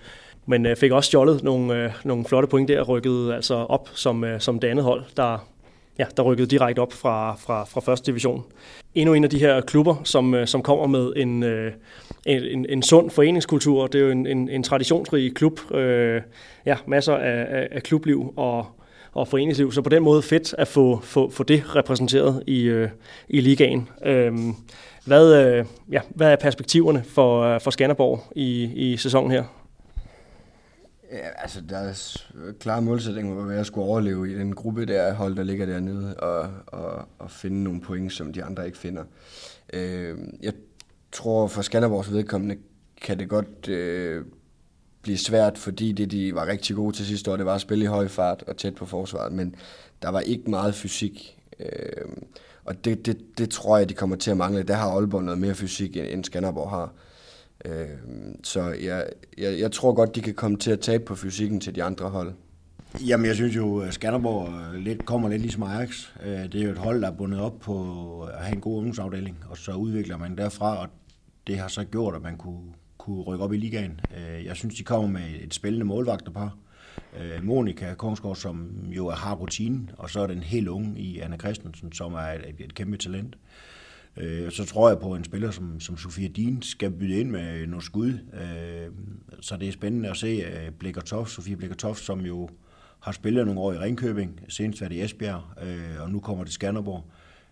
men 0.45 0.65
øh, 0.65 0.75
fik 0.75 0.91
også 0.91 1.07
stjålet 1.07 1.43
nogle, 1.43 1.83
øh, 1.83 1.91
nogle 2.05 2.25
flotte 2.25 2.47
point 2.47 2.67
der, 2.67 2.81
og 2.81 2.89
rykkede 2.89 3.35
altså 3.35 3.55
op 3.55 3.89
som, 3.93 4.23
øh, 4.23 4.39
som 4.39 4.59
det 4.59 4.67
andet 4.67 4.85
hold, 4.85 5.03
der, 5.17 5.47
ja, 5.99 6.05
der 6.17 6.23
rykkede 6.23 6.47
direkte 6.47 6.79
op 6.79 6.93
fra, 6.93 7.35
fra, 7.35 7.63
fra 7.63 7.81
første 7.81 8.11
division. 8.11 8.43
Endnu 8.95 9.13
en 9.13 9.23
af 9.23 9.29
de 9.29 9.39
her 9.39 9.61
klubber, 9.61 9.95
som, 10.03 10.33
øh, 10.33 10.47
som 10.47 10.63
kommer 10.63 10.87
med 10.87 11.13
en, 11.15 11.43
øh, 11.43 11.71
en, 12.25 12.43
en, 12.43 12.65
en 12.69 12.83
sund 12.83 13.09
foreningskultur. 13.09 13.87
Det 13.87 14.01
er 14.01 14.05
jo 14.05 14.11
en, 14.11 14.27
en, 14.27 14.49
en 14.49 14.63
traditionsrig 14.63 15.35
klub. 15.35 15.73
Øh, 15.73 16.21
ja, 16.65 16.77
masser 16.87 17.13
af, 17.13 17.45
af, 17.49 17.67
af 17.71 17.83
klubliv 17.83 18.33
og, 18.37 18.65
og 19.13 19.27
foreningsliv. 19.27 19.71
Så 19.71 19.81
på 19.81 19.89
den 19.89 20.03
måde 20.03 20.21
fedt 20.21 20.55
at 20.57 20.67
få, 20.67 20.99
få, 21.03 21.29
få 21.29 21.43
det 21.43 21.75
repræsenteret 21.75 22.43
i, 22.47 22.63
øh, 22.63 22.89
i 23.27 23.41
ligaen. 23.41 23.89
Øhm, 24.05 24.53
hvad, 25.05 25.45
øh, 25.45 25.65
ja, 25.91 26.01
hvad 26.09 26.31
er 26.31 26.35
perspektiverne 26.35 27.03
for, 27.03 27.43
øh, 27.43 27.61
for 27.61 27.71
Skanderborg 27.71 28.23
i, 28.35 28.63
i 28.63 28.97
sæsonen 28.97 29.31
her? 29.31 29.43
Ja, 31.11 31.27
altså 31.35 31.61
deres 31.61 32.29
klare 32.59 32.81
målsætning 32.81 33.33
må 33.35 33.41
være 33.43 33.59
at 33.59 33.65
skulle 33.65 33.87
overleve 33.87 34.31
i 34.31 34.35
den 34.35 34.55
gruppe 34.55 34.85
der 34.85 35.13
hold, 35.13 35.35
der 35.35 35.43
ligger 35.43 35.65
dernede, 35.65 36.15
og, 36.15 36.49
og, 36.67 37.07
og 37.19 37.31
finde 37.31 37.63
nogle 37.63 37.81
point, 37.81 38.13
som 38.13 38.33
de 38.33 38.43
andre 38.43 38.65
ikke 38.65 38.77
finder. 38.77 39.03
Øh, 39.73 40.17
jeg 40.41 40.53
tror 41.11 41.47
for 41.47 41.61
Skanderborgs 41.61 42.13
vedkommende 42.13 42.55
kan 43.01 43.19
det 43.19 43.29
godt 43.29 43.69
øh, 43.69 44.25
blive 45.01 45.17
svært, 45.17 45.57
fordi 45.57 45.91
det 45.91 46.11
de 46.11 46.35
var 46.35 46.47
rigtig 46.47 46.75
gode 46.75 46.95
til 46.95 47.05
sidste 47.05 47.31
år, 47.31 47.37
det 47.37 47.45
var 47.45 47.55
at 47.55 47.61
spille 47.61 47.83
i 47.83 47.87
høj 47.87 48.07
fart 48.07 48.43
og 48.47 48.57
tæt 48.57 48.75
på 48.75 48.85
forsvaret, 48.85 49.33
men 49.33 49.55
der 50.01 50.09
var 50.09 50.19
ikke 50.19 50.49
meget 50.49 50.75
fysik. 50.75 51.37
Øh, 51.59 52.05
og 52.65 52.85
det, 52.85 53.05
det, 53.05 53.17
det 53.37 53.49
tror 53.49 53.77
jeg, 53.77 53.89
de 53.89 53.93
kommer 53.93 54.15
til 54.15 54.31
at 54.31 54.37
mangle. 54.37 54.63
Der 54.63 54.73
har 54.73 54.89
Aalborg 54.89 55.23
noget 55.23 55.39
mere 55.39 55.55
fysik, 55.55 55.97
end 55.97 56.23
Skanderborg 56.23 56.69
har. 56.69 56.93
Øh, 57.65 57.87
så 58.43 58.61
jeg, 58.61 59.05
jeg, 59.37 59.59
jeg 59.59 59.71
tror 59.71 59.93
godt, 59.93 60.15
de 60.15 60.21
kan 60.21 60.33
komme 60.33 60.57
til 60.57 60.71
at 60.71 60.79
tabe 60.79 61.05
på 61.05 61.15
fysikken 61.15 61.59
til 61.59 61.75
de 61.75 61.83
andre 61.83 62.09
hold. 62.09 62.33
Jamen, 63.07 63.25
jeg 63.25 63.35
synes 63.35 63.55
jo, 63.55 63.79
at 63.79 63.93
Skanderborg 63.93 64.73
øh, 64.75 64.81
lidt, 64.81 65.05
kommer 65.05 65.29
lidt 65.29 65.41
ligesom 65.41 65.63
Ajax. 65.63 66.09
Øh, 66.25 66.31
det 66.31 66.55
er 66.55 66.63
jo 66.63 66.71
et 66.71 66.77
hold, 66.77 67.01
der 67.01 67.07
er 67.07 67.15
bundet 67.15 67.39
op 67.39 67.59
på 67.59 68.21
at 68.23 68.43
have 68.43 68.55
en 68.55 68.61
god 68.61 68.77
ungdomsafdeling, 68.77 69.37
og 69.49 69.57
så 69.57 69.71
udvikler 69.71 70.17
man 70.17 70.37
derfra, 70.37 70.81
og 70.81 70.87
det 71.47 71.57
har 71.57 71.67
så 71.67 71.83
gjort, 71.83 72.15
at 72.15 72.21
man 72.21 72.37
kunne, 72.37 72.73
kunne 73.09 73.23
rykke 73.23 73.43
op 73.43 73.53
i 73.53 73.57
ligaen. 73.57 73.99
Øh, 74.17 74.45
jeg 74.45 74.55
synes, 74.55 74.75
de 74.75 74.83
kommer 74.83 75.09
med 75.09 75.41
et 75.41 75.53
spændende 75.53 75.85
målvagterpar. 75.85 76.57
Øh, 77.19 77.43
Monika 77.43 77.93
Kongsgaard, 77.93 78.35
som 78.35 78.85
jo 78.89 79.09
har 79.09 79.35
rutinen, 79.35 79.89
og 79.97 80.09
så 80.09 80.19
er 80.19 80.27
den 80.27 80.39
helt 80.39 80.67
unge 80.67 80.99
i 80.99 81.19
Anna 81.19 81.37
Christensen, 81.37 81.91
som 81.91 82.13
er 82.13 82.19
et, 82.19 82.55
et 82.59 82.73
kæmpe 82.73 82.97
talent. 82.97 83.37
Øh, 84.17 84.51
så 84.51 84.65
tror 84.65 84.89
jeg 84.89 84.99
på 84.99 85.15
en 85.15 85.23
spiller 85.23 85.51
som, 85.51 85.79
som 85.79 85.97
Sofia 85.97 86.27
Dien 86.27 86.61
skal 86.61 86.91
byde 86.91 87.19
ind 87.19 87.29
med 87.29 87.67
noget 87.67 87.85
skud. 87.85 88.13
Så 89.41 89.57
det 89.57 89.67
er 89.67 89.71
spændende 89.71 90.09
at 90.09 90.17
se 90.17 90.27
øh, 90.27 90.71
Blikkertoft, 90.71 91.31
Sofia 91.31 91.55
Blikkertoft, 91.55 91.99
som 91.99 92.19
jo 92.19 92.49
har 92.99 93.11
spillet 93.11 93.45
nogle 93.45 93.61
år 93.61 93.73
i 93.73 93.77
Ringkøbing, 93.77 94.41
senest 94.47 94.81
været 94.81 94.93
i 94.93 95.01
Esbjerg, 95.01 95.41
og 95.99 96.11
nu 96.11 96.19
kommer 96.19 96.43
til 96.43 96.53
Skanderborg. 96.53 97.05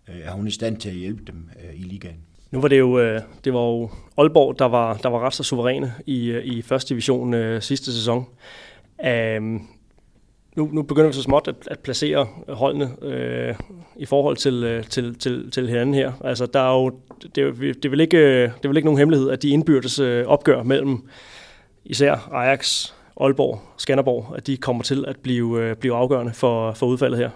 Er 0.08 0.32
hun 0.32 0.48
i 0.48 0.52
stand 0.52 0.78
til 0.78 0.90
at 0.90 0.96
hjælpe 0.96 1.24
dem 1.24 1.50
i 1.74 1.84
ligaen? 1.84 2.27
Nu 2.52 2.62
var 2.62 2.68
det 2.68 2.80
jo, 2.80 3.00
øh, 3.00 3.22
det 3.44 3.54
var 3.54 3.60
jo 3.60 3.90
Aalborg, 4.18 4.60
der 4.60 4.66
var, 4.66 4.98
der 4.98 5.10
var 5.10 5.20
ret 5.20 5.34
så 5.34 5.44
suveræne 5.44 5.94
i, 6.06 6.28
øh, 6.28 6.46
i 6.46 6.62
første 6.62 6.90
division 6.90 7.34
øh, 7.34 7.62
sidste 7.62 7.94
sæson. 7.94 8.26
Um, 9.38 9.68
nu, 10.56 10.70
nu 10.72 10.82
begynder 10.82 11.08
vi 11.08 11.14
så 11.14 11.22
småt 11.22 11.48
at, 11.48 11.56
at 11.72 11.80
placere 11.80 12.28
holdene 12.50 12.92
øh, 13.02 13.56
i 13.96 14.06
forhold 14.06 14.38
til, 14.38 14.64
øh, 14.64 14.84
til, 14.84 15.16
til, 15.16 15.52
til 15.52 15.68
hinanden 15.68 15.96
her. 15.96 16.12
Altså, 16.24 16.46
der 16.46 16.60
er 16.60 16.74
jo, 16.74 16.90
det, 17.22 17.36
det, 17.36 17.86
er 17.86 17.90
vel 17.90 18.00
ikke, 18.00 18.18
øh, 18.18 18.50
det 18.58 18.66
er 18.66 18.70
vel 18.70 18.78
ikke 18.78 18.88
nogen 18.88 18.98
hemmelighed, 18.98 19.30
at 19.30 19.42
de 19.42 19.50
indbyrdes 19.50 20.00
øh, 20.00 20.26
opgør 20.26 20.64
mellem 20.64 21.10
især 21.86 22.30
Ajax, 22.34 22.92
Aalborg, 23.22 23.62
Skanderborg, 23.78 24.34
at 24.38 24.48
de 24.48 24.58
kommer 24.58 24.84
til 24.84 25.06
at 25.08 25.18
blive, 25.18 25.76
blive 25.76 25.96
afgørende 25.96 26.34
for, 26.34 26.72
for 26.72 26.86
udfaldet 26.86 27.20
her. 27.20 27.30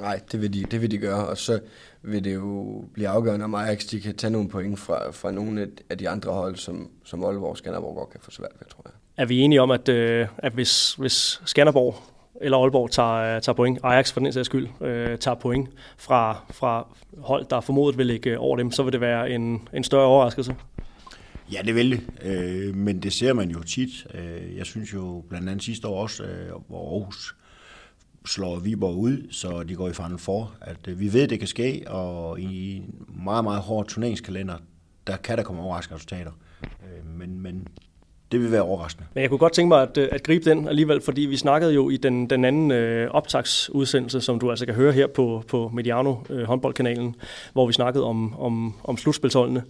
Nej, 0.00 0.20
det 0.32 0.40
vil, 0.40 0.54
de, 0.54 0.62
det 0.62 0.82
vil 0.82 0.90
de 0.90 0.98
gøre, 0.98 1.26
og 1.26 1.38
så 1.38 1.60
vil 2.02 2.24
det 2.24 2.34
jo 2.34 2.84
blive 2.92 3.08
afgørende, 3.08 3.44
om 3.44 3.54
Ajax 3.54 3.84
de 3.84 4.00
kan 4.00 4.16
tage 4.16 4.30
nogle 4.30 4.48
point 4.48 4.78
fra, 4.78 5.10
fra 5.10 5.30
nogle 5.30 5.70
af 5.90 5.98
de 5.98 6.08
andre 6.08 6.32
hold, 6.32 6.56
som, 6.56 6.90
som 7.04 7.24
Aalborg 7.24 7.50
og 7.50 7.56
Skanderborg 7.58 7.94
godt 7.96 8.10
kan 8.10 8.20
få 8.22 8.30
svært 8.30 8.52
ved, 8.58 8.68
tror 8.68 8.82
jeg 8.84 8.92
er 9.20 9.24
vi 9.24 9.38
enige 9.38 9.62
om, 9.62 9.70
at, 9.70 9.88
øh, 9.88 10.26
at 10.38 10.52
hvis, 10.52 10.94
hvis 10.94 11.40
Skanderborg 11.44 11.94
eller 12.40 12.58
Aalborg 12.58 12.90
tager, 12.90 13.40
tager 13.40 13.56
point, 13.56 13.78
Ajax 13.82 14.12
for 14.12 14.20
den 14.20 14.32
sags 14.32 14.46
skyld, 14.46 14.68
øh, 14.80 15.18
tager 15.18 15.34
point 15.34 15.68
fra, 15.96 16.44
fra 16.50 16.86
hold, 17.18 17.46
der 17.50 17.60
formodet 17.60 17.98
vil 17.98 18.06
ligge 18.06 18.38
over 18.38 18.56
dem, 18.56 18.70
så 18.70 18.82
vil 18.82 18.92
det 18.92 19.00
være 19.00 19.30
en, 19.30 19.68
en 19.74 19.84
større 19.84 20.06
overraskelse. 20.06 20.56
Ja, 21.52 21.60
det 21.64 21.74
vil 21.74 21.90
det, 21.90 22.02
øh, 22.22 22.76
men 22.76 23.02
det 23.02 23.12
ser 23.12 23.32
man 23.32 23.50
jo 23.50 23.62
tit. 23.62 24.06
Øh, 24.14 24.56
jeg 24.56 24.66
synes 24.66 24.94
jo 24.94 25.24
blandt 25.28 25.48
andet 25.48 25.64
sidste 25.64 25.88
år 25.88 26.02
også, 26.02 26.22
øh, 26.22 26.50
hvor 26.68 26.92
Aarhus 26.92 27.36
slår 28.26 28.58
Viborg 28.58 28.96
ud, 28.96 29.26
så 29.30 29.62
de 29.62 29.74
går 29.74 29.88
i 29.88 29.92
fanden 29.92 30.18
for, 30.18 30.52
at 30.60 30.88
øh, 30.88 31.00
vi 31.00 31.12
ved, 31.12 31.28
det 31.28 31.38
kan 31.38 31.48
ske, 31.48 31.82
og 31.86 32.40
i 32.40 32.76
en 32.76 32.94
meget, 33.24 33.44
meget 33.44 33.60
hård 33.60 33.86
turneringskalender, 33.86 34.54
der 35.06 35.16
kan 35.16 35.36
der 35.38 35.42
komme 35.42 35.62
overraskende 35.62 35.94
resultater. 35.94 36.30
Øh, 36.62 37.18
men, 37.18 37.40
men 37.40 37.66
det 38.32 38.40
vil 38.40 38.52
være 38.52 38.62
overraskende. 38.62 39.06
Men 39.14 39.22
jeg 39.22 39.30
kunne 39.30 39.38
godt 39.38 39.52
tænke 39.52 39.68
mig 39.68 39.82
at, 39.82 39.98
øh, 39.98 40.08
at 40.12 40.22
gribe 40.22 40.50
den 40.50 40.68
alligevel, 40.68 41.00
fordi 41.00 41.20
vi 41.20 41.36
snakkede 41.36 41.74
jo 41.74 41.90
i 41.90 41.96
den, 41.96 42.30
den 42.30 42.44
anden 42.44 42.70
øh, 42.70 43.10
optagsudsendelse, 43.10 44.20
som 44.20 44.38
du 44.38 44.50
altså 44.50 44.66
kan 44.66 44.74
høre 44.74 44.92
her 44.92 45.06
på, 45.06 45.42
på 45.48 45.68
Mediano 45.68 46.16
øh, 46.30 46.42
håndboldkanalen, 46.42 47.14
hvor 47.52 47.66
vi 47.66 47.72
snakkede 47.72 48.04
om, 48.04 48.40
om, 48.40 48.74
om 48.84 48.96
slutspilsholdene. 48.96 49.62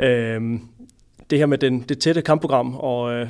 Øh, 0.00 0.60
det 1.30 1.38
her 1.38 1.46
med 1.46 1.58
den, 1.58 1.80
det 1.80 1.98
tætte 1.98 2.22
kampprogram, 2.22 2.76
og 2.76 3.12
øh, 3.12 3.28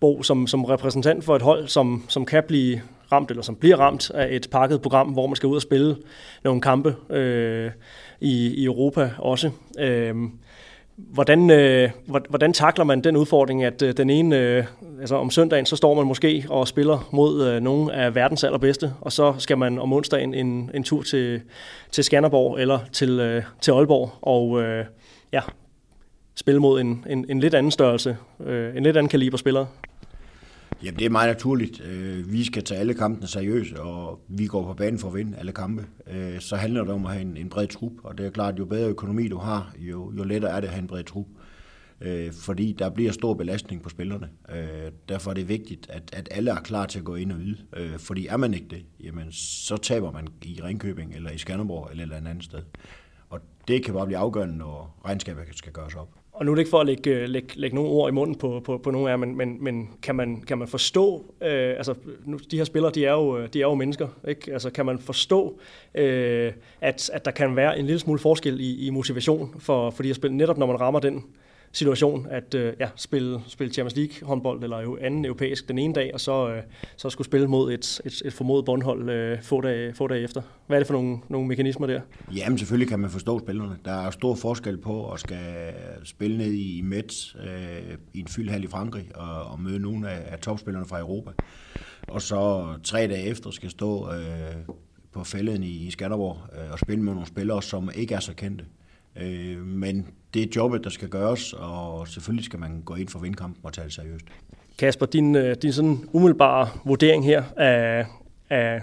Bo 0.00 0.22
som, 0.22 0.46
som 0.46 0.64
repræsentant 0.64 1.24
for 1.24 1.36
et 1.36 1.42
hold, 1.42 1.68
som, 1.68 2.04
som 2.08 2.26
kan 2.26 2.42
blive 2.48 2.80
ramt, 3.12 3.30
eller 3.30 3.42
som 3.42 3.56
bliver 3.56 3.76
ramt 3.76 4.10
af 4.10 4.28
et 4.30 4.48
pakket 4.50 4.82
program, 4.82 5.08
hvor 5.08 5.26
man 5.26 5.36
skal 5.36 5.46
ud 5.46 5.56
og 5.56 5.62
spille 5.62 5.96
nogle 6.44 6.60
kampe 6.60 6.96
øh, 7.10 7.70
i, 8.20 8.54
i 8.54 8.64
Europa 8.64 9.10
også. 9.18 9.50
Øh, 9.78 10.14
Hvordan, 10.98 11.50
øh, 11.50 11.90
hvordan 12.28 12.52
takler 12.52 12.84
man 12.84 13.00
den 13.00 13.16
udfordring, 13.16 13.64
at 13.64 13.82
øh, 13.82 13.96
den 13.96 14.10
ene, 14.10 14.38
øh, 14.38 14.64
altså 15.00 15.16
om 15.16 15.30
søndagen, 15.30 15.66
så 15.66 15.76
står 15.76 15.94
man 15.94 16.06
måske 16.06 16.46
og 16.48 16.68
spiller 16.68 17.08
mod 17.12 17.46
øh, 17.46 17.60
nogle 17.60 17.94
af 17.94 18.14
verdens 18.14 18.44
allerbedste, 18.44 18.92
og 19.00 19.12
så 19.12 19.34
skal 19.38 19.58
man 19.58 19.78
om 19.78 19.92
onsdagen 19.92 20.34
en, 20.34 20.70
en 20.74 20.82
tur 20.82 21.02
til, 21.02 21.40
til 21.90 22.04
Skanderborg 22.04 22.60
eller 22.60 22.78
til, 22.92 23.20
øh, 23.20 23.42
til 23.60 23.70
Aalborg, 23.72 24.10
og 24.22 24.62
øh, 24.62 24.84
ja, 25.32 25.40
spille 26.34 26.60
mod 26.60 26.80
en, 26.80 27.04
en, 27.08 27.26
en 27.28 27.40
lidt 27.40 27.54
anden 27.54 27.72
størrelse, 27.72 28.16
øh, 28.46 28.76
en 28.76 28.82
lidt 28.82 28.96
anden 28.96 29.10
kaliber 29.10 29.36
spillere. 29.36 29.66
Jamen, 30.82 30.98
det 30.98 31.04
er 31.04 31.10
meget 31.10 31.28
naturligt. 31.28 31.80
Øh, 31.80 32.32
vi 32.32 32.44
skal 32.44 32.64
tage 32.64 32.80
alle 32.80 32.94
kampene 32.94 33.26
seriøst, 33.26 33.72
og 33.72 34.20
vi 34.28 34.46
går 34.46 34.62
på 34.64 34.74
banen 34.74 34.98
for 34.98 35.08
at 35.08 35.14
vinde 35.14 35.38
alle 35.38 35.52
kampe. 35.52 35.86
Øh, 36.10 36.40
så 36.40 36.56
handler 36.56 36.84
det 36.84 36.92
om 36.92 37.06
at 37.06 37.12
have 37.12 37.22
en, 37.22 37.36
en 37.36 37.48
bred 37.48 37.68
trup, 37.68 37.92
og 38.02 38.18
det 38.18 38.26
er 38.26 38.30
klart, 38.30 38.54
at 38.54 38.58
jo 38.58 38.64
bedre 38.64 38.88
økonomi 38.88 39.28
du 39.28 39.38
har, 39.38 39.74
jo, 39.78 40.12
jo 40.18 40.24
lettere 40.24 40.50
er 40.52 40.60
det 40.60 40.66
at 40.66 40.72
have 40.72 40.82
en 40.82 40.86
bred 40.86 41.04
trup. 41.04 41.26
Øh, 42.00 42.32
fordi 42.32 42.72
der 42.78 42.90
bliver 42.90 43.12
stor 43.12 43.34
belastning 43.34 43.82
på 43.82 43.88
spillerne. 43.88 44.28
Derfor 45.08 45.30
er 45.30 45.34
det 45.34 45.48
vigtigt, 45.48 45.86
at, 45.90 46.02
at 46.12 46.28
alle 46.30 46.50
er 46.50 46.60
klar 46.60 46.86
til 46.86 46.98
at 46.98 47.04
gå 47.04 47.14
ind 47.14 47.32
og 47.32 47.38
yde. 47.40 47.58
Fordi 47.98 48.26
er 48.26 48.36
man 48.36 48.54
ikke 48.54 48.68
det, 48.70 48.84
jamen, 49.00 49.32
så 49.32 49.76
taber 49.76 50.12
man 50.12 50.28
i 50.42 50.60
Ringkøbing, 50.64 51.14
eller 51.14 51.30
i 51.30 51.38
Skanderborg, 51.38 51.90
eller 51.90 52.04
et 52.06 52.12
andet 52.12 52.44
sted. 52.44 52.62
Og 53.28 53.40
det 53.68 53.84
kan 53.84 53.94
bare 53.94 54.06
blive 54.06 54.18
afgørende, 54.18 54.56
når 54.56 55.00
regnskabet 55.04 55.44
skal 55.52 55.72
gøres 55.72 55.94
op 55.94 56.08
og 56.36 56.44
nu 56.44 56.50
er 56.50 56.54
det 56.54 56.60
ikke 56.60 56.70
for 56.70 56.80
at 56.80 56.86
lægge, 56.86 57.10
øh, 57.10 57.28
lægge, 57.28 57.48
lægge 57.54 57.74
nogle 57.76 57.90
ord 57.90 58.10
i 58.10 58.12
munden 58.12 58.34
på, 58.36 58.60
på, 58.64 58.78
på 58.78 58.90
nogle 58.90 59.08
af 59.08 59.12
jer, 59.12 59.16
men, 59.16 59.36
men, 59.36 59.64
men 59.64 59.88
kan, 60.02 60.14
man, 60.14 60.40
kan 60.40 60.58
man 60.58 60.68
forstå, 60.68 61.34
øh, 61.40 61.74
altså 61.76 61.94
nu, 62.24 62.38
de 62.50 62.56
her 62.56 62.64
spillere, 62.64 62.92
de 62.92 63.04
er 63.04 63.12
jo, 63.12 63.38
øh, 63.38 63.48
de 63.52 63.58
er 63.58 63.66
jo 63.66 63.74
mennesker, 63.74 64.08
ikke? 64.28 64.52
Altså 64.52 64.70
kan 64.70 64.86
man 64.86 64.98
forstå, 64.98 65.58
øh, 65.94 66.52
at, 66.80 67.10
at 67.12 67.24
der 67.24 67.30
kan 67.30 67.56
være 67.56 67.78
en 67.78 67.86
lille 67.86 67.98
smule 67.98 68.18
forskel 68.18 68.60
i, 68.60 68.86
i 68.86 68.90
motivation 68.90 69.54
for, 69.58 69.90
for 69.90 70.02
de 70.02 70.08
her 70.08 70.14
spil, 70.14 70.32
netop 70.32 70.58
når 70.58 70.66
man 70.66 70.80
rammer 70.80 71.00
den 71.00 71.24
situation 71.76 72.26
at 72.30 72.54
øh, 72.54 72.72
ja, 72.80 72.88
spille, 72.96 73.40
spille 73.46 73.72
Champions 73.72 73.96
League 73.96 74.28
håndbold 74.28 74.62
eller 74.62 74.80
jo 74.80 74.98
anden 75.00 75.24
europæisk 75.24 75.68
den 75.68 75.78
ene 75.78 75.94
dag, 75.94 76.10
og 76.14 76.20
så, 76.20 76.48
øh, 76.48 76.62
så 76.96 77.10
skulle 77.10 77.26
spille 77.26 77.48
mod 77.48 77.72
et, 77.72 78.00
et, 78.04 78.22
et 78.24 78.32
formodet 78.32 78.64
bundhold 78.64 79.10
øh, 79.10 79.42
få, 79.42 79.60
dage, 79.60 79.94
få 79.94 80.06
dage 80.06 80.22
efter. 80.22 80.42
Hvad 80.66 80.76
er 80.76 80.80
det 80.80 80.86
for 80.86 80.94
nogle, 80.94 81.18
nogle 81.28 81.48
mekanismer 81.48 81.86
der? 81.86 82.00
Jamen 82.36 82.58
selvfølgelig 82.58 82.88
kan 82.88 83.00
man 83.00 83.10
forstå 83.10 83.38
spillerne. 83.38 83.76
Der 83.84 84.06
er 84.06 84.10
stor 84.10 84.34
forskel 84.34 84.78
på 84.78 85.12
at 85.12 85.20
skal 85.20 85.72
spille 86.04 86.38
ned 86.38 86.52
i 86.52 86.80
Metz 86.84 87.34
øh, 87.34 87.96
i 88.14 88.20
en 88.20 88.26
fyldhal 88.26 88.64
i 88.64 88.66
Frankrig 88.66 89.10
og, 89.14 89.42
og 89.42 89.60
møde 89.60 89.78
nogle 89.78 90.10
af, 90.10 90.32
af 90.32 90.38
topspillerne 90.38 90.86
fra 90.86 90.98
Europa. 90.98 91.30
Og 92.08 92.22
så 92.22 92.66
tre 92.84 92.98
dage 92.98 93.22
efter 93.22 93.50
skal 93.50 93.70
stå 93.70 94.12
øh, 94.12 94.74
på 95.12 95.24
fælden 95.24 95.62
i, 95.62 95.86
i 95.86 95.90
Skanderborg 95.90 96.38
øh, 96.58 96.72
og 96.72 96.78
spille 96.78 97.02
med 97.02 97.12
nogle 97.12 97.26
spillere, 97.26 97.62
som 97.62 97.90
ikke 97.94 98.14
er 98.14 98.20
så 98.20 98.34
kendte. 98.34 98.64
Øh, 98.64 98.85
men 99.64 100.06
det 100.34 100.42
er 100.42 100.46
jobbet, 100.56 100.84
der 100.84 100.90
skal 100.90 101.08
gøres, 101.08 101.52
og 101.52 102.08
selvfølgelig 102.08 102.44
skal 102.44 102.58
man 102.58 102.82
gå 102.84 102.94
ind 102.94 103.08
for 103.08 103.18
vindkampen 103.18 103.60
og 103.62 103.72
tage 103.72 103.84
det 103.84 103.92
seriøst. 103.92 104.24
Kasper, 104.78 105.06
din, 105.06 105.34
øh, 105.34 105.56
din 105.62 105.72
sådan 105.72 106.08
umiddelbare 106.12 106.68
vurdering 106.84 107.24
her 107.24 107.44
af, 107.56 108.06
af 108.50 108.82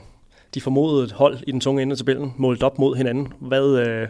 de 0.53 0.61
formodede 0.61 1.13
hold 1.13 1.39
i 1.47 1.51
den 1.51 1.59
tunge 1.59 1.81
ende 1.81 1.91
af 1.91 1.97
tabellen, 1.97 2.33
målt 2.37 2.63
op 2.63 2.79
mod 2.79 2.95
hinanden. 2.95 3.33
Hvad, 3.39 3.87
øh, 3.87 4.07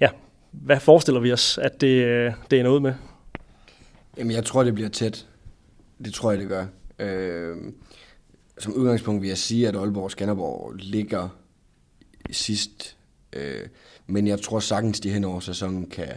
ja, 0.00 0.08
hvad 0.50 0.80
forestiller 0.80 1.20
vi 1.20 1.32
os, 1.32 1.58
at 1.58 1.80
det, 1.80 2.04
øh, 2.04 2.32
det 2.50 2.58
er 2.58 2.62
noget 2.62 2.82
med? 2.82 2.94
Jamen, 4.18 4.32
jeg 4.32 4.44
tror, 4.44 4.64
det 4.64 4.74
bliver 4.74 4.88
tæt. 4.88 5.26
Det 6.04 6.14
tror 6.14 6.30
jeg, 6.30 6.40
det 6.40 6.48
gør. 6.48 6.66
Øh, 6.98 7.56
som 8.58 8.72
udgangspunkt 8.72 9.22
vil 9.22 9.28
jeg 9.28 9.38
sige, 9.38 9.68
at 9.68 9.76
Aalborg 9.76 10.04
og 10.04 10.10
Skanderborg 10.10 10.72
ligger 10.74 11.28
sidst. 12.30 12.96
Øh, 13.32 13.60
men 14.06 14.26
jeg 14.26 14.40
tror 14.40 14.60
sagtens, 14.60 15.00
de 15.00 15.10
hen 15.10 15.24
over 15.24 15.40
sæsonen 15.40 15.86
kan, 15.86 16.08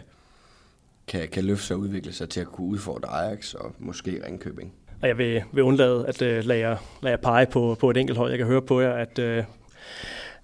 kan, 1.06 1.28
kan 1.28 1.44
løfte 1.44 1.66
sig 1.66 1.76
og 1.76 1.82
udvikle 1.82 2.12
sig 2.12 2.28
til 2.28 2.40
at 2.40 2.46
kunne 2.46 2.66
udfordre 2.66 3.08
Ajax 3.08 3.54
og 3.54 3.74
måske 3.78 4.20
Ringkøbing. 4.26 4.72
og 5.02 5.08
jeg 5.08 5.18
vil, 5.18 5.42
vil 5.52 5.62
undlade 5.64 6.06
at 6.08 6.22
uh, 6.22 6.28
lade, 6.28 6.58
jer, 6.58 6.76
lade 7.02 7.10
jer 7.12 7.20
pege 7.22 7.46
på, 7.46 7.76
på 7.80 7.90
et 7.90 7.96
enkelt 7.96 8.18
hold. 8.18 8.30
Jeg 8.30 8.38
kan 8.38 8.46
høre 8.46 8.62
på 8.62 8.80
jer, 8.80 8.92
at, 8.92 9.18
uh, 9.18 9.44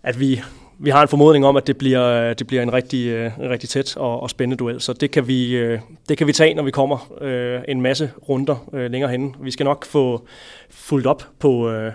at 0.03 0.21
vi, 0.21 0.41
vi 0.79 0.91
har 0.91 1.03
en 1.03 1.09
formodning 1.09 1.47
om, 1.47 1.57
at 1.57 1.67
det 1.67 1.79
bliver, 1.79 2.03
øh, 2.03 2.35
det 2.39 2.47
bliver 2.47 2.63
en 2.63 2.73
rigtig, 2.73 3.27
uh, 3.27 3.45
en 3.45 3.51
rigtig 3.51 3.69
tæt 3.69 3.97
og, 3.97 4.21
og 4.21 4.31
spændende 4.31 4.57
duel. 4.57 4.81
Så 4.81 4.93
det 4.93 5.11
kan, 5.11 5.29
vi, 5.29 5.65
uh, 5.65 5.79
det 6.09 6.19
kan 6.19 6.27
vi 6.27 6.33
tage, 6.33 6.55
når 6.55 6.63
vi 6.63 6.71
kommer 6.71 7.13
uh, 7.21 7.63
en 7.69 7.81
masse 7.81 8.11
runder 8.29 8.69
uh, 8.73 8.81
længere 8.81 9.11
hen. 9.11 9.37
Vi 9.41 9.51
skal 9.51 9.65
nok 9.65 9.85
få 9.85 10.27
fuldt 10.71 11.07
op 11.07 11.29
på, 11.39 11.77
uh, 11.77 11.93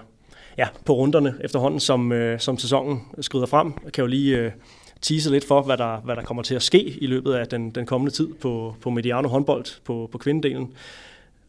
ja, 0.57 0.67
på 0.85 0.93
runderne 0.93 1.35
efterhånden, 1.41 1.79
som, 1.79 2.11
uh, 2.11 2.37
som 2.37 2.57
sæsonen 2.57 3.01
skrider 3.21 3.45
frem. 3.45 3.73
Jeg 3.85 3.93
kan 3.93 4.01
jo 4.01 4.07
lige... 4.07 4.53
Tease 5.01 5.31
lidt 5.31 5.47
for, 5.47 5.61
hvad 5.61 5.77
der, 5.77 6.01
hvad 6.01 6.15
der 6.15 6.21
kommer 6.21 6.43
til 6.43 6.55
at 6.55 6.61
ske 6.61 6.83
i 6.83 7.07
løbet 7.07 7.33
af 7.33 7.47
den, 7.47 7.69
den 7.69 7.85
kommende 7.85 8.13
tid 8.13 8.27
på, 8.27 8.75
på 8.81 8.89
Mediano 8.89 9.27
håndbold 9.27 9.65
på, 9.83 10.09
på 10.11 10.17
kvindedelen. 10.17 10.73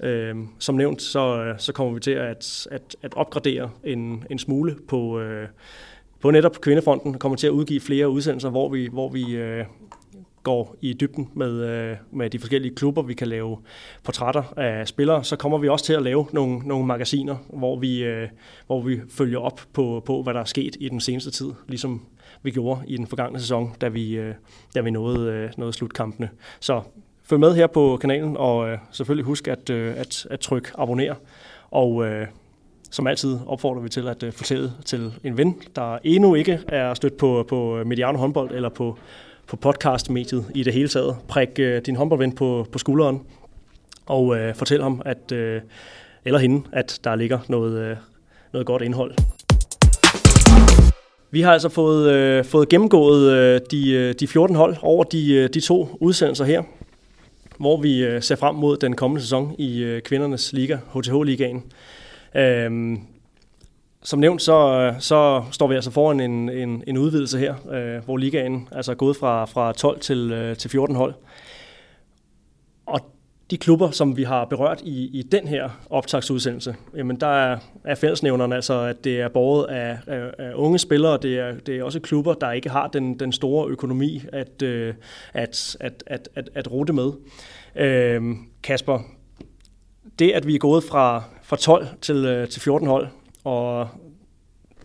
Øh, 0.02 0.36
som 0.58 0.74
nævnt, 0.74 1.02
så, 1.02 1.54
så 1.58 1.72
kommer 1.72 1.94
vi 1.94 2.00
til 2.00 2.10
at, 2.10 2.66
at, 2.70 2.96
at 3.02 3.14
opgradere 3.14 3.70
en, 3.84 4.24
en 4.30 4.38
smule 4.38 4.76
på, 4.88 5.20
øh, 5.20 5.48
på 6.20 6.30
netop 6.30 6.60
Kvindefronten. 6.60 7.18
kommer 7.18 7.36
til 7.36 7.46
at 7.46 7.50
udgive 7.50 7.80
flere 7.80 8.08
udsendelser, 8.08 8.50
hvor 8.50 8.68
vi, 8.68 8.88
hvor 8.92 9.08
vi 9.08 9.32
øh, 9.36 9.64
går 10.42 10.76
i 10.80 10.92
dybden 10.92 11.30
med, 11.34 11.52
øh, 11.52 11.96
med 12.10 12.30
de 12.30 12.38
forskellige 12.38 12.74
klubber. 12.74 13.02
Vi 13.02 13.14
kan 13.14 13.28
lave 13.28 13.58
portrætter 14.04 14.42
af 14.56 14.88
spillere. 14.88 15.24
Så 15.24 15.36
kommer 15.36 15.58
vi 15.58 15.68
også 15.68 15.84
til 15.84 15.92
at 15.92 16.02
lave 16.02 16.26
nogle, 16.32 16.58
nogle 16.58 16.86
magasiner, 16.86 17.36
hvor 17.48 17.78
vi, 17.78 18.04
øh, 18.04 18.28
hvor 18.66 18.82
vi 18.82 19.00
følger 19.10 19.38
op 19.38 19.60
på, 19.72 20.02
på, 20.06 20.22
hvad 20.22 20.34
der 20.34 20.40
er 20.40 20.44
sket 20.44 20.76
i 20.80 20.88
den 20.88 21.00
seneste 21.00 21.30
tid. 21.30 21.52
Ligesom 21.68 22.06
vi 22.42 22.50
gjorde 22.50 22.80
i 22.86 22.96
den 22.96 23.06
forgangne 23.06 23.40
sæson, 23.40 23.72
da 23.80 23.88
vi, 23.88 24.12
øh, 24.12 24.34
da 24.74 24.80
vi 24.80 24.90
nåede, 24.90 25.32
øh, 25.32 25.50
nåede 25.56 25.72
slutkampene. 25.72 26.28
Så 26.60 26.82
følg 27.22 27.40
med 27.40 27.54
her 27.54 27.66
på 27.66 27.98
kanalen, 28.00 28.36
og 28.36 28.68
øh, 28.68 28.78
selvfølgelig 28.90 29.24
husk 29.24 29.48
at, 29.48 29.70
øh, 29.70 29.94
at, 29.96 30.26
at 30.30 30.40
trykke 30.40 30.68
abonner. 30.78 31.14
Og 31.70 32.06
øh, 32.06 32.26
som 32.90 33.06
altid 33.06 33.38
opfordrer 33.46 33.82
vi 33.82 33.88
til 33.88 34.08
at 34.08 34.22
øh, 34.22 34.32
fortælle 34.32 34.72
til 34.84 35.12
en 35.24 35.36
ven, 35.36 35.56
der 35.76 35.98
endnu 36.04 36.34
ikke 36.34 36.60
er 36.68 36.94
stødt 36.94 37.16
på, 37.16 37.44
på 37.48 37.78
øh, 37.78 37.86
Mediano 37.86 38.18
håndbold 38.18 38.54
eller 38.54 38.68
på, 38.68 38.98
på 39.46 39.56
podcastmediet 39.56 40.46
i 40.54 40.62
det 40.62 40.72
hele 40.72 40.88
taget. 40.88 41.16
Prik 41.28 41.58
øh, 41.58 41.82
din 41.86 41.96
håndboldven 41.96 42.32
på, 42.32 42.66
på 42.72 42.78
skulderen 42.78 43.22
og 44.06 44.36
øh, 44.36 44.54
fortæl 44.54 44.82
ham, 44.82 45.02
at, 45.04 45.32
øh, 45.32 45.62
eller 46.24 46.38
hende, 46.38 46.62
at 46.72 47.00
der 47.04 47.14
ligger 47.14 47.38
noget, 47.48 47.78
øh, 47.78 47.96
noget 48.52 48.66
godt 48.66 48.82
indhold. 48.82 49.14
Vi 51.32 51.40
har 51.40 51.52
altså 51.52 51.68
fået, 51.68 52.12
øh, 52.12 52.44
fået 52.44 52.68
gennemgået 52.68 53.32
øh, 53.32 53.60
de, 53.70 53.90
øh, 53.90 54.14
de 54.20 54.26
14 54.26 54.56
hold 54.56 54.76
over 54.82 55.04
de, 55.04 55.34
øh, 55.34 55.48
de 55.54 55.60
to 55.60 55.88
udsendelser 56.00 56.44
her, 56.44 56.62
hvor 57.58 57.80
vi 57.80 58.04
øh, 58.04 58.22
ser 58.22 58.36
frem 58.36 58.54
mod 58.54 58.76
den 58.76 58.96
kommende 58.96 59.22
sæson 59.22 59.54
i 59.58 59.82
øh, 59.82 60.02
kvindernes 60.02 60.52
liga, 60.52 60.78
HTH-ligaen. 60.94 61.62
Øh, 62.36 62.98
som 64.02 64.18
nævnt, 64.18 64.42
så, 64.42 64.70
øh, 64.70 65.00
så 65.00 65.42
står 65.50 65.66
vi 65.66 65.74
altså 65.74 65.90
foran 65.90 66.20
en, 66.20 66.48
en, 66.48 66.84
en 66.86 66.98
udvidelse 66.98 67.38
her, 67.38 67.54
øh, 67.72 68.04
hvor 68.04 68.16
ligaen 68.16 68.68
altså 68.72 68.90
er 68.90 68.96
gået 68.96 69.16
fra, 69.16 69.44
fra 69.44 69.72
12 69.72 70.00
til, 70.00 70.32
øh, 70.32 70.56
til 70.56 70.70
14 70.70 70.96
hold. 70.96 71.14
De 73.50 73.58
klubber, 73.58 73.90
som 73.90 74.16
vi 74.16 74.22
har 74.22 74.44
berørt 74.44 74.80
i, 74.84 75.18
i 75.18 75.22
den 75.22 75.48
her 75.48 75.68
optagsudsendelse, 75.90 76.76
jamen 76.96 77.16
der 77.16 77.26
er, 77.26 77.58
er 77.84 77.94
fællesnævnerne 77.94 78.54
altså, 78.54 78.80
at 78.80 79.04
det 79.04 79.20
er 79.20 79.28
båret 79.28 79.64
af, 79.64 79.98
af, 80.06 80.30
af 80.38 80.52
unge 80.54 80.78
spillere, 80.78 81.18
det 81.22 81.38
er, 81.38 81.54
det 81.66 81.78
er 81.78 81.84
også 81.84 82.00
klubber, 82.00 82.34
der 82.34 82.52
ikke 82.52 82.68
har 82.70 82.86
den, 82.86 83.18
den 83.18 83.32
store 83.32 83.68
økonomi 83.68 84.22
at, 84.32 84.62
øh, 84.62 84.94
at, 85.34 85.76
at, 85.80 86.02
at, 86.06 86.28
at, 86.34 86.50
at 86.54 86.72
rute 86.72 86.92
med. 86.92 87.12
Øh, 87.76 88.22
Kasper, 88.62 89.00
det 90.18 90.30
at 90.30 90.46
vi 90.46 90.54
er 90.54 90.58
gået 90.58 90.84
fra, 90.84 91.24
fra 91.42 91.56
12 91.56 91.86
til, 92.00 92.16
øh, 92.16 92.48
til 92.48 92.62
14 92.62 92.88
hold, 92.88 93.08
og 93.44 93.88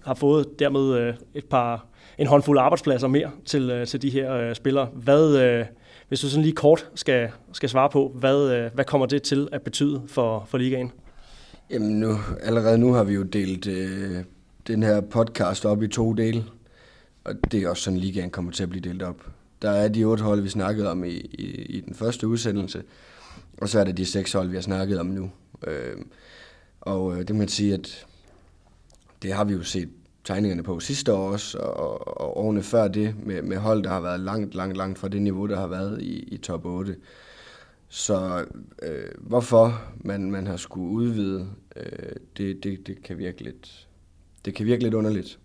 har 0.06 0.14
fået 0.14 0.60
dermed 0.60 0.98
øh, 0.98 1.14
et 1.34 1.46
par 1.46 1.86
en 2.18 2.28
håndfuld 2.28 2.60
arbejdspladser 2.60 3.08
mere 3.08 3.32
til, 3.46 3.70
øh, 3.70 3.88
til 3.88 4.02
de 4.02 4.10
her 4.10 4.34
øh, 4.34 4.56
spillere. 4.56 4.86
Hvad, 4.86 5.38
øh, 5.38 5.66
hvis 6.08 6.20
du 6.20 6.30
sådan 6.30 6.44
lige 6.44 6.56
kort 6.56 6.90
skal, 6.96 7.30
skal 7.52 7.70
svare 7.70 7.90
på, 7.90 8.12
hvad, 8.16 8.52
øh, 8.52 8.74
hvad 8.74 8.86
kommer 8.86 9.08
det 9.08 9.24
til 9.24 9.48
at 9.52 9.62
betyde 9.62 10.02
for, 10.08 10.46
for 10.48 10.58
ligaen? 10.58 10.92
Jamen 11.70 12.00
nu, 12.00 12.18
allerede 12.42 12.78
nu 12.78 12.94
har 12.94 13.04
vi 13.04 13.14
jo 13.14 13.24
delt 13.24 13.68
øh, 13.68 14.24
den 14.68 14.84
her 14.84 15.02
podcast 15.02 15.66
op 15.66 15.84
i 15.84 15.88
to 15.88 16.14
dele, 16.14 16.46
og 17.24 17.36
det 17.52 17.64
er 17.64 17.70
også 17.70 17.84
sådan, 17.84 18.00
ligaen 18.00 18.30
kommer 18.30 18.52
til 18.52 18.64
at 18.64 18.70
blive 18.70 18.90
delt 18.90 19.02
op. 19.02 19.26
Der 19.62 19.70
er 19.70 19.88
de 19.88 20.04
otte 20.04 20.24
hold, 20.24 20.42
vi 20.42 20.50
snakkede 20.50 20.92
om 20.92 21.04
i, 21.04 21.10
i, 21.10 21.46
i 21.62 21.82
den 21.82 21.96
første 21.96 22.28
udsendelse, 22.28 22.84
og 23.58 23.70
så 23.70 23.80
er 23.80 23.84
der 23.84 23.92
de 23.92 24.06
seks 24.06 24.34
hold, 24.34 24.50
vi 24.50 24.56
har 24.56 24.62
snakket 24.62 25.00
om 25.00 25.06
nu. 25.06 25.32
Øh, 25.68 25.98
og 26.82 27.14
øh, 27.14 27.20
det 27.20 27.30
må 27.30 27.38
man 27.38 27.48
sige, 27.48 27.74
at 27.74 28.06
det 29.22 29.34
har 29.34 29.44
vi 29.44 29.54
jo 29.54 29.64
set 29.64 29.90
tegningerne 30.26 30.64
på 30.64 30.80
sidste 30.80 31.14
år 31.14 31.32
også, 31.32 31.58
og, 31.58 32.18
og 32.22 32.38
årene 32.38 32.64
før 32.64 32.88
det, 32.88 33.16
med, 33.24 33.42
med 33.42 33.58
hold, 33.58 33.84
der 33.84 33.90
har 33.90 34.02
været 34.02 34.20
langt, 34.20 34.56
langt, 34.56 34.78
langt 34.78 35.00
fra 35.00 35.08
det 35.08 35.22
niveau, 35.22 35.48
der 35.48 35.60
har 35.60 35.68
været 35.68 36.02
i, 36.02 36.20
i 36.20 36.38
top 36.38 36.66
8. 36.66 36.96
Så 37.90 38.46
øh, 38.84 39.06
hvorfor 39.18 39.82
man, 39.98 40.32
man 40.32 40.48
har 40.48 40.58
skulle 40.58 40.90
udvide, 40.90 41.48
øh, 41.76 42.10
det, 42.38 42.64
det, 42.64 42.88
det, 42.88 43.04
kan 43.04 43.18
virke 43.18 43.44
lidt, 43.44 43.88
det 44.46 44.56
kan 44.56 44.66
virke 44.66 44.84
lidt 44.84 44.94
underligt. 44.94 45.40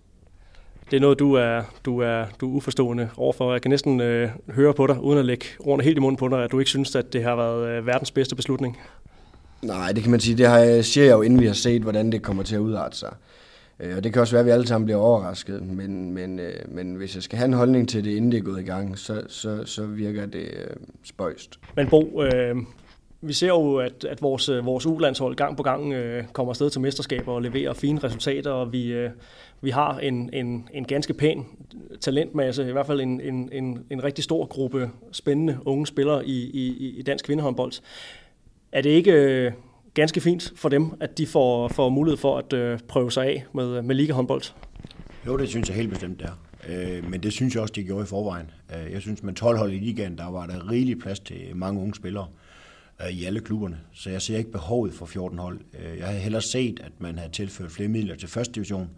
Det 0.90 0.96
er 0.96 1.00
noget, 1.00 1.18
du 1.18 1.34
er, 1.34 1.62
du 1.84 1.98
er, 1.98 2.24
du 2.40 2.52
er 2.52 2.56
uforstående 2.56 3.10
overfor. 3.16 3.52
Jeg 3.52 3.62
kan 3.62 3.70
næsten 3.70 4.00
øh, 4.00 4.30
høre 4.48 4.74
på 4.74 4.86
dig, 4.86 5.00
uden 5.00 5.18
at 5.18 5.24
lægge 5.24 5.46
ordene 5.58 5.84
helt 5.84 5.96
i 5.96 6.00
munden 6.00 6.16
på 6.16 6.28
dig, 6.28 6.44
at 6.44 6.52
du 6.52 6.58
ikke 6.58 6.70
synes, 6.70 6.96
at 6.96 7.12
det 7.12 7.22
har 7.22 7.36
været 7.36 7.68
øh, 7.68 7.86
verdens 7.86 8.10
bedste 8.10 8.36
beslutning. 8.36 8.78
Nej, 9.62 9.92
det 9.92 10.02
kan 10.02 10.10
man 10.10 10.20
sige. 10.20 10.36
Det 10.36 10.46
har, 10.46 10.82
siger 10.82 11.04
jeg 11.04 11.12
jo, 11.12 11.22
inden 11.22 11.40
vi 11.40 11.46
har 11.46 11.52
set, 11.52 11.82
hvordan 11.82 12.12
det 12.12 12.22
kommer 12.22 12.42
til 12.42 12.54
at 12.54 12.60
udarte 12.60 12.96
sig. 12.96 13.08
Øh, 13.08 13.29
Øh, 13.80 13.96
og 13.96 14.04
det 14.04 14.12
kan 14.12 14.22
også 14.22 14.34
være, 14.34 14.40
at 14.40 14.46
vi 14.46 14.50
alle 14.50 14.66
sammen 14.66 14.84
bliver 14.84 14.98
overrasket, 14.98 15.62
men, 15.62 16.12
men, 16.12 16.38
øh, 16.38 16.52
men 16.68 16.94
hvis 16.94 17.14
jeg 17.14 17.22
skal 17.22 17.38
have 17.38 17.46
en 17.46 17.52
holdning 17.52 17.88
til 17.88 18.04
det, 18.04 18.10
inden 18.10 18.32
det 18.32 18.38
er 18.38 18.42
gået 18.42 18.60
i 18.60 18.64
gang, 18.64 18.98
så, 18.98 19.22
så, 19.28 19.64
så 19.64 19.86
virker 19.86 20.26
det 20.26 20.42
øh, 20.42 20.76
spøjst. 21.04 21.60
Men 21.76 21.88
Bo, 21.88 22.22
øh, 22.22 22.56
vi 23.22 23.32
ser 23.32 23.48
jo, 23.48 23.76
at, 23.76 24.04
at 24.04 24.22
vores, 24.22 24.48
øh, 24.48 24.66
vores 24.66 24.86
U-landshold 24.86 25.36
gang 25.36 25.56
på 25.56 25.62
gang 25.62 25.92
øh, 25.92 26.24
kommer 26.32 26.50
afsted 26.50 26.70
til 26.70 26.80
mesterskaber 26.80 27.32
og 27.32 27.42
leverer 27.42 27.72
fine 27.72 27.98
resultater, 28.04 28.50
og 28.50 28.72
vi, 28.72 28.92
øh, 28.92 29.10
vi 29.60 29.70
har 29.70 29.98
en, 29.98 30.30
en, 30.32 30.68
en 30.72 30.84
ganske 30.84 31.14
pæn 31.14 31.46
talentmasse, 32.00 32.68
i 32.68 32.72
hvert 32.72 32.86
fald 32.86 33.00
en, 33.00 33.20
en, 33.20 33.48
en, 33.52 33.84
en 33.90 34.04
rigtig 34.04 34.24
stor 34.24 34.46
gruppe 34.46 34.90
spændende 35.12 35.58
unge 35.64 35.86
spillere 35.86 36.26
i, 36.26 36.50
i, 36.50 36.94
i 36.98 37.02
dansk 37.02 37.24
kvindehåndbold. 37.24 37.72
Er 38.72 38.82
det 38.82 38.90
ikke... 38.90 39.12
Øh, 39.12 39.52
ganske 39.95 40.20
fint 40.20 40.53
for 40.57 40.68
dem, 40.68 40.93
at 41.01 41.18
de 41.18 41.26
får, 41.26 41.68
får 41.68 41.88
mulighed 41.88 42.16
for 42.16 42.38
at 42.38 42.53
øh, 42.53 42.78
prøve 42.88 43.12
sig 43.12 43.26
af 43.26 43.45
med, 43.55 43.76
øh, 43.76 43.84
med 43.84 43.95
ligahåndbold. 43.95 44.43
Jo, 45.26 45.36
det 45.36 45.49
synes 45.49 45.68
jeg 45.68 45.76
helt 45.76 45.91
bestemt, 45.91 46.20
der. 46.20 46.30
Øh, 46.68 47.11
men 47.11 47.22
det 47.22 47.32
synes 47.32 47.55
jeg 47.55 47.62
også, 47.62 47.72
de 47.72 47.84
gjorde 47.84 48.03
i 48.03 48.07
forvejen. 48.07 48.51
Øh, 48.74 48.93
jeg 48.93 49.01
synes, 49.01 49.22
med 49.22 49.34
12 49.34 49.59
hold 49.59 49.72
i 49.72 49.78
ligaen, 49.78 50.18
der 50.18 50.30
var 50.30 50.47
der 50.47 50.70
rigelig 50.70 50.99
plads 50.99 51.20
til 51.20 51.36
mange 51.55 51.80
unge 51.80 51.95
spillere 51.95 52.26
øh, 53.03 53.11
i 53.11 53.24
alle 53.24 53.41
klubberne. 53.41 53.80
Så 53.93 54.11
jeg 54.11 54.22
ser 54.22 54.38
ikke 54.38 54.53
behovet 54.53 54.95
for 54.95 55.07
14 55.07 55.38
hold. 55.38 55.61
Øh, 55.78 55.99
jeg 55.99 56.07
havde 56.07 56.20
hellere 56.20 56.43
set, 56.43 56.80
at 56.80 56.93
man 56.99 57.18
havde 57.18 57.32
tilført 57.32 57.70
flere 57.70 57.88
midler 57.88 58.16
til 58.16 58.28
første 58.28 58.53
division, 58.53 58.91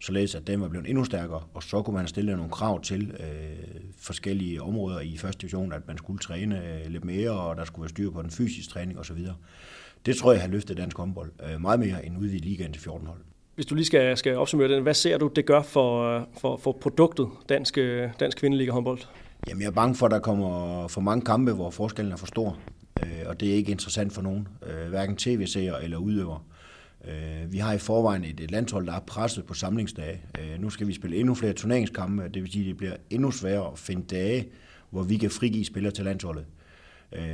således 0.00 0.34
at 0.34 0.46
den 0.46 0.60
var 0.60 0.68
blevet 0.68 0.88
endnu 0.88 1.04
stærkere, 1.04 1.42
og 1.54 1.62
så 1.62 1.82
kunne 1.82 1.96
man 1.96 2.06
stille 2.06 2.36
nogle 2.36 2.50
krav 2.50 2.82
til 2.82 3.10
øh, 3.20 3.80
forskellige 3.98 4.62
områder 4.62 5.00
i 5.00 5.16
første 5.16 5.40
division, 5.40 5.72
at 5.72 5.86
man 5.86 5.98
skulle 5.98 6.18
træne 6.18 6.62
øh, 6.68 6.90
lidt 6.90 7.04
mere, 7.04 7.30
og 7.30 7.56
der 7.56 7.64
skulle 7.64 7.82
være 7.82 7.88
styr 7.88 8.10
på 8.10 8.22
den 8.22 8.30
fysiske 8.30 8.72
træning 8.72 8.98
osv. 8.98 9.18
Det 10.06 10.16
tror 10.16 10.32
jeg 10.32 10.40
har 10.40 10.48
løftet 10.48 10.76
dansk 10.76 10.96
håndbold 10.96 11.30
øh, 11.52 11.60
meget 11.60 11.80
mere 11.80 12.06
end 12.06 12.18
udvidet 12.18 12.44
ligaen 12.44 12.72
til 12.72 12.82
14 12.82 13.06
hold. 13.06 13.18
Hvis 13.54 13.66
du 13.66 13.74
lige 13.74 13.86
skal, 13.86 14.16
skal 14.16 14.36
opsummere 14.36 14.68
det, 14.68 14.82
hvad 14.82 14.94
ser 14.94 15.18
du, 15.18 15.30
det 15.36 15.46
gør 15.46 15.62
for, 15.62 16.28
for, 16.38 16.56
for 16.56 16.72
produktet, 16.72 17.28
dansk, 17.48 17.78
dansk 18.20 18.38
kvindeliga 18.38 18.70
håndbold? 18.72 18.98
Jamen, 19.48 19.62
jeg 19.62 19.68
er 19.68 19.72
bange 19.72 19.94
for, 19.94 20.06
at 20.06 20.12
der 20.12 20.18
kommer 20.18 20.88
for 20.88 21.00
mange 21.00 21.24
kampe, 21.24 21.52
hvor 21.52 21.70
forskellen 21.70 22.12
er 22.12 22.16
for 22.16 22.26
stor. 22.26 22.58
Øh, 23.02 23.08
og 23.26 23.40
det 23.40 23.50
er 23.50 23.54
ikke 23.54 23.72
interessant 23.72 24.12
for 24.12 24.22
nogen, 24.22 24.48
øh, 24.66 24.88
hverken 24.88 25.16
tv-seere 25.16 25.84
eller 25.84 25.96
udøvere. 25.96 26.40
Vi 27.48 27.58
har 27.58 27.72
i 27.72 27.78
forvejen 27.78 28.24
et, 28.24 28.40
et 28.40 28.50
landshold, 28.50 28.86
der 28.86 28.92
er 28.92 29.00
presset 29.00 29.44
på 29.44 29.54
samlingsdage. 29.54 30.20
Nu 30.58 30.70
skal 30.70 30.86
vi 30.86 30.92
spille 30.92 31.16
endnu 31.16 31.34
flere 31.34 31.52
turneringskampe, 31.52 32.28
det 32.34 32.42
vil 32.42 32.52
sige, 32.52 32.62
at 32.62 32.68
det 32.68 32.76
bliver 32.76 32.96
endnu 33.10 33.30
sværere 33.30 33.72
at 33.72 33.78
finde 33.78 34.02
dage, 34.10 34.48
hvor 34.90 35.02
vi 35.02 35.16
kan 35.16 35.30
frigive 35.30 35.64
spillere 35.64 35.92
til 35.92 36.04
landsholdet. 36.04 36.44
Øh, 36.44 36.59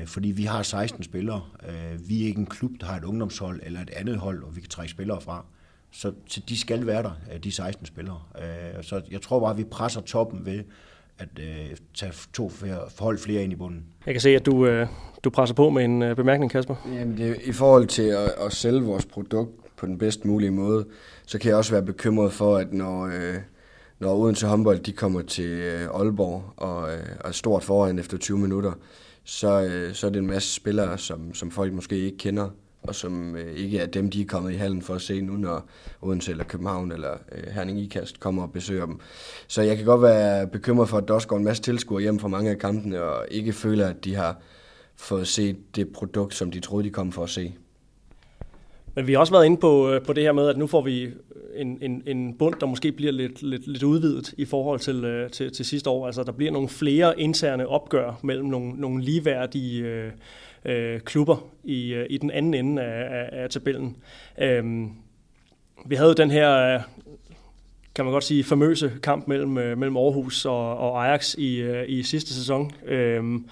fordi 0.06 0.28
vi 0.28 0.44
har 0.44 0.62
16 0.62 1.02
spillere. 1.02 1.42
Øh, 1.68 2.08
vi 2.08 2.22
er 2.22 2.26
ikke 2.26 2.38
en 2.38 2.46
klub, 2.46 2.70
der 2.80 2.86
har 2.86 2.96
et 2.96 3.04
ungdomshold 3.04 3.60
eller 3.62 3.80
et 3.80 3.90
andet 3.90 4.16
hold, 4.16 4.42
og 4.42 4.56
vi 4.56 4.60
kan 4.60 4.70
trække 4.70 4.90
spillere 4.90 5.20
fra. 5.20 5.44
Så, 5.90 6.12
så 6.26 6.40
de 6.48 6.58
skal 6.58 6.86
være 6.86 7.02
der, 7.02 7.10
øh, 7.32 7.44
de 7.44 7.52
16 7.52 7.86
spillere. 7.86 8.22
Øh, 8.38 8.84
så 8.84 9.02
jeg 9.10 9.22
tror 9.22 9.40
bare, 9.40 9.50
at 9.50 9.58
vi 9.58 9.64
presser 9.64 10.00
toppen 10.00 10.46
ved 10.46 10.64
at 11.18 11.28
øh, 11.40 11.76
tage 11.94 12.12
to 12.32 12.50
hold 12.98 13.18
flere 13.18 13.42
ind 13.42 13.52
i 13.52 13.56
bunden. 13.56 13.84
Jeg 14.06 14.14
kan 14.14 14.20
se, 14.20 14.30
at 14.30 14.46
du, 14.46 14.66
øh, 14.66 14.86
du 15.24 15.30
presser 15.30 15.54
på 15.54 15.70
med 15.70 15.84
en 15.84 16.02
øh, 16.02 16.16
bemærkning, 16.16 16.50
Kasper. 16.50 16.74
Jamen, 16.92 17.18
det, 17.18 17.40
i 17.44 17.52
forhold 17.52 17.86
til 17.86 18.02
at, 18.02 18.32
at 18.46 18.52
sælge 18.52 18.82
vores 18.82 19.04
produkt 19.04 19.76
på 19.76 19.86
den 19.86 19.98
bedst 19.98 20.24
mulige 20.24 20.50
måde, 20.50 20.86
så 21.26 21.38
kan 21.38 21.48
jeg 21.48 21.56
også 21.56 21.72
være 21.72 21.82
bekymret 21.82 22.32
for, 22.32 22.56
at 22.56 22.72
når, 22.72 23.06
øh, 23.06 23.34
når 23.98 24.14
Odense 24.14 24.46
håndbold 24.46 24.78
de 24.78 24.92
kommer 24.92 25.22
til 25.22 25.50
øh, 25.50 25.88
Aalborg 25.94 26.44
og, 26.56 26.92
øh, 26.92 27.04
er 27.24 27.32
stort 27.32 27.64
foran 27.64 27.98
efter 27.98 28.18
20 28.18 28.38
minutter, 28.38 28.72
så, 29.26 29.62
øh, 29.62 29.94
så 29.94 30.06
er 30.06 30.10
det 30.10 30.18
en 30.18 30.26
masse 30.26 30.54
spillere, 30.54 30.98
som, 30.98 31.34
som 31.34 31.50
folk 31.50 31.72
måske 31.72 31.98
ikke 31.98 32.18
kender. 32.18 32.48
og 32.82 32.94
som 32.94 33.36
øh, 33.36 33.56
ikke 33.56 33.78
er 33.78 33.86
dem, 33.86 34.10
de 34.10 34.22
er 34.22 34.26
kommet 34.26 34.52
i 34.52 34.56
hallen 34.56 34.82
for 34.82 34.94
at 34.94 35.00
se 35.02 35.20
nu, 35.20 35.32
når 35.32 35.68
Odense 36.02 36.30
eller 36.30 36.44
København 36.44 36.92
eller 36.92 37.12
øh, 37.32 37.52
Herning 37.52 37.80
Ikast 37.80 38.20
kommer 38.20 38.42
og 38.42 38.52
besøger 38.52 38.86
dem. 38.86 39.00
Så 39.48 39.62
jeg 39.62 39.76
kan 39.76 39.86
godt 39.86 40.02
være 40.02 40.46
bekymret 40.46 40.88
for, 40.88 40.98
at 40.98 41.08
der 41.08 41.14
også 41.14 41.28
går 41.28 41.36
en 41.36 41.44
masse 41.44 41.62
tilskuere 41.62 42.02
hjem 42.02 42.18
fra 42.18 42.28
mange 42.28 42.50
af 42.50 42.58
kampene, 42.58 43.02
og 43.02 43.26
ikke 43.30 43.52
føler, 43.52 43.88
at 43.88 44.04
de 44.04 44.14
har 44.14 44.40
fået 44.96 45.28
set 45.28 45.76
det 45.76 45.92
produkt, 45.92 46.34
som 46.34 46.50
de 46.50 46.60
troede, 46.60 46.84
de 46.84 46.90
kom 46.90 47.12
for 47.12 47.22
at 47.22 47.30
se. 47.30 47.54
Men 48.96 49.06
vi 49.06 49.12
har 49.12 49.20
også 49.20 49.32
været 49.32 49.46
inde 49.46 49.56
på, 49.56 49.90
øh, 49.90 50.02
på 50.02 50.12
det 50.12 50.22
her 50.22 50.32
med, 50.32 50.48
at 50.48 50.56
nu 50.56 50.66
får 50.66 50.80
vi 50.80 51.02
øh, 51.02 51.12
en, 51.54 51.78
en, 51.82 52.02
en 52.06 52.34
bund, 52.34 52.54
der 52.60 52.66
måske 52.66 52.92
bliver 52.92 53.12
lidt, 53.12 53.42
lidt, 53.42 53.66
lidt 53.66 53.82
udvidet 53.82 54.34
i 54.38 54.44
forhold 54.44 54.80
til, 54.80 55.04
øh, 55.04 55.30
til, 55.30 55.52
til 55.52 55.64
sidste 55.64 55.90
år. 55.90 56.06
Altså, 56.06 56.22
der 56.22 56.32
bliver 56.32 56.52
nogle 56.52 56.68
flere 56.68 57.20
interne 57.20 57.66
opgør 57.66 58.20
mellem 58.22 58.46
nogle, 58.46 58.72
nogle 58.80 59.04
ligeværdige 59.04 59.84
øh, 59.84 60.10
øh, 60.64 61.00
klubber 61.00 61.44
i, 61.64 61.94
øh, 61.94 62.06
i 62.10 62.18
den 62.18 62.30
anden 62.30 62.54
ende 62.54 62.82
af, 62.82 63.18
af, 63.18 63.42
af 63.42 63.50
tabellen. 63.50 63.96
Øhm, 64.38 64.90
vi 65.86 65.94
havde 65.94 66.08
jo 66.08 66.14
den 66.14 66.30
her, 66.30 66.80
kan 67.94 68.04
man 68.04 68.12
godt 68.12 68.24
sige, 68.24 68.44
famøse 68.44 68.92
kamp 69.02 69.28
mellem, 69.28 69.48
mellem 69.48 69.96
Aarhus 69.96 70.44
og, 70.44 70.78
og 70.78 71.06
Ajax 71.06 71.34
i, 71.34 71.82
i 71.86 72.02
sidste 72.02 72.34
sæson. 72.34 72.70
Øhm, 72.86 73.48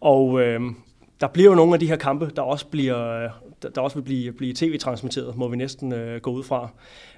og 0.00 0.40
øhm, 0.40 0.76
der 1.20 1.26
bliver 1.26 1.50
jo 1.50 1.54
nogle 1.54 1.74
af 1.74 1.80
de 1.80 1.86
her 1.86 1.96
kampe, 1.96 2.30
der 2.36 2.42
også 2.42 2.66
bliver 2.66 3.28
der 3.74 3.80
også 3.80 3.96
vil 3.96 4.02
blive, 4.02 4.32
blive 4.32 4.54
tv-transmitteret, 4.56 5.36
må 5.36 5.48
vi 5.48 5.56
næsten 5.56 5.92
øh, 5.92 6.20
gå 6.20 6.30
ud 6.30 6.44
fra. 6.44 6.68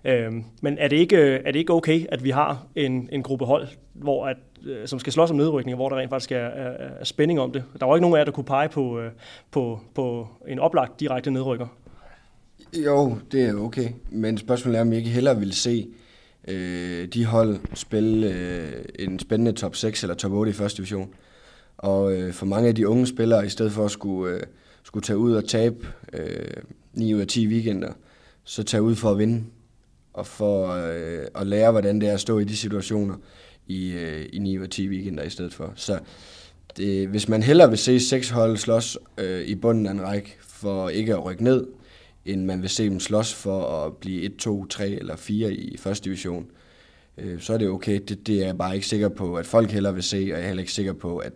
Øh, 0.05 0.33
men 0.63 0.79
er 0.79 0.89
det, 0.89 0.97
ikke, 0.97 1.17
er 1.17 1.53
det 1.53 1.59
ikke 1.59 1.73
okay, 1.73 2.07
at 2.09 2.25
vi 2.25 2.31
har 2.31 2.67
en, 2.75 3.09
en 3.13 3.23
gruppe 3.23 3.45
hold, 3.45 3.69
hvor 3.95 4.27
at, 4.27 4.37
øh, 4.67 4.89
som 4.89 4.99
skal 4.99 5.13
slås 5.13 5.31
om 5.31 5.37
nedrykning, 5.37 5.77
hvor 5.77 5.89
der 5.89 5.97
rent 5.97 6.11
faktisk 6.11 6.33
er, 6.33 6.37
er, 6.37 6.91
er 7.01 7.05
spænding 7.05 7.41
om 7.41 7.53
det? 7.53 7.65
Der 7.81 7.87
var 7.87 7.97
ikke 7.97 8.03
nogen 8.03 8.15
af 8.15 8.19
jer, 8.19 8.25
der 8.25 8.33
kunne 8.33 8.45
pege 8.45 8.69
på, 8.69 9.01
øh, 9.01 9.11
på, 9.51 9.81
på 9.95 10.29
en 10.49 10.59
oplagt 10.59 11.01
direkte 11.01 11.31
nedrykker. 11.31 11.67
Jo, 12.85 13.19
det 13.33 13.43
er 13.45 13.55
okay. 13.55 13.89
Men 14.11 14.39
spørgsmålet 14.39 14.79
er, 14.79 14.83
om 14.83 14.93
I 14.93 14.97
ikke 14.97 15.11
hellere 15.11 15.39
vil 15.39 15.53
se 15.53 15.89
øh, 16.49 17.09
de 17.09 17.25
hold 17.25 17.59
spille 17.75 18.35
øh, 18.35 18.85
en 18.99 19.19
spændende 19.19 19.53
top 19.53 19.77
6 19.77 20.03
eller 20.03 20.15
top 20.15 20.33
8 20.33 20.51
i 20.51 20.53
første 20.53 20.77
division. 20.77 21.15
Og 21.79 22.13
øh, 22.13 22.33
for 22.33 22.47
mange 22.47 22.69
af 22.69 22.75
de 22.75 22.89
unge 22.89 23.07
spillere, 23.07 23.47
i 23.47 23.49
stedet 23.49 23.73
for 23.73 23.85
at 23.85 23.91
skulle... 23.91 24.35
Øh, 24.35 24.43
skulle 24.87 25.05
tage 25.05 25.19
ud 25.19 25.35
og 25.35 25.49
tabe 25.49 25.87
øh, 26.13 26.63
9 26.93 27.15
ud 27.15 27.21
af 27.21 27.27
10 27.27 27.47
weekender, 27.49 27.93
så 28.45 28.63
tage 28.63 28.83
ud 28.83 28.95
for 28.95 29.11
at 29.11 29.19
vinde, 29.19 29.45
og 30.13 30.27
for 30.27 30.69
øh, 30.69 31.27
at 31.35 31.47
lære, 31.47 31.71
hvordan 31.71 32.01
det 32.01 32.09
er 32.09 32.15
at 32.15 32.21
stå 32.21 32.39
i 32.39 32.45
de 32.45 32.57
situationer 32.57 33.15
i, 33.67 33.93
øh, 33.93 34.27
i 34.33 34.39
9 34.39 34.59
ud 34.59 34.63
af 34.63 34.71
10 34.71 34.89
weekender 34.89 35.23
i 35.23 35.31
stedet 35.31 35.55
for. 35.55 35.73
Så 35.77 35.99
det, 36.77 37.09
hvis 37.09 37.29
man 37.29 37.43
hellere 37.43 37.69
vil 37.69 37.79
se 37.79 38.01
seks 38.01 38.31
hold 38.31 38.57
slås 38.57 38.99
øh, 39.19 39.47
i 39.47 39.55
bunden 39.55 39.87
af 39.87 39.91
en 39.91 40.03
række 40.03 40.37
for 40.41 40.89
ikke 40.89 41.13
at 41.13 41.25
rykke 41.25 41.45
ned, 41.45 41.67
end 42.25 42.45
man 42.45 42.63
vil 42.63 42.71
se 42.71 42.85
dem 42.85 43.01
slås 43.01 43.35
for 43.35 43.85
at 43.85 43.97
blive 43.97 44.23
1, 44.23 44.37
2, 44.37 44.67
3 44.67 44.89
eller 44.89 45.17
4 45.17 45.53
i 45.53 45.77
første 45.77 46.05
division, 46.05 46.47
øh, 47.19 47.41
så 47.41 47.53
er 47.53 47.59
det 47.59 47.69
okay. 47.69 48.01
Det, 48.09 48.27
det 48.27 48.43
er 48.43 48.47
jeg 48.47 48.59
bare 48.59 48.75
ikke 48.75 48.87
sikker 48.87 49.09
på, 49.09 49.35
at 49.35 49.47
folk 49.47 49.71
hellere 49.71 49.95
vil 49.95 50.03
se, 50.03 50.17
og 50.17 50.29
jeg 50.29 50.41
er 50.41 50.47
heller 50.47 50.63
ikke 50.63 50.73
sikker 50.73 50.93
på, 50.93 51.19
at 51.19 51.33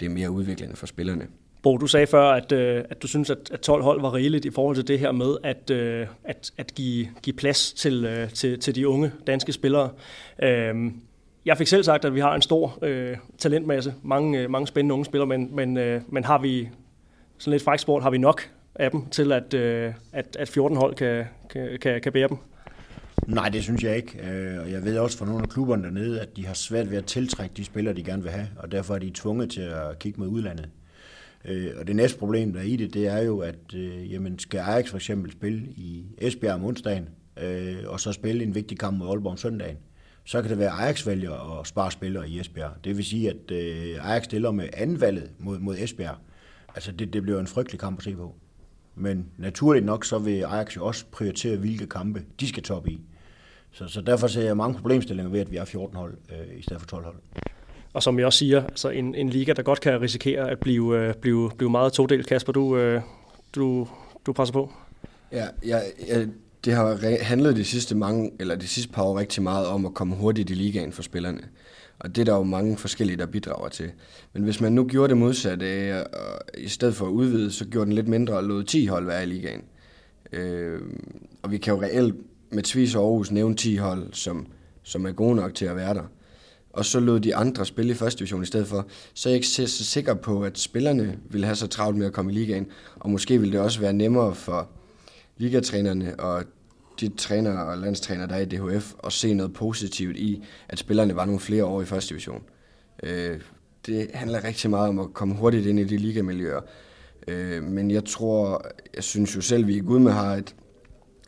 det 0.00 0.06
er 0.06 0.10
mere 0.10 0.30
udviklende 0.30 0.76
for 0.76 0.86
spillerne. 0.86 1.26
Bo, 1.62 1.76
du 1.76 1.86
sagde 1.86 2.06
før, 2.06 2.30
at, 2.30 2.52
øh, 2.52 2.84
at 2.90 3.02
du 3.02 3.06
synes, 3.06 3.30
at, 3.30 3.38
at 3.52 3.60
12 3.60 3.82
hold 3.82 4.00
var 4.00 4.14
rigeligt 4.14 4.44
i 4.44 4.50
forhold 4.50 4.76
til 4.76 4.88
det 4.88 4.98
her 4.98 5.12
med 5.12 5.36
at, 5.42 5.70
øh, 5.70 6.06
at, 6.24 6.52
at 6.58 6.74
give, 6.74 7.08
give 7.22 7.36
plads 7.36 7.72
til, 7.72 8.04
øh, 8.04 8.30
til, 8.30 8.60
til 8.60 8.74
de 8.74 8.88
unge 8.88 9.12
danske 9.26 9.52
spillere. 9.52 9.90
Øh, 10.42 10.74
jeg 11.44 11.58
fik 11.58 11.66
selv 11.66 11.84
sagt, 11.84 12.04
at 12.04 12.14
vi 12.14 12.20
har 12.20 12.34
en 12.34 12.42
stor 12.42 12.78
øh, 12.82 13.16
talentmasse, 13.38 13.94
mange, 14.02 14.38
øh, 14.38 14.50
mange 14.50 14.66
spændende 14.66 14.92
unge 14.92 15.04
spillere, 15.04 15.26
men, 15.26 15.56
men, 15.56 15.76
øh, 15.76 16.02
men 16.08 16.24
har 16.24 16.38
vi 16.38 16.68
sådan 17.38 17.50
lidt 17.50 17.62
fræksport, 17.62 18.02
har 18.02 18.10
vi 18.10 18.18
nok 18.18 18.50
af 18.74 18.90
dem 18.90 19.06
til, 19.10 19.32
at, 19.32 19.54
øh, 19.54 19.92
at, 20.12 20.36
at 20.38 20.48
14 20.48 20.76
hold 20.76 20.94
kan, 20.94 21.24
kan, 21.50 21.78
kan, 21.80 22.00
kan 22.00 22.12
bære 22.12 22.28
dem? 22.28 22.36
Nej, 23.26 23.48
det 23.48 23.62
synes 23.62 23.84
jeg 23.84 23.96
ikke. 23.96 24.18
Øh, 24.30 24.60
og 24.60 24.70
jeg 24.70 24.84
ved 24.84 24.98
også 24.98 25.18
fra 25.18 25.26
nogle 25.26 25.42
af 25.42 25.48
klubberne 25.48 25.82
dernede, 25.82 26.20
at 26.20 26.36
de 26.36 26.46
har 26.46 26.54
svært 26.54 26.90
ved 26.90 26.98
at 26.98 27.04
tiltrække 27.04 27.52
de 27.56 27.64
spillere, 27.64 27.94
de 27.94 28.02
gerne 28.02 28.22
vil 28.22 28.32
have, 28.32 28.48
og 28.56 28.72
derfor 28.72 28.94
er 28.94 28.98
de 28.98 29.10
tvunget 29.14 29.50
til 29.50 29.60
at 29.60 29.98
kigge 29.98 30.20
mod 30.20 30.28
udlandet. 30.28 30.68
Øh, 31.44 31.70
og 31.76 31.86
det 31.86 31.96
næste 31.96 32.18
problem, 32.18 32.52
der 32.52 32.60
er 32.60 32.64
i 32.64 32.76
det, 32.76 32.94
det 32.94 33.06
er 33.06 33.22
jo, 33.22 33.38
at 33.38 33.74
øh, 33.74 34.12
jamen, 34.12 34.38
skal 34.38 34.58
Ajax 34.58 34.88
for 34.88 34.96
eksempel 34.96 35.32
spille 35.32 35.58
i 35.60 36.04
Esbjerg 36.18 36.54
om 36.54 36.64
onsdagen, 36.64 37.08
øh, 37.42 37.76
og 37.86 38.00
så 38.00 38.12
spille 38.12 38.44
en 38.44 38.54
vigtig 38.54 38.78
kamp 38.78 38.98
mod 38.98 39.08
Aalborg 39.08 39.32
om 39.32 39.36
søndagen, 39.36 39.76
så 40.24 40.42
kan 40.42 40.50
det 40.50 40.58
være, 40.58 40.72
at 40.72 40.80
Ajax 40.80 41.06
vælger 41.06 41.60
at 41.60 41.66
spare 41.66 41.90
spillere 41.90 42.28
i 42.28 42.40
Esbjerg. 42.40 42.70
Det 42.84 42.96
vil 42.96 43.04
sige, 43.04 43.30
at 43.30 43.50
øh, 43.50 44.10
Ajax 44.10 44.24
stiller 44.24 44.50
med 44.50 44.68
andenvalget 44.72 45.30
mod, 45.38 45.58
mod 45.58 45.76
Esbjerg. 45.78 46.16
Altså, 46.74 46.92
det, 46.92 47.12
det 47.12 47.22
bliver 47.22 47.40
en 47.40 47.46
frygtelig 47.46 47.80
kamp 47.80 47.98
at 47.98 48.04
se 48.04 48.16
på. 48.16 48.34
Men 48.94 49.26
naturligt 49.38 49.84
nok, 49.84 50.04
så 50.04 50.18
vil 50.18 50.42
Ajax 50.42 50.76
jo 50.76 50.86
også 50.86 51.04
prioritere, 51.12 51.56
hvilke 51.56 51.86
kampe 51.86 52.22
de 52.40 52.48
skal 52.48 52.62
toppe 52.62 52.90
i. 52.90 53.00
Så, 53.72 53.88
så 53.88 54.00
derfor 54.00 54.26
ser 54.26 54.42
jeg 54.42 54.56
mange 54.56 54.74
problemstillinger 54.74 55.30
ved, 55.30 55.40
at 55.40 55.50
vi 55.50 55.56
har 55.56 55.64
14 55.64 55.96
hold 55.96 56.14
øh, 56.30 56.58
i 56.58 56.62
stedet 56.62 56.80
for 56.80 56.88
12 56.88 57.04
hold. 57.04 57.16
Og 57.92 58.02
som 58.02 58.18
jeg 58.18 58.26
også 58.26 58.38
siger, 58.38 58.64
altså 58.64 58.88
en, 58.88 59.14
en 59.14 59.30
liga, 59.30 59.52
der 59.52 59.62
godt 59.62 59.80
kan 59.80 60.00
risikere 60.00 60.50
at 60.50 60.58
blive, 60.58 60.98
øh, 60.98 61.14
blive, 61.14 61.50
blive 61.56 61.70
meget 61.70 61.92
todelt. 61.92 62.26
Kasper, 62.26 62.52
du, 62.52 62.76
øh, 62.76 63.02
du, 63.54 63.88
du 64.26 64.32
presser 64.32 64.52
på. 64.52 64.72
Ja, 65.32 65.46
ja, 65.66 65.80
ja, 66.08 66.26
det 66.64 66.72
har 66.72 67.22
handlet 67.24 67.56
de 67.56 67.64
sidste, 67.64 67.94
mange, 67.94 68.30
eller 68.40 68.56
de 68.56 68.66
sidste 68.66 68.92
par 68.92 69.02
år 69.02 69.18
rigtig 69.18 69.42
meget 69.42 69.66
om 69.66 69.86
at 69.86 69.94
komme 69.94 70.16
hurtigt 70.16 70.50
i 70.50 70.54
ligaen 70.54 70.92
for 70.92 71.02
spillerne. 71.02 71.40
Og 71.98 72.16
det 72.16 72.20
er 72.20 72.24
der 72.24 72.36
jo 72.36 72.42
mange 72.42 72.76
forskellige, 72.76 73.16
der 73.16 73.26
bidrager 73.26 73.68
til. 73.68 73.90
Men 74.32 74.42
hvis 74.42 74.60
man 74.60 74.72
nu 74.72 74.84
gjorde 74.84 75.08
det 75.08 75.16
modsatte, 75.16 75.94
og 76.06 76.40
i 76.58 76.68
stedet 76.68 76.94
for 76.94 77.06
at 77.06 77.10
udvide, 77.10 77.52
så 77.52 77.64
gjorde 77.64 77.86
den 77.86 77.94
lidt 77.94 78.08
mindre 78.08 78.34
og 78.34 78.44
lod 78.44 78.64
10 78.64 78.86
hold 78.86 79.06
være 79.06 79.22
i 79.22 79.26
ligaen. 79.26 79.62
Øh, 80.32 80.80
og 81.42 81.50
vi 81.50 81.58
kan 81.58 81.74
jo 81.74 81.82
reelt 81.82 82.14
med 82.50 82.62
Tvis 82.62 82.94
og 82.94 83.02
Aarhus 83.02 83.30
nævne 83.30 83.56
10 83.56 83.76
hold, 83.76 84.12
som, 84.12 84.46
som 84.82 85.06
er 85.06 85.12
gode 85.12 85.36
nok 85.36 85.54
til 85.54 85.66
at 85.66 85.76
være 85.76 85.94
der 85.94 86.04
og 86.72 86.84
så 86.84 87.00
lod 87.00 87.20
de 87.20 87.36
andre 87.36 87.66
spille 87.66 87.92
i 87.92 87.94
første 87.94 88.18
division 88.18 88.42
i 88.42 88.46
stedet 88.46 88.66
for, 88.66 88.86
så 89.14 89.28
er 89.28 89.30
jeg 89.30 89.36
ikke 89.36 89.48
så 89.48 89.84
sikker 89.84 90.14
på, 90.14 90.42
at 90.42 90.58
spillerne 90.58 91.18
vil 91.30 91.44
have 91.44 91.56
så 91.56 91.66
travlt 91.66 91.98
med 91.98 92.06
at 92.06 92.12
komme 92.12 92.32
i 92.32 92.34
ligaen, 92.34 92.66
og 92.96 93.10
måske 93.10 93.40
vil 93.40 93.52
det 93.52 93.60
også 93.60 93.80
være 93.80 93.92
nemmere 93.92 94.34
for 94.34 94.68
ligatrænerne 95.36 96.20
og 96.20 96.44
de 97.00 97.08
trænere 97.08 97.66
og 97.66 97.78
landstræner, 97.78 98.26
der 98.26 98.34
er 98.34 98.40
i 98.40 98.44
DHF, 98.44 98.92
at 99.04 99.12
se 99.12 99.34
noget 99.34 99.52
positivt 99.52 100.16
i, 100.16 100.44
at 100.68 100.78
spillerne 100.78 101.16
var 101.16 101.24
nogle 101.24 101.40
flere 101.40 101.64
år 101.64 101.82
i 101.82 101.84
første 101.84 102.08
division. 102.08 102.42
Øh, 103.02 103.40
det 103.86 104.10
handler 104.14 104.44
rigtig 104.44 104.70
meget 104.70 104.88
om 104.88 104.98
at 104.98 105.12
komme 105.12 105.34
hurtigt 105.34 105.66
ind 105.66 105.80
i 105.80 105.84
de 105.84 105.96
ligamiljøer. 105.96 106.60
Øh, 107.28 107.62
men 107.62 107.90
jeg 107.90 108.04
tror, 108.04 108.66
jeg 108.94 109.04
synes 109.04 109.36
jo 109.36 109.40
selv, 109.40 109.62
at 109.62 109.68
vi 109.68 109.76
i 109.76 109.80
Gudme 109.80 110.10
har 110.10 110.34
et, 110.34 110.54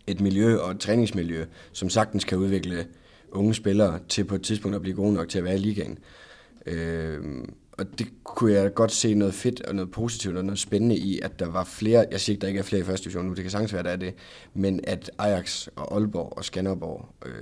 et 0.06 0.20
miljø 0.20 0.56
og 0.56 0.70
et 0.70 0.80
træningsmiljø, 0.80 1.44
som 1.72 1.90
sagtens 1.90 2.24
kan 2.24 2.38
udvikle 2.38 2.86
unge 3.32 3.54
spillere 3.54 3.98
til 4.08 4.24
på 4.24 4.34
et 4.34 4.42
tidspunkt 4.42 4.74
at 4.74 4.82
blive 4.82 4.96
gode 4.96 5.14
nok 5.14 5.28
til 5.28 5.38
at 5.38 5.44
være 5.44 5.54
i 5.54 5.58
ligaen. 5.58 5.98
Øh, 6.66 7.20
og 7.72 7.98
det 7.98 8.06
kunne 8.24 8.52
jeg 8.52 8.74
godt 8.74 8.92
se 8.92 9.14
noget 9.14 9.34
fedt 9.34 9.62
og 9.62 9.74
noget 9.74 9.90
positivt 9.90 10.36
og 10.36 10.44
noget 10.44 10.58
spændende 10.58 10.96
i, 10.96 11.20
at 11.20 11.38
der 11.38 11.48
var 11.48 11.64
flere, 11.64 12.06
jeg 12.10 12.20
siger 12.20 12.34
ikke, 12.34 12.40
der 12.40 12.48
ikke 12.48 12.58
er 12.58 12.64
flere 12.64 12.82
i 12.82 12.84
første 12.84 13.04
division 13.04 13.26
nu, 13.26 13.34
det 13.34 13.44
kan 13.44 13.50
sagtens 13.50 13.72
være, 13.72 13.82
der 13.82 13.90
er 13.90 13.96
det, 13.96 14.14
men 14.54 14.80
at 14.84 15.10
Ajax 15.18 15.68
og 15.76 15.94
Aalborg 15.94 16.32
og 16.36 16.44
Skanderborg 16.44 17.08
øh, 17.26 17.32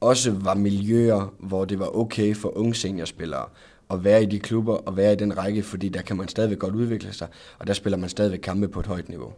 også 0.00 0.30
var 0.30 0.54
miljøer, 0.54 1.34
hvor 1.38 1.64
det 1.64 1.78
var 1.78 1.96
okay 1.96 2.34
for 2.34 2.58
unge 2.58 2.74
seniorspillere 2.74 3.48
at 3.90 4.04
være 4.04 4.22
i 4.22 4.26
de 4.26 4.38
klubber 4.38 4.74
og 4.74 4.96
være 4.96 5.12
i 5.12 5.16
den 5.16 5.38
række, 5.38 5.62
fordi 5.62 5.88
der 5.88 6.02
kan 6.02 6.16
man 6.16 6.28
stadigvæk 6.28 6.58
godt 6.58 6.74
udvikle 6.74 7.12
sig, 7.12 7.28
og 7.58 7.66
der 7.66 7.72
spiller 7.72 7.96
man 7.96 8.08
stadigvæk 8.08 8.40
kampe 8.40 8.68
på 8.68 8.80
et 8.80 8.86
højt 8.86 9.08
niveau. 9.08 9.32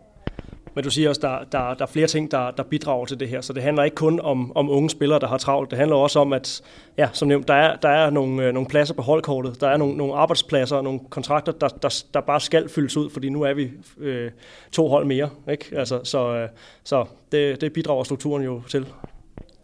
Men 0.76 0.84
du 0.84 0.90
siger 0.90 1.08
også, 1.08 1.20
der, 1.20 1.38
der, 1.52 1.74
der 1.74 1.82
er 1.82 1.86
flere 1.86 2.06
ting, 2.06 2.30
der, 2.30 2.50
der 2.50 2.62
bidrager 2.62 3.04
til 3.04 3.20
det 3.20 3.28
her. 3.28 3.40
Så 3.40 3.52
det 3.52 3.62
handler 3.62 3.82
ikke 3.82 3.94
kun 3.94 4.20
om, 4.20 4.56
om 4.56 4.70
unge 4.70 4.90
spillere, 4.90 5.18
der 5.18 5.26
har 5.26 5.38
travlt. 5.38 5.70
Det 5.70 5.78
handler 5.78 5.96
også 5.96 6.18
om, 6.18 6.32
at 6.32 6.62
ja, 6.98 7.08
som 7.12 7.28
nævnt, 7.28 7.48
der 7.48 7.54
er, 7.54 7.76
der 7.76 7.88
er 7.88 8.10
nogle, 8.10 8.46
øh, 8.46 8.54
nogle 8.54 8.68
pladser 8.68 8.94
på 8.94 9.02
holdkortet. 9.02 9.60
Der 9.60 9.68
er 9.68 9.76
nogle, 9.76 9.96
nogle 9.96 10.14
arbejdspladser, 10.14 10.82
nogle 10.82 11.00
kontrakter, 11.10 11.52
der, 11.52 11.68
der, 11.68 12.04
der 12.14 12.20
bare 12.20 12.40
skal 12.40 12.68
fyldes 12.68 12.96
ud, 12.96 13.10
fordi 13.10 13.28
nu 13.28 13.42
er 13.42 13.54
vi 13.54 13.70
øh, 13.98 14.30
to 14.72 14.88
hold 14.88 15.06
mere. 15.06 15.30
Ikke? 15.50 15.64
Altså, 15.72 16.00
så 16.04 16.34
øh, 16.34 16.48
så 16.84 17.04
det, 17.32 17.60
det 17.60 17.72
bidrager 17.72 18.04
strukturen 18.04 18.44
jo 18.44 18.62
til. 18.68 18.86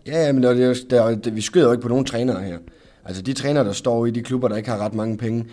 Ja, 0.07 0.33
men 0.33 0.43
der, 0.43 0.75
der, 0.91 1.15
der, 1.15 1.31
vi 1.31 1.41
skyder 1.41 1.67
jo 1.67 1.73
ikke 1.73 1.83
på 1.83 1.89
nogen 1.89 2.05
trænere 2.05 2.43
her. 2.43 2.59
Altså 3.05 3.23
de 3.23 3.33
trænere, 3.33 3.65
der 3.65 3.73
står 3.73 4.07
i 4.07 4.11
de 4.11 4.23
klubber, 4.23 4.49
der 4.49 4.57
ikke 4.57 4.71
har 4.71 4.79
ret 4.79 4.95
mange 4.95 5.19
penge, 5.19 5.45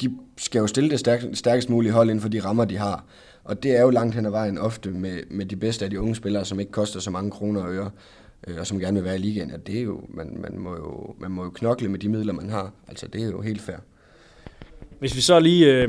de 0.00 0.10
skal 0.38 0.58
jo 0.58 0.66
stille 0.66 0.90
det 0.90 1.00
stærk, 1.00 1.20
stærkest 1.34 1.70
mulige 1.70 1.92
hold 1.92 2.10
inden 2.10 2.22
for 2.22 2.28
de 2.28 2.40
rammer, 2.40 2.64
de 2.64 2.76
har. 2.76 3.04
Og 3.44 3.62
det 3.62 3.76
er 3.76 3.82
jo 3.82 3.90
langt 3.90 4.14
hen 4.14 4.26
ad 4.26 4.30
vejen 4.30 4.58
ofte 4.58 4.90
med, 4.90 5.22
med 5.30 5.46
de 5.46 5.56
bedste 5.56 5.84
af 5.84 5.90
de 5.90 6.00
unge 6.00 6.14
spillere, 6.14 6.44
som 6.44 6.60
ikke 6.60 6.72
koster 6.72 7.00
så 7.00 7.10
mange 7.10 7.30
kroner 7.30 7.62
og 7.62 7.74
øre, 7.74 7.90
øh, 8.46 8.56
og 8.58 8.66
som 8.66 8.80
gerne 8.80 8.94
vil 8.94 9.04
være 9.04 9.14
i 9.14 9.18
ligaen. 9.18 9.50
At 9.50 9.66
det 9.66 9.78
er 9.78 9.82
jo, 9.82 10.00
man, 10.08 10.36
man, 10.40 10.58
må 10.58 10.76
jo, 10.76 11.14
man 11.18 11.30
må 11.30 11.44
jo 11.44 11.50
knokle 11.50 11.88
med 11.88 11.98
de 11.98 12.08
midler, 12.08 12.32
man 12.32 12.50
har. 12.50 12.72
Altså, 12.88 13.06
det 13.06 13.22
er 13.22 13.26
jo 13.26 13.40
helt 13.40 13.60
fair. 13.60 13.76
Hvis 14.98 15.16
vi 15.16 15.20
så 15.20 15.40
lige 15.40 15.74
øh, 15.74 15.88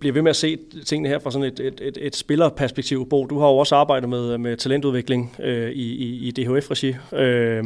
bliver 0.00 0.12
ved 0.12 0.22
med 0.22 0.30
at 0.30 0.36
se 0.36 0.58
tingene 0.86 1.08
her 1.08 1.18
fra 1.18 1.30
sådan 1.30 1.48
et, 1.48 1.60
et, 1.60 1.80
et, 1.80 1.98
et 2.00 2.16
spillerperspektiv, 2.16 3.08
Bo, 3.08 3.26
du 3.26 3.38
har 3.38 3.48
jo 3.48 3.56
også 3.56 3.74
arbejdet 3.74 4.08
med, 4.08 4.38
med 4.38 4.56
talentudvikling 4.56 5.36
øh, 5.42 5.70
i, 5.70 5.94
i, 5.94 6.28
i 6.28 6.30
DHF-regi. 6.30 6.96
Øh, 7.12 7.64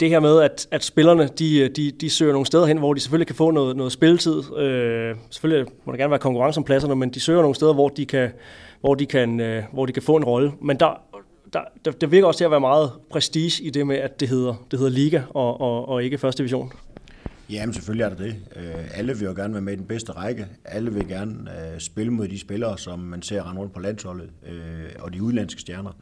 det 0.00 0.08
her 0.08 0.20
med, 0.20 0.40
at, 0.40 0.68
at 0.70 0.84
spillerne 0.84 1.28
de, 1.38 1.68
de, 1.68 1.90
de 1.90 2.10
søger 2.10 2.32
nogle 2.32 2.46
steder 2.46 2.66
hen, 2.66 2.78
hvor 2.78 2.94
de 2.94 3.00
selvfølgelig 3.00 3.26
kan 3.26 3.36
få 3.36 3.50
noget, 3.50 3.76
noget 3.76 3.92
spilletid. 3.92 4.56
Øh, 4.56 5.16
selvfølgelig 5.30 5.72
må 5.84 5.92
der 5.92 5.98
gerne 5.98 6.10
være 6.10 6.18
konkurrence 6.18 6.58
om 6.58 6.64
pladserne, 6.64 6.96
men 6.96 7.10
de 7.10 7.20
søger 7.20 7.40
nogle 7.40 7.54
steder, 7.54 7.74
hvor 7.74 7.88
de 7.88 8.06
kan, 8.06 8.30
hvor 8.80 8.94
de 8.94 9.06
kan, 9.06 9.40
øh, 9.40 9.62
hvor 9.72 9.86
de 9.86 9.92
kan 9.92 10.02
få 10.02 10.16
en 10.16 10.24
rolle. 10.24 10.52
Men 10.62 10.76
der, 10.80 11.00
der, 11.52 11.60
der, 11.84 11.90
der 11.90 12.06
virker 12.06 12.26
også 12.26 12.38
til 12.38 12.44
at 12.44 12.50
være 12.50 12.60
meget 12.60 12.92
prestige 13.10 13.64
i 13.64 13.70
det 13.70 13.86
med, 13.86 13.96
at 13.96 14.20
det 14.20 14.28
hedder, 14.28 14.66
det 14.70 14.78
hedder 14.78 14.92
liga 14.92 15.22
og, 15.30 15.60
og, 15.60 15.88
og 15.88 16.04
ikke 16.04 16.18
første 16.18 16.38
division. 16.38 16.72
Jamen 17.50 17.74
selvfølgelig 17.74 18.04
er 18.04 18.08
der 18.08 18.16
det. 18.16 18.34
Øh, 18.56 18.98
alle 18.98 19.18
vil 19.18 19.24
jo 19.24 19.34
gerne 19.36 19.54
være 19.54 19.62
med 19.62 19.72
i 19.72 19.76
den 19.76 19.86
bedste 19.86 20.12
række. 20.12 20.46
Alle 20.64 20.92
vil 20.92 21.08
gerne 21.08 21.34
øh, 21.50 21.80
spille 21.80 22.12
mod 22.12 22.28
de 22.28 22.40
spillere, 22.40 22.78
som 22.78 22.98
man 22.98 23.22
ser 23.22 23.48
rende 23.48 23.60
rundt 23.60 23.74
på 23.74 23.80
landsholdet, 23.80 24.30
øh, 24.46 24.90
og 24.98 25.12
de 25.12 25.22
udlandske 25.22 25.60
stjerner. 25.60 25.90
Øh, 25.90 25.94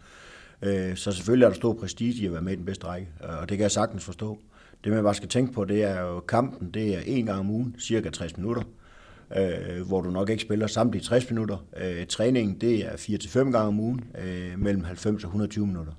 Øh, 0.62 0.96
så 0.96 1.12
selvfølgelig 1.12 1.44
er 1.44 1.48
der 1.48 1.56
stor 1.56 1.72
prestige 1.72 2.22
i 2.22 2.26
at 2.26 2.32
være 2.32 2.42
med 2.42 2.52
i 2.52 2.56
den 2.56 2.64
bedste 2.64 2.86
række, 2.86 3.08
og 3.20 3.48
det 3.48 3.58
kan 3.58 3.62
jeg 3.62 3.70
sagtens 3.70 4.04
forstå. 4.04 4.38
Det 4.84 4.92
man 4.92 5.02
bare 5.02 5.14
skal 5.14 5.28
tænke 5.28 5.52
på, 5.52 5.64
det 5.64 5.82
er 5.82 6.00
jo 6.00 6.20
kampen, 6.20 6.70
det 6.70 6.94
er 6.94 7.00
en 7.06 7.26
gang 7.26 7.38
om 7.38 7.50
ugen, 7.50 7.76
cirka 7.80 8.10
60 8.10 8.36
minutter, 8.36 8.62
øh, 9.36 9.86
hvor 9.86 10.00
du 10.00 10.10
nok 10.10 10.30
ikke 10.30 10.42
spiller 10.42 10.66
samtlige 10.66 11.02
60 11.02 11.30
minutter. 11.30 11.66
Øh, 11.76 12.06
træningen, 12.06 12.60
det 12.60 12.86
er 12.86 12.96
4-5 12.96 13.38
gange 13.38 13.58
om 13.58 13.80
ugen, 13.80 14.04
øh, 14.24 14.58
mellem 14.58 14.84
90 14.84 15.24
og 15.24 15.28
120 15.28 15.66
minutter. 15.66 15.92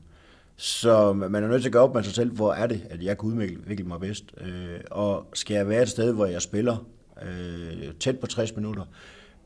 Så 0.57 1.13
man 1.13 1.43
er 1.43 1.47
nødt 1.47 1.61
til 1.61 1.69
at 1.69 1.73
gøre 1.73 1.83
op 1.83 1.95
med 1.95 2.03
sig 2.03 2.13
selv, 2.13 2.31
hvor 2.31 2.53
er 2.53 2.67
det, 2.67 2.81
at 2.89 3.03
jeg 3.03 3.17
kan 3.17 3.29
udvikle 3.29 3.85
mig 3.85 3.99
bedst. 3.99 4.23
Øh, 4.41 4.79
og 4.91 5.27
skal 5.33 5.55
jeg 5.55 5.69
være 5.69 5.81
et 5.81 5.89
sted, 5.89 6.13
hvor 6.13 6.25
jeg 6.25 6.41
spiller 6.41 6.85
øh, 7.21 7.93
tæt 7.99 8.19
på 8.19 8.27
60 8.27 8.55
minutter, 8.55 8.83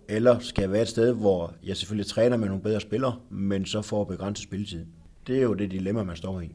eller 0.08 0.40
skal 0.40 0.62
jeg 0.62 0.72
være 0.72 0.82
et 0.82 0.88
sted, 0.88 1.14
hvor 1.14 1.54
jeg 1.64 1.78
selvfølgelig 1.78 2.08
træner 2.08 2.38
med 2.38 2.48
nogle 2.48 2.64
bedre 2.64 2.82
spillere, 2.82 3.16
men 3.30 3.66
så 3.66 3.82
får 3.82 4.04
begrænset 4.04 4.44
spilletid. 4.44 4.86
Det 5.28 5.38
er 5.38 5.42
jo 5.42 5.54
det 5.54 5.72
dilemma, 5.72 6.04
man 6.04 6.16
står 6.16 6.42
i. 6.42 6.52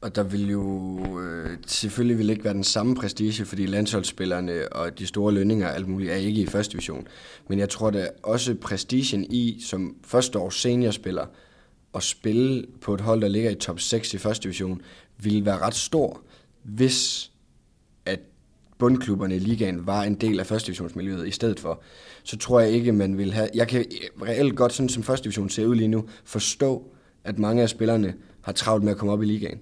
Og 0.00 0.16
der 0.16 0.22
vil 0.22 0.50
jo 0.50 1.00
øh, 1.20 1.58
selvfølgelig 1.66 2.18
vil 2.18 2.30
ikke 2.30 2.44
være 2.44 2.54
den 2.54 2.64
samme 2.64 2.94
prestige, 2.94 3.44
fordi 3.44 3.66
landsholdsspillerne 3.66 4.72
og 4.72 4.98
de 4.98 5.06
store 5.06 5.34
lønninger 5.34 5.68
og 5.68 5.74
alt 5.74 5.88
muligt 5.88 6.10
er 6.12 6.16
ikke 6.16 6.40
i 6.40 6.46
første 6.46 6.72
division. 6.72 7.06
Men 7.48 7.58
jeg 7.58 7.68
tror 7.68 7.90
da 7.90 8.08
også 8.22 8.54
prestigen 8.54 9.24
i, 9.24 9.60
som 9.66 9.96
første 10.04 10.38
års 10.38 10.54
seniorspiller, 10.54 11.26
at 11.94 12.02
spille 12.02 12.64
på 12.80 12.94
et 12.94 13.00
hold, 13.00 13.20
der 13.20 13.28
ligger 13.28 13.50
i 13.50 13.54
top 13.54 13.80
6 13.80 14.14
i 14.14 14.18
første 14.18 14.42
division, 14.42 14.80
ville 15.18 15.44
være 15.44 15.58
ret 15.58 15.74
stor, 15.74 16.20
hvis 16.62 17.30
at 18.06 18.20
bundklubberne 18.78 19.36
i 19.36 19.38
ligaen 19.38 19.86
var 19.86 20.02
en 20.02 20.14
del 20.14 20.40
af 20.40 20.46
første 20.46 20.66
divisionsmiljøet 20.66 21.28
i 21.28 21.30
stedet 21.30 21.60
for. 21.60 21.82
Så 22.22 22.38
tror 22.38 22.60
jeg 22.60 22.70
ikke, 22.70 22.92
man 22.92 23.18
vil 23.18 23.32
have... 23.32 23.48
Jeg 23.54 23.68
kan 23.68 23.84
reelt 24.22 24.56
godt, 24.56 24.72
sådan 24.72 24.88
som 24.88 25.02
første 25.02 25.24
division 25.24 25.50
ser 25.50 25.66
ud 25.66 25.74
lige 25.74 25.88
nu, 25.88 26.08
forstå, 26.24 26.92
at 27.28 27.38
mange 27.38 27.62
af 27.62 27.68
spillerne 27.68 28.14
har 28.40 28.52
travlt 28.52 28.84
med 28.84 28.92
at 28.92 28.98
komme 28.98 29.12
op 29.12 29.22
i 29.22 29.26
ligaen. 29.26 29.60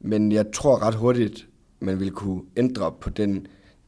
Men 0.00 0.32
jeg 0.32 0.52
tror 0.52 0.82
ret 0.82 0.94
hurtigt, 0.94 1.48
man 1.80 2.00
vil 2.00 2.10
kunne 2.10 2.42
ændre 2.56 2.92
på 3.00 3.10
den 3.10 3.46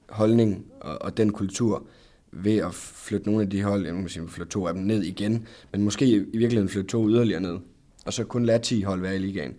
holdning 0.09 0.66
og, 0.80 1.02
og 1.02 1.16
den 1.16 1.32
kultur 1.32 1.86
ved 2.32 2.56
at 2.56 2.74
flytte 2.74 3.26
nogle 3.26 3.42
af 3.42 3.50
de 3.50 3.62
hold, 3.62 3.86
jeg 3.86 3.94
må 3.94 4.09
sige, 4.09 4.28
flytte 4.28 4.52
to 4.52 4.66
af 4.66 4.74
dem 4.74 4.82
ned 4.82 5.02
igen, 5.02 5.46
men 5.72 5.82
måske 5.82 6.06
i 6.06 6.18
virkeligheden 6.18 6.68
flytte 6.68 6.90
to 6.90 7.09
yderligere 7.09 7.40
ned, 7.40 7.59
og 8.06 8.12
så 8.12 8.24
kun 8.24 8.44
lade 8.44 8.62
10 8.62 8.82
hold 8.82 9.00
være 9.00 9.16
i 9.16 9.18
ligaen. 9.18 9.54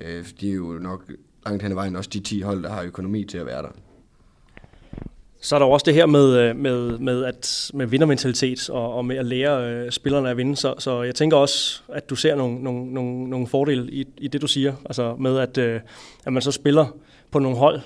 Øh, 0.00 0.26
de 0.40 0.50
er 0.50 0.54
jo 0.54 0.78
nok 0.80 1.12
langt 1.46 1.62
hen 1.62 1.72
ad 1.72 1.74
vejen 1.74 1.96
også 1.96 2.10
de 2.12 2.20
10 2.20 2.40
hold, 2.40 2.62
der 2.62 2.70
har 2.70 2.82
økonomi 2.82 3.24
til 3.24 3.38
at 3.38 3.46
være 3.46 3.62
der. 3.62 3.68
Så 5.40 5.54
er 5.54 5.58
der 5.58 5.66
også 5.66 5.84
det 5.84 5.94
her 5.94 6.06
med, 6.06 6.38
øh, 6.38 6.56
med, 6.56 6.98
med, 6.98 7.24
at, 7.24 7.70
med 7.74 7.86
vindermentalitet 7.86 8.70
og, 8.70 8.94
og 8.94 9.04
med 9.04 9.16
at 9.16 9.26
lære 9.26 9.70
øh, 9.70 9.90
spillerne 9.90 10.30
at 10.30 10.36
vinde. 10.36 10.56
Så, 10.56 10.74
så 10.78 11.02
jeg 11.02 11.14
tænker 11.14 11.36
også, 11.36 11.82
at 11.88 12.10
du 12.10 12.16
ser 12.16 12.34
nogle, 12.34 12.62
nogle, 12.62 12.94
nogle, 12.94 13.30
nogle 13.30 13.46
fordele 13.46 13.92
i, 13.92 14.06
i 14.18 14.28
det, 14.28 14.42
du 14.42 14.46
siger. 14.46 14.74
Altså 14.84 15.16
med, 15.16 15.38
at, 15.38 15.58
øh, 15.58 15.80
at 16.26 16.32
man 16.32 16.42
så 16.42 16.52
spiller 16.52 16.86
på 17.30 17.38
nogle 17.38 17.58
hold, 17.58 17.80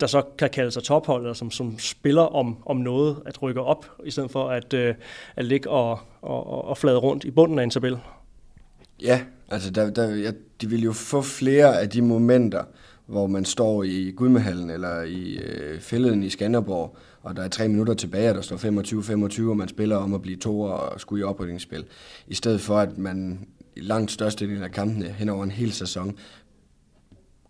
der 0.00 0.06
så 0.06 0.22
kan 0.38 0.50
kalde 0.50 0.70
sig 0.70 0.82
tophold, 0.82 1.22
eller 1.22 1.34
som, 1.34 1.50
som 1.50 1.78
spiller 1.78 2.22
om, 2.22 2.56
om 2.66 2.76
noget 2.76 3.16
at 3.26 3.42
rykke 3.42 3.60
op, 3.60 3.90
i 4.04 4.10
stedet 4.10 4.30
for 4.30 4.48
at, 4.48 4.74
øh, 4.74 4.94
at 5.36 5.44
ligge 5.44 5.70
og, 5.70 5.98
og, 6.22 6.64
og 6.64 6.78
flade 6.78 6.96
rundt 6.96 7.24
i 7.24 7.30
bunden 7.30 7.58
af 7.58 7.64
en 7.64 7.70
tabel. 7.70 7.98
Ja, 9.02 9.20
altså 9.48 9.70
der, 9.70 9.90
der, 9.90 10.14
ja, 10.14 10.30
de 10.60 10.70
vil 10.70 10.82
jo 10.82 10.92
få 10.92 11.22
flere 11.22 11.80
af 11.80 11.90
de 11.90 12.02
momenter, 12.02 12.64
hvor 13.08 13.26
man 13.26 13.44
står 13.44 13.82
i 13.82 14.10
Gudmehallen 14.16 14.70
eller 14.70 15.02
i 15.02 15.36
øh, 15.36 15.80
fælleden 15.80 16.22
i 16.22 16.30
Skanderborg, 16.30 16.96
og 17.22 17.36
der 17.36 17.42
er 17.42 17.48
tre 17.48 17.68
minutter 17.68 17.94
tilbage, 17.94 18.28
og 18.28 18.34
der 18.34 18.40
står 18.40 18.56
25-25, 19.46 19.50
og 19.50 19.56
man 19.56 19.68
spiller 19.68 19.96
om 19.96 20.14
at 20.14 20.22
blive 20.22 20.36
to 20.36 20.60
og 20.60 21.00
skulle 21.00 21.20
i 21.20 21.24
oprykningsspil. 21.24 21.84
I 22.26 22.34
stedet 22.34 22.60
for, 22.60 22.78
at 22.78 22.98
man 22.98 23.46
i 23.76 23.80
langt 23.80 24.10
største 24.10 24.58
af 24.62 24.70
kampene 24.70 25.06
hen 25.06 25.28
over 25.28 25.44
en 25.44 25.50
hel 25.50 25.72
sæson 25.72 26.16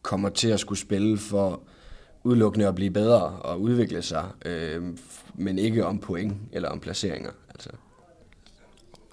kommer 0.02 0.28
til 0.28 0.48
at 0.48 0.61
skulle 0.61 0.78
spille 0.78 1.18
for 1.18 1.61
udelukkende 2.24 2.68
at 2.68 2.74
blive 2.74 2.90
bedre 2.90 3.22
og 3.22 3.61
udvikle 3.61 4.02
sig, 4.02 4.24
øh, 4.44 4.82
men 5.34 5.59
ikke 5.59 5.86
om 5.86 5.98
point 5.98 6.34
eller 6.52 6.68
om 6.68 6.80
placeringer. 6.80 7.30
Altså. 7.50 7.70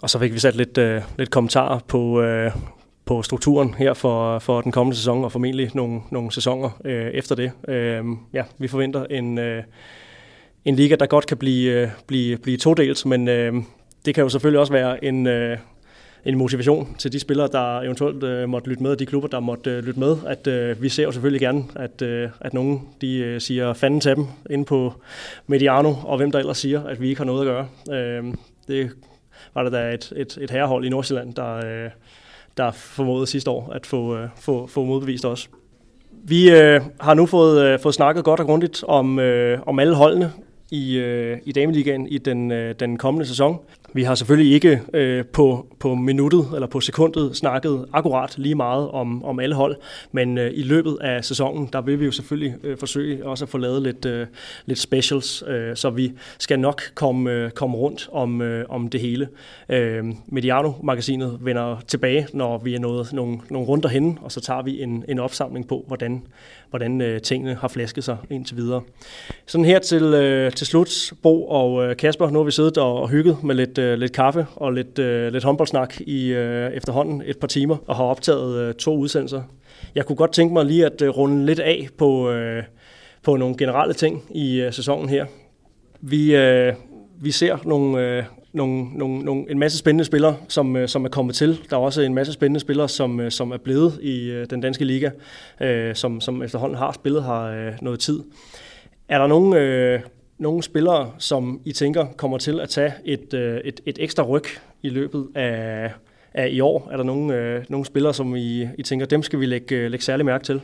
Og 0.02 0.10
så 0.10 0.20
fik 0.20 0.34
vi 0.34 0.40
sat 0.40 0.56
lidt, 0.56 0.78
øh, 0.78 1.02
lidt 1.18 1.32
kommentarer 1.32 1.80
på, 1.80 2.22
øh, 2.22 2.52
på 3.06 3.24
strukturen 3.24 3.74
her 3.74 3.94
for, 3.94 4.40
for 4.40 4.62
den 4.62 4.72
kommende 4.72 4.98
sæson, 4.98 5.24
og 5.24 5.32
formentlig 5.32 5.72
nogle, 5.74 6.02
nogle 6.12 6.32
sæsoner 6.32 6.70
øh, 6.86 7.08
efter 7.08 7.36
det. 7.36 7.52
Øh, 7.68 8.04
ja, 8.34 8.44
vi 8.58 8.68
forventer 8.68 9.06
en, 9.06 9.38
øh, 9.38 9.64
en 10.66 10.76
liga, 10.76 10.96
der 10.96 11.06
godt 11.06 11.28
kan 11.28 11.38
blive, 11.38 11.72
øh, 11.72 11.90
blive, 12.08 12.38
blive 12.38 12.58
todelt, 12.58 13.06
men 13.06 13.28
øh, 13.28 13.54
det 14.06 14.16
kan 14.16 14.24
jo 14.24 14.30
selvfølgelig 14.30 14.60
også 14.60 14.74
være 14.74 15.06
en, 15.06 15.28
øh, 15.28 15.58
en 16.26 16.38
motivation 16.38 16.96
til 16.98 17.14
de 17.14 17.20
spillere, 17.20 17.48
der 17.52 17.82
eventuelt 17.82 18.24
øh, 18.24 18.50
måtte 18.50 18.70
lytte 18.70 18.84
med, 18.84 18.92
og 18.92 19.00
de 19.00 19.06
klubber, 19.06 19.28
der 19.30 19.40
måtte 19.40 19.70
øh, 19.70 19.84
lytte 19.84 20.00
med, 20.00 20.18
at 20.28 20.48
øh, 20.48 20.82
vi 20.82 20.90
ser 20.90 21.04
jo 21.04 21.12
selvfølgelig 21.12 21.42
gerne, 21.42 21.64
at, 21.76 22.02
øh, 22.02 22.30
at 22.42 22.54
nogen 22.54 22.82
de, 23.02 23.18
øh, 23.18 23.42
siger 23.42 23.74
fanden 23.74 24.00
til 24.00 24.16
dem 24.16 24.26
inde 24.50 24.66
på 24.66 24.94
Mediano, 25.48 25.94
og 26.04 26.18
hvem 26.18 26.32
der 26.32 26.40
ellers 26.40 26.58
siger, 26.58 26.84
at 26.84 27.02
vi 27.02 27.10
ikke 27.10 27.20
har 27.20 27.26
noget 27.26 27.48
at 27.48 27.48
gøre. 27.48 27.68
Øh, 28.00 28.34
det 28.68 28.92
var 29.54 29.64
der 29.64 29.70
da 29.70 29.94
et, 29.94 30.14
et, 30.16 30.38
et 30.42 30.52
herrehold 30.52 30.86
i 30.86 30.90
Nordsjælland, 30.90 31.34
der, 31.34 31.56
øh, 31.56 31.90
der 32.58 32.72
formåede 32.72 33.28
sidste 33.28 33.52
år 33.52 33.72
at 33.72 33.86
få, 33.86 34.18
øh, 34.18 34.30
få, 34.36 34.68
få 34.68 34.86
modbevist 34.86 35.26
os. 35.26 35.50
Vi 36.12 36.52
øh, 36.52 36.82
har 37.00 37.14
nu 37.14 37.26
fået, 37.26 37.66
øh, 37.66 37.80
fået 37.80 37.96
snakket 37.96 38.24
godt 38.24 38.40
og 38.40 38.46
grundigt 38.46 38.84
om, 38.88 39.20
øh, 39.20 39.60
om 39.66 39.80
alle 39.80 39.96
holdene 39.96 40.32
i, 40.72 40.98
øh, 40.98 41.38
i 41.46 41.52
Dameligaen 41.52 42.08
i 42.08 42.18
den, 42.18 42.52
øh, 42.52 42.76
den 42.80 42.98
kommende 42.98 43.26
sæson. 43.26 43.60
Vi 43.96 44.04
har 44.04 44.16
selvfølgelig 44.16 44.54
ikke 44.54 44.82
øh, 44.94 45.26
på, 45.26 45.68
på 45.80 45.96
minuttet 45.96 46.48
eller 46.54 46.68
på 46.68 46.80
sekundet 46.82 47.36
snakket 47.36 47.86
akkurat 47.94 48.38
lige 48.38 48.56
meget 48.56 48.90
om, 48.90 49.24
om 49.24 49.40
alle 49.40 49.56
hold, 49.56 49.76
men 50.12 50.38
øh, 50.38 50.52
i 50.54 50.64
løbet 50.64 50.98
af 51.02 51.26
sæsonen, 51.26 51.70
der 51.74 51.82
vil 51.82 52.00
vi 52.00 52.06
jo 52.06 52.12
selvfølgelig 52.12 52.56
øh, 52.64 52.78
forsøge 52.78 53.26
også 53.26 53.46
at 53.46 53.50
få 53.50 53.58
lavet 53.58 53.82
lidt, 53.82 54.06
øh, 54.06 54.28
lidt 54.66 54.80
specials, 54.80 55.44
øh, 55.48 55.76
så 55.76 55.90
vi 55.90 56.12
skal 56.40 56.60
nok 56.60 56.82
komme, 56.96 57.32
øh, 57.32 57.52
komme 57.52 57.78
rundt 57.78 58.10
om, 58.12 58.42
øh, 58.42 58.66
om 58.70 58.88
det 58.88 59.02
hele. 59.02 59.28
Øh, 59.70 60.04
Mediano-magasinet 60.28 61.38
vender 61.42 61.78
tilbage, 61.88 62.28
når 62.34 62.58
vi 62.58 62.76
er 62.76 62.80
nået 62.80 63.14
nogle, 63.14 63.40
nogle 63.50 63.68
runder 63.68 63.90
henne, 63.90 64.16
og 64.22 64.32
så 64.32 64.42
tager 64.42 64.62
vi 64.62 64.82
en, 64.82 65.06
en 65.08 65.20
opsamling 65.20 65.68
på, 65.68 65.84
hvordan, 65.88 66.24
hvordan 66.70 67.02
øh, 67.02 67.22
tingene 67.22 67.56
har 67.56 67.68
flæsket 67.68 68.04
sig 68.04 68.18
indtil 68.30 68.58
videre. 68.58 68.82
Sådan 69.46 69.66
her 69.66 69.80
til, 69.80 70.04
øh, 70.04 70.52
til 70.52 70.68
slut, 70.68 71.14
Bo 71.22 71.48
og 71.48 71.86
øh, 71.86 71.98
Kasper, 71.98 72.30
nu 72.30 72.40
har 72.40 72.44
vi 72.44 72.52
siddet 72.52 72.78
og, 72.78 73.02
og 73.02 73.10
hygget 73.10 73.44
med 73.44 73.56
lidt, 73.56 73.78
øh, 73.86 74.00
lidt 74.00 74.12
kaffe 74.12 74.46
og 74.56 74.74
lidt, 74.74 75.00
øh, 75.00 75.34
lidt 75.34 75.44
håndboldsnak 75.44 76.02
i 76.02 76.28
øh, 76.28 76.72
efterhånden 76.72 77.24
et 77.26 77.38
par 77.38 77.48
timer, 77.48 77.78
og 77.88 77.96
har 77.96 78.04
optaget 78.04 78.58
øh, 78.58 78.74
to 78.74 78.98
udsendelser. 78.98 79.42
Jeg 79.96 80.06
kunne 80.06 80.16
godt 80.16 80.34
tænke 80.34 80.54
mig 80.54 80.66
lige 80.66 80.86
at 80.86 81.02
øh, 81.02 81.10
runde 81.10 81.46
lidt 81.46 81.60
af 81.60 81.88
på, 81.98 82.32
øh, 82.32 82.64
på 83.24 83.36
nogle 83.36 83.58
generelle 83.58 83.94
ting 83.94 84.24
i 84.30 84.62
øh, 84.62 84.74
sæsonen 84.74 85.10
her. 85.10 85.26
Vi, 86.02 86.36
øh, 86.36 86.74
vi 87.22 87.32
ser 87.32 87.58
nogle, 87.66 88.00
øh, 88.00 88.24
nogle, 88.54 88.88
nogle, 88.94 89.20
nogle, 89.20 89.52
en 89.52 89.60
masse 89.60 89.78
spændende 89.78 90.06
spillere, 90.06 90.36
som, 90.48 90.76
øh, 90.76 90.88
som 90.88 91.06
er 91.06 91.10
kommet 91.10 91.36
til. 91.36 91.60
Der 91.70 91.78
er 91.78 91.82
også 91.82 92.02
en 92.02 92.14
masse 92.14 92.34
spændende 92.34 92.60
spillere, 92.60 92.90
som, 92.90 93.20
øh, 93.20 93.32
som 93.32 93.52
er 93.52 93.58
blevet 93.58 94.00
i 94.02 94.30
øh, 94.30 94.50
den 94.50 94.62
danske 94.62 94.86
liga, 94.86 95.10
øh, 95.62 95.96
som, 95.96 96.22
som 96.22 96.44
efterhånden 96.44 96.78
har 96.78 96.92
spillet 96.92 97.24
her 97.24 97.42
øh, 97.42 97.74
noget 97.82 98.00
tid. 98.00 98.24
Er 99.10 99.18
der 99.18 99.28
nogle, 99.28 99.60
øh, 99.60 100.00
nogle 100.38 100.64
spillere, 100.64 101.12
som 101.18 101.62
I 101.66 101.72
tænker 101.72 102.06
kommer 102.18 102.38
til 102.38 102.60
at 102.60 102.70
tage 102.70 102.94
et, 103.06 103.34
øh, 103.34 103.58
et, 103.66 103.82
et 103.86 103.98
ekstra 104.02 104.24
ryg 104.24 104.44
i 104.84 104.90
løbet 104.90 105.28
af, 105.36 105.92
af 106.34 106.50
i 106.52 106.60
år? 106.60 106.90
Er 106.92 106.98
der 106.98 107.04
nogle, 107.04 107.36
øh, 107.36 107.66
nogle 107.70 107.86
spillere, 107.86 108.14
som 108.14 108.36
I, 108.36 108.68
I 108.78 108.84
tænker, 108.84 109.06
dem 109.06 109.24
skal 109.24 109.40
vi 109.40 109.46
lægge, 109.46 109.76
øh, 109.76 109.92
lægge 109.92 110.06
særlig 110.06 110.26
mærke 110.26 110.44
til? 110.44 110.62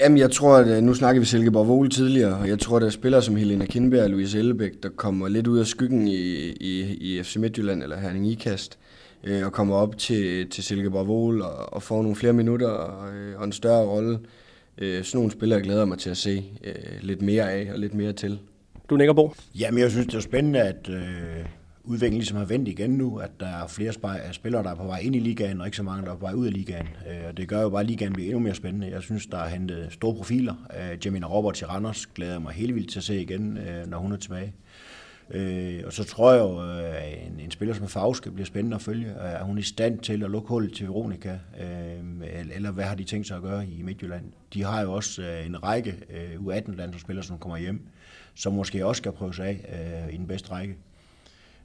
Jamen, 0.00 0.18
jeg 0.18 0.30
tror, 0.30 0.56
at 0.56 0.68
øh, 0.68 0.82
nu 0.82 0.94
snakker 0.94 1.20
vi 1.20 1.26
Silkeborg 1.26 1.68
Vole 1.68 1.90
tidligere, 1.90 2.36
og 2.36 2.48
jeg 2.48 2.58
tror, 2.58 2.78
der 2.78 2.86
er 2.86 2.90
spillere 2.90 3.22
som 3.22 3.36
Helena 3.36 3.66
Kindberg 3.66 4.04
og 4.04 4.10
Louise 4.10 4.38
Ellebæk, 4.38 4.82
der 4.82 4.88
kommer 4.88 5.28
lidt 5.28 5.46
ud 5.46 5.58
af 5.58 5.66
skyggen 5.66 6.08
i, 6.08 6.16
i, 6.48 6.80
i 7.00 7.22
FC 7.22 7.36
Midtjylland 7.36 7.82
eller 7.82 7.98
Herning 7.98 8.26
Ikast, 8.26 8.78
øh, 9.24 9.46
og 9.46 9.52
kommer 9.52 9.76
op 9.76 9.98
til, 9.98 10.50
til 10.50 10.64
Silkeborg 10.64 11.08
Vole 11.08 11.44
og, 11.44 11.72
og 11.72 11.82
får 11.82 12.02
nogle 12.02 12.16
flere 12.16 12.32
minutter 12.32 12.68
og, 12.68 13.14
øh, 13.14 13.38
og 13.38 13.44
en 13.44 13.52
større 13.52 13.86
rolle. 13.86 14.18
Øh, 14.78 15.04
sådan 15.04 15.18
nogle 15.18 15.32
spillere 15.32 15.62
glæder 15.62 15.84
mig 15.84 15.98
til 15.98 16.10
at 16.10 16.16
se 16.16 16.44
øh, 16.64 16.74
lidt 17.00 17.22
mere 17.22 17.52
af 17.52 17.70
og 17.72 17.78
lidt 17.78 17.94
mere 17.94 18.12
til. 18.12 18.38
Du 18.90 18.96
nikker, 18.96 19.14
Bo? 19.14 19.34
Jamen, 19.58 19.80
jeg 19.80 19.90
synes, 19.90 20.06
det 20.06 20.14
er 20.14 20.20
spændende, 20.20 20.60
at 20.60 20.88
øh, 20.88 21.44
udviklingen 21.84 22.18
ligesom 22.18 22.36
har 22.36 22.44
vendt 22.44 22.68
igen 22.68 22.90
nu, 22.90 23.16
at 23.16 23.30
der 23.40 23.46
er 23.46 23.66
flere 23.66 23.92
spillere, 24.32 24.62
der 24.62 24.70
er 24.70 24.74
på 24.74 24.84
vej 24.84 24.98
ind 24.98 25.16
i 25.16 25.18
ligaen, 25.18 25.60
og 25.60 25.66
ikke 25.66 25.76
så 25.76 25.82
mange, 25.82 26.04
der 26.04 26.10
er 26.10 26.16
på 26.16 26.20
vej 26.20 26.32
ud 26.32 26.46
af 26.46 26.52
ligaen. 26.52 26.88
Øh, 27.10 27.28
og 27.28 27.36
det 27.36 27.48
gør 27.48 27.62
jo 27.62 27.68
bare, 27.70 27.80
at 27.80 27.86
ligaen 27.86 28.12
bliver 28.12 28.26
endnu 28.26 28.40
mere 28.40 28.54
spændende. 28.54 28.90
Jeg 28.90 29.02
synes, 29.02 29.26
der 29.26 29.38
er 29.38 29.48
hentet 29.48 29.88
store 29.90 30.14
profiler. 30.14 30.54
Øh, 30.78 31.06
Jamina 31.06 31.26
Roberts 31.26 31.62
i 31.62 31.64
Randers 31.64 32.06
glæder 32.06 32.38
mig 32.38 32.52
helt 32.52 32.74
vildt 32.74 32.90
til 32.90 32.98
at 32.98 33.04
se 33.04 33.22
igen, 33.22 33.58
øh, 33.58 33.86
når 33.86 33.98
hun 33.98 34.12
er 34.12 34.16
tilbage. 34.16 34.54
Øh, 35.30 35.82
og 35.86 35.92
så 35.92 36.04
tror 36.04 36.32
jeg 36.32 36.40
jo, 36.40 36.58
at 36.82 37.26
en, 37.26 37.40
en 37.40 37.50
spiller 37.50 37.74
som 37.74 37.88
Fauske 37.88 38.30
bliver 38.30 38.46
spændende 38.46 38.74
at 38.74 38.82
følge. 38.82 39.06
Er 39.06 39.44
hun 39.44 39.58
i 39.58 39.62
stand 39.62 39.98
til 39.98 40.22
at 40.24 40.30
lukke 40.30 40.48
hullet 40.48 40.72
til 40.72 40.86
Veronica? 40.86 41.38
Øh, 41.60 42.54
eller 42.54 42.70
hvad 42.70 42.84
har 42.84 42.94
de 42.94 43.04
tænkt 43.04 43.26
sig 43.26 43.36
at 43.36 43.42
gøre 43.42 43.66
i 43.66 43.82
Midtjylland? 43.82 44.24
De 44.54 44.64
har 44.64 44.82
jo 44.82 44.92
også 44.92 45.22
en 45.46 45.62
række 45.62 45.94
U18-landsspillere, 46.40 47.24
som 47.24 47.38
kommer 47.38 47.56
hjem, 47.56 47.86
som 48.34 48.52
måske 48.52 48.86
også 48.86 49.00
skal 49.00 49.12
prøves 49.12 49.38
af 49.38 49.60
af 49.68 50.08
i 50.12 50.16
den 50.16 50.26
bedste 50.26 50.50
række. 50.50 50.76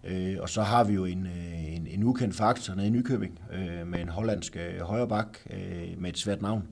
Øh, 0.04 0.36
og 0.40 0.50
så 0.50 0.62
har 0.62 0.84
vi 0.84 0.94
jo 0.94 1.06
en, 1.06 1.26
øh, 1.26 1.76
en, 1.76 1.88
en 1.88 2.04
ukendt 2.04 2.36
faktor 2.36 2.76
nede 2.76 2.88
i 2.88 2.90
Nykøbing 2.90 3.40
øh, 3.54 3.88
med 3.88 4.00
en 4.00 4.10
hollandsk 4.10 4.58
øh, 4.58 4.82
højreback 4.82 5.48
øh, 5.50 6.02
med 6.02 6.10
et 6.10 6.18
svært 6.18 6.42
navn. 6.42 6.64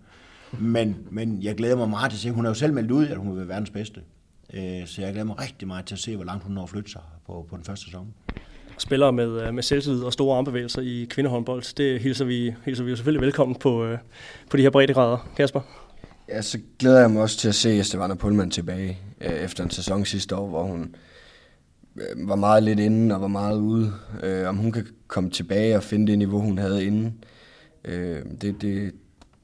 Men, 0.59 0.97
men 1.11 1.43
jeg 1.43 1.55
glæder 1.55 1.75
mig 1.75 1.89
meget 1.89 2.11
til 2.11 2.17
at 2.17 2.21
se, 2.21 2.31
hun 2.31 2.45
har 2.45 2.49
jo 2.49 2.55
selv 2.55 2.73
meldt 2.73 2.91
ud, 2.91 3.07
at 3.07 3.17
hun 3.17 3.29
vil 3.29 3.37
være 3.37 3.47
verdens 3.47 3.69
bedste. 3.69 4.01
Øh, 4.53 4.85
så 4.85 5.01
jeg 5.01 5.11
glæder 5.11 5.25
mig 5.25 5.41
rigtig 5.41 5.67
meget 5.67 5.85
til 5.85 5.95
at 5.95 5.99
se, 5.99 6.15
hvor 6.15 6.25
langt 6.25 6.43
hun 6.43 6.53
når 6.53 6.63
at 6.63 6.69
flytte 6.69 6.91
sig 6.91 7.01
på, 7.25 7.45
på 7.49 7.55
den 7.55 7.63
første 7.63 7.85
sæson. 7.85 8.13
Spillere 8.77 9.13
med, 9.13 9.41
øh, 9.41 9.53
med 9.53 9.63
selvtillid 9.63 10.03
og 10.03 10.13
store 10.13 10.37
armbevægelser 10.37 10.81
i 10.81 11.07
kvindehåndbold, 11.09 11.75
det 11.75 12.01
hilser 12.01 12.25
vi, 12.25 12.53
hilser 12.65 12.83
vi 12.83 12.89
jo 12.89 12.95
selvfølgelig 12.95 13.21
velkommen 13.21 13.55
på, 13.55 13.85
øh, 13.85 13.97
på 14.49 14.57
de 14.57 14.61
her 14.61 14.69
breddegrader. 14.69 15.29
Kasper? 15.37 15.86
Ja, 16.29 16.41
så 16.41 16.59
glæder 16.79 16.99
jeg 16.99 17.11
mig 17.11 17.21
også 17.21 17.37
til 17.37 17.47
at 17.47 17.55
se 17.55 17.79
Estevana 17.79 18.13
Pullman 18.13 18.51
tilbage 18.51 18.99
øh, 19.21 19.31
efter 19.31 19.63
en 19.63 19.69
sæson 19.69 20.05
sidste 20.05 20.35
år, 20.35 20.47
hvor 20.47 20.63
hun 20.63 20.95
Øh, 21.97 22.29
var 22.29 22.35
meget 22.35 22.63
lidt 22.63 22.79
inde 22.79 23.15
og 23.15 23.21
var 23.21 23.27
meget 23.27 23.59
ude. 23.59 23.93
Øh, 24.23 24.49
om 24.49 24.57
hun 24.57 24.71
kan 24.71 24.87
komme 25.07 25.29
tilbage 25.29 25.75
og 25.75 25.83
finde 25.83 26.07
det 26.07 26.17
niveau, 26.17 26.39
hun 26.39 26.57
havde 26.57 26.85
inden. 26.85 27.23
Øh, 27.85 28.21
det, 28.41 28.61
det, 28.61 28.93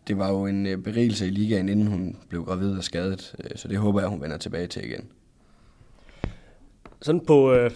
det 0.07 0.17
var 0.17 0.29
jo 0.29 0.45
en 0.45 0.65
øh, 0.65 0.77
berigelse 0.77 1.27
i 1.27 1.29
ligaen, 1.29 1.69
inden 1.69 1.87
hun 1.87 2.17
blev 2.29 2.45
gravid 2.45 2.77
og 2.77 2.83
skadet. 2.83 3.35
Øh, 3.43 3.49
så 3.55 3.67
det 3.67 3.77
håber 3.77 3.99
jeg, 3.99 4.09
hun 4.09 4.21
vender 4.21 4.37
tilbage 4.37 4.67
til 4.67 4.85
igen. 4.85 5.05
Sådan 7.01 7.21
på, 7.27 7.53
øh, 7.53 7.71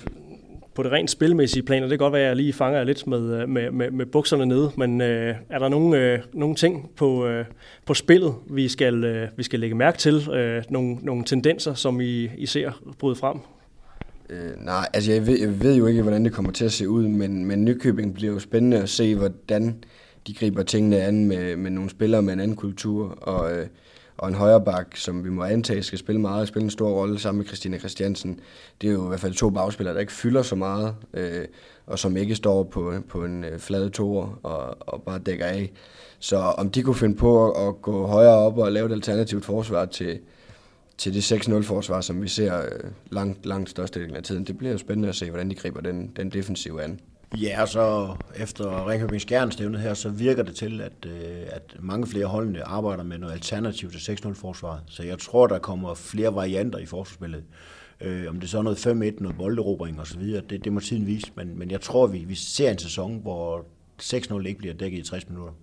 på 0.78 0.84
det 0.84 0.92
rent 0.92 1.12
spilmæssige 1.12 1.64
plan, 1.64 1.84
og 1.84 1.90
det 1.90 2.00
kan 2.00 2.06
godt 2.06 2.14
være, 2.14 2.22
at 2.22 2.28
jeg 2.28 2.36
lige 2.36 2.54
fanger 2.54 2.84
lidt 2.84 3.08
med, 3.08 3.42
øh, 3.42 3.50
med, 3.50 3.72
med, 3.72 3.92
med 3.92 4.06
bukserne 4.06 4.46
nede, 4.46 4.72
men 4.78 5.02
øh, 5.02 5.36
er 5.50 5.60
der 5.60 5.70
nogle, 5.70 5.98
øh, 5.98 6.20
nogle 6.34 6.56
ting 6.56 6.90
på, 6.96 7.28
øh, 7.28 7.46
på 7.86 7.94
spillet, 7.94 8.34
vi 8.50 8.68
skal, 8.68 9.04
øh, 9.04 9.28
vi 9.38 9.44
skal 9.44 9.60
lægge 9.60 9.76
mærke 9.76 9.98
til? 9.98 10.30
Øh, 10.34 10.64
nogle, 10.70 10.98
nogle 11.02 11.24
tendenser, 11.24 11.74
som 11.74 12.02
I, 12.02 12.30
I 12.38 12.46
ser 12.46 12.72
bryde 13.00 13.16
frem 13.16 13.38
Øh, 14.30 14.66
nej, 14.66 14.88
altså 14.94 15.12
jeg 15.12 15.28
ved, 15.28 15.40
jeg 15.40 15.62
ved 15.64 15.76
jo 15.76 15.86
ikke, 15.86 16.02
hvordan 16.02 16.26
det 16.26 16.34
kommer 16.34 16.52
til 16.52 16.66
at 16.66 16.72
se 16.72 16.90
ud, 16.90 17.08
men, 17.08 17.46
men 17.46 17.66
Nykøbing 17.66 18.14
bliver 18.14 18.34
jo 18.34 18.40
spændende 18.40 18.78
at 18.78 18.90
se, 18.90 19.16
hvordan 19.16 19.84
de 20.28 20.34
griber 20.34 20.64
tingene 20.64 21.02
an 21.02 21.26
med, 21.26 21.56
med 21.56 21.72
nogle 21.72 21.90
spillere 21.90 22.22
med 22.22 22.34
en 22.34 22.40
anden 22.40 22.58
kultur, 22.58 23.10
og, 23.10 23.58
øh, 23.58 23.68
og 24.18 24.28
en 24.28 24.36
højreback, 24.36 24.96
som 24.96 25.24
vi 25.24 25.30
må 25.30 25.44
antage 25.44 25.84
skal 25.84 26.00
spille 26.00 26.22
meget, 26.22 26.42
og 26.42 26.48
spille 26.48 26.64
en 26.64 26.70
stor 26.70 26.90
rolle 26.90 27.20
sammen 27.20 27.38
med 27.38 27.46
Christina 27.46 27.78
Christiansen. 27.78 28.40
Det 28.82 28.88
er 28.88 28.94
jo 28.94 29.06
i 29.06 29.08
hvert 29.08 29.20
fald 29.20 29.34
to 29.34 29.50
bagspillere, 29.50 29.94
der 29.94 30.00
ikke 30.00 30.12
fylder 30.12 30.42
så 30.42 30.56
meget, 30.56 30.96
øh, 31.14 31.46
og 31.86 32.00
som 32.00 32.18
ikke 32.18 32.36
står 32.36 32.64
på, 32.64 32.94
på 33.10 33.26
en 33.26 33.44
øh, 33.44 33.60
flad 33.60 33.90
toer 33.90 34.40
og, 34.44 34.78
og 34.80 35.04
bare 35.04 35.20
dækker 35.20 35.46
af. 35.46 35.72
Så 36.20 36.38
om 36.38 36.70
de 36.70 36.84
kunne 36.84 36.96
finde 36.96 37.16
på 37.16 37.52
at, 37.52 37.68
at 37.68 37.82
gå 37.82 38.06
højere 38.06 38.38
op 38.38 38.58
og 38.58 38.72
lave 38.72 38.86
et 38.86 38.92
alternativt 38.92 39.46
forsvar 39.46 39.86
til, 39.86 40.20
til 40.98 41.14
det 41.14 41.32
6-0-forsvar, 41.32 42.02
som 42.02 42.22
vi 42.22 42.28
ser 42.28 42.62
øh, 42.62 42.92
langt, 43.12 43.46
langt 43.46 43.70
størstedelen 43.70 44.16
af 44.16 44.24
tiden. 44.24 44.44
Det 44.44 44.58
bliver 44.58 44.72
jo 44.72 44.78
spændende 44.78 45.10
at 45.10 45.16
se, 45.16 45.30
hvordan 45.30 45.50
de 45.50 45.56
griber 45.56 45.82
den, 45.82 46.12
den 46.16 46.30
defensive 46.30 46.84
an. 46.84 47.00
Ja, 47.36 47.62
og 47.62 47.68
så 47.68 48.16
efter 48.36 48.90
Ringkøbing 48.90 49.22
Skjern 49.22 49.76
her, 49.76 49.94
så 49.94 50.10
virker 50.10 50.44
det 50.44 50.56
til, 50.56 50.82
at, 50.82 51.06
øh, 51.06 51.42
at 51.48 51.76
mange 51.80 52.08
flere 52.08 52.26
holdene 52.26 52.64
arbejder 52.64 53.04
med 53.04 53.18
noget 53.18 53.34
alternativ 53.34 53.92
til 53.92 53.98
6-0-forsvaret. 53.98 54.80
Så 54.88 55.04
jeg 55.04 55.20
tror, 55.20 55.48
der 55.48 55.60
kommer 55.60 55.94
flere 55.94 56.36
varianter 56.36 56.80
i 56.80 56.86
forsvarsspillet. 56.86 57.44
Øh, 58.02 58.30
om 58.30 58.40
det 58.40 58.50
så 58.50 58.58
er 58.58 58.62
noget 58.62 58.88
5-1, 58.88 58.92
noget 58.92 59.38
bolderobring 59.38 60.02
osv., 60.02 60.22
det, 60.22 60.64
det 60.64 60.74
må 60.74 60.80
tiden 60.80 61.08
vise. 61.08 61.32
Men, 61.36 61.60
men 61.60 61.72
jeg 61.72 61.82
tror, 61.82 62.08
vi, 62.08 62.18
vi 62.18 62.36
ser 62.36 62.72
en 62.72 62.78
sæson, 62.78 63.20
hvor 63.22 63.66
6-0 64.02 64.46
ikke 64.46 64.60
bliver 64.60 64.74
dækket 64.74 65.00
i 65.00 65.02
60 65.02 65.30
minutter. 65.30 65.54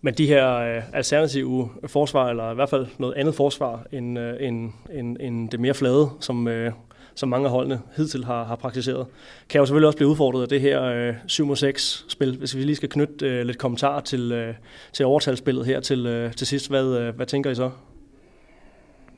Men 0.00 0.14
de 0.14 0.26
her 0.26 0.54
øh, 0.54 0.82
alternative 0.92 1.70
forsvar, 1.86 2.30
eller 2.30 2.52
i 2.52 2.54
hvert 2.54 2.70
fald 2.70 2.86
noget 2.98 3.14
andet 3.14 3.34
forsvar 3.34 3.86
end, 3.92 4.18
øh, 4.18 4.36
end, 4.40 4.72
end, 4.92 5.16
end 5.20 5.50
det 5.50 5.60
mere 5.60 5.74
flade, 5.74 6.10
som, 6.20 6.48
øh, 6.48 6.72
som 7.18 7.28
mange 7.28 7.46
af 7.46 7.50
holdene 7.50 7.80
hidtil 7.96 8.24
har, 8.24 8.44
har 8.44 8.56
praktiseret, 8.56 9.06
kan 9.48 9.58
jo 9.58 9.66
selvfølgelig 9.66 9.86
også 9.86 9.96
blive 9.96 10.08
udfordret 10.08 10.42
af 10.42 10.48
det 10.48 10.60
her 10.60 10.82
øh, 10.82 11.14
7-6-spil. 11.30 12.36
Hvis 12.38 12.56
vi 12.56 12.62
lige 12.62 12.76
skal 12.76 12.88
knytte 12.88 13.26
øh, 13.26 13.46
lidt 13.46 13.58
kommentar 13.58 14.00
til, 14.00 14.32
øh, 14.32 14.54
til 14.92 15.06
overtalsspillet 15.06 15.66
her 15.66 15.80
til, 15.80 16.06
øh, 16.06 16.34
til 16.34 16.46
sidst, 16.46 16.68
hvad, 16.68 16.86
øh, 16.86 17.16
hvad 17.16 17.26
tænker 17.26 17.50
I 17.50 17.54
så? 17.54 17.70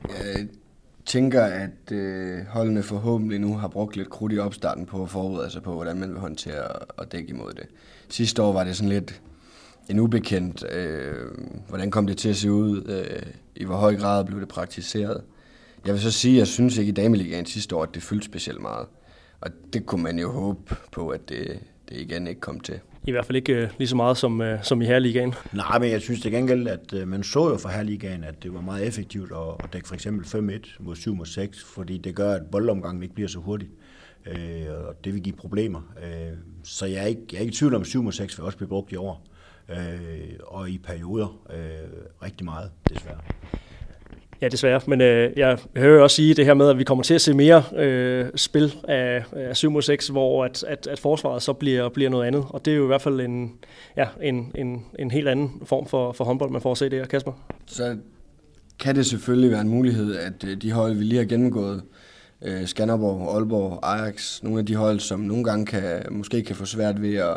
Jeg 0.09 0.47
tænker, 1.07 1.43
at 1.43 1.93
øh, 1.93 2.47
holdene 2.47 2.83
forhåbentlig 2.83 3.39
nu 3.39 3.57
har 3.57 3.69
brugt 3.69 3.97
lidt 3.97 4.11
krudt 4.11 4.33
i 4.33 4.39
opstarten 4.39 4.87
på 4.87 5.03
at 5.03 5.11
forberede 5.11 5.51
sig 5.51 5.63
på, 5.63 5.73
hvordan 5.73 5.97
man 5.97 6.11
vil 6.11 6.19
håndtere 6.19 6.67
og 6.73 7.13
dække 7.13 7.29
imod 7.29 7.53
det. 7.53 7.67
Sidste 8.09 8.43
år 8.43 8.53
var 8.53 8.65
det 8.65 8.77
sådan 8.77 8.89
lidt 8.89 9.21
en 9.89 9.99
ubekendt. 9.99 10.65
Øh, 10.73 11.15
hvordan 11.69 11.91
kom 11.91 12.07
det 12.07 12.19
til 12.19 12.29
at 12.29 12.37
se 12.37 12.53
ud? 12.53 12.85
Øh, 12.89 13.23
I 13.57 13.65
hvor 13.65 13.77
høj 13.77 13.97
grad 13.97 14.25
blev 14.25 14.41
det 14.41 14.49
praktiseret? 14.49 15.23
Jeg 15.87 15.95
vil 15.95 16.03
så 16.03 16.11
sige, 16.11 16.35
at 16.35 16.39
jeg 16.39 16.47
synes 16.47 16.79
ikke 16.79 16.89
i 16.89 16.95
Dameligaen 16.95 17.47
sidste 17.47 17.77
år, 17.77 17.83
at 17.83 17.95
det 17.95 18.03
fyldte 18.03 18.27
specielt 18.27 18.61
meget. 18.61 18.87
Og 19.41 19.51
det 19.73 19.87
kunne 19.87 20.03
man 20.03 20.19
jo 20.19 20.33
håbe 20.33 20.77
på, 20.93 21.09
at 21.09 21.29
det, 21.29 21.61
det 21.89 21.97
igen 21.97 22.27
ikke 22.27 22.41
kom 22.41 22.61
til. 22.61 22.81
I 23.05 23.11
hvert 23.11 23.27
fald 23.27 23.37
ikke 23.37 23.53
øh, 23.53 23.69
lige 23.79 23.89
så 23.89 23.97
meget 23.97 24.17
som, 24.17 24.41
øh, 24.41 24.65
som 24.65 24.83
i 24.83 24.85
Herligaen. 24.85 25.35
Nej, 25.53 25.79
men 25.79 25.91
jeg 25.91 26.01
synes 26.01 26.21
det 26.21 26.33
gengæld, 26.33 26.69
at 26.69 26.93
øh, 26.95 27.09
man 27.09 27.23
så 27.23 27.49
jo 27.49 27.57
for 27.57 27.69
Herligaen, 27.69 28.25
at 28.25 28.43
det 28.43 28.55
var 28.55 28.61
meget 28.61 28.87
effektivt 28.87 29.33
at, 29.33 29.65
at 29.65 29.73
dække 29.73 29.89
for 29.89 29.95
eksempel 29.95 30.27
5-1 30.27 30.77
mod 30.81 30.97
7-6, 30.97 31.67
fordi 31.75 31.99
det 31.99 32.15
gør, 32.15 32.35
at 32.35 32.43
boldomgangen 32.53 33.03
ikke 33.03 33.15
bliver 33.15 33.29
så 33.29 33.39
hurtig. 33.39 33.69
Øh, 34.27 34.87
og 34.89 35.05
det 35.05 35.15
vil 35.15 35.23
give 35.23 35.37
problemer. 35.37 35.81
Øh, 36.03 36.37
så 36.65 36.87
jeg 36.87 37.03
er, 37.03 37.07
ikke, 37.07 37.23
jeg 37.33 37.37
er 37.37 37.41
ikke 37.41 37.53
i 37.53 37.57
tvivl 37.57 37.75
om, 37.75 37.83
at 37.83 37.87
7-6 37.87 38.37
vil 38.37 38.45
også 38.45 38.57
blive 38.57 38.69
brugt 38.69 38.93
i 38.93 38.97
år 38.97 39.27
øh, 39.69 39.79
og 40.47 40.71
i 40.71 40.79
perioder 40.79 41.41
øh, 41.51 41.89
rigtig 42.23 42.45
meget, 42.45 42.71
desværre. 42.89 43.21
Ja, 44.43 44.49
desværre. 44.49 44.81
Men 44.87 45.01
øh, 45.01 45.33
jeg 45.37 45.59
hører 45.77 46.03
også 46.03 46.17
sige 46.17 46.35
det 46.35 46.45
her 46.45 46.55
med, 46.55 46.69
at 46.69 46.79
vi 46.79 46.85
kommer 46.85 47.05
til 47.05 47.15
at 47.15 47.21
se 47.21 47.35
mere 47.35 47.63
øh, 47.77 48.27
spil 48.37 48.75
af, 48.89 49.25
af 49.33 49.57
7 49.57 49.71
mod 49.71 49.83
6, 49.83 50.09
hvor 50.09 50.45
at, 50.45 50.65
at, 50.65 50.87
at 50.87 50.99
forsvaret 50.99 51.43
så 51.43 51.53
bliver, 51.53 51.89
bliver 51.89 52.11
noget 52.11 52.27
andet. 52.27 52.45
Og 52.49 52.65
det 52.65 52.73
er 52.73 52.77
jo 52.77 52.85
i 52.85 52.87
hvert 52.87 53.03
fald 53.03 53.21
en, 53.21 53.53
ja, 53.97 54.07
en, 54.23 54.53
en, 54.55 54.85
en 54.99 55.11
helt 55.11 55.29
anden 55.29 55.63
form 55.65 55.87
for, 55.87 56.13
for 56.13 56.25
håndbold, 56.25 56.51
man 56.51 56.61
får 56.61 56.73
at 56.73 56.79
se 56.79 56.85
det 56.85 56.99
her, 56.99 57.07
Kasper. 57.07 57.33
Så 57.67 57.97
kan 58.79 58.95
det 58.97 59.07
selvfølgelig 59.07 59.51
være 59.51 59.61
en 59.61 59.69
mulighed, 59.69 60.17
at 60.17 60.45
øh, 60.47 60.57
de 60.57 60.73
hold, 60.73 60.95
vi 60.95 61.05
lige 61.05 61.19
har 61.19 61.25
gennemgået, 61.25 61.83
øh, 62.43 62.67
Skanderborg, 62.67 63.35
Aalborg, 63.35 63.79
Ajax, 63.83 64.43
nogle 64.43 64.59
af 64.59 64.67
de 64.67 64.75
hold, 64.75 65.01
som 65.01 65.21
nogle 65.21 65.45
gange 65.45 65.67
kan, 65.67 66.03
måske 66.11 66.43
kan 66.43 66.57
få 66.57 66.65
svært 66.65 67.03
ved 67.03 67.15
at 67.15 67.37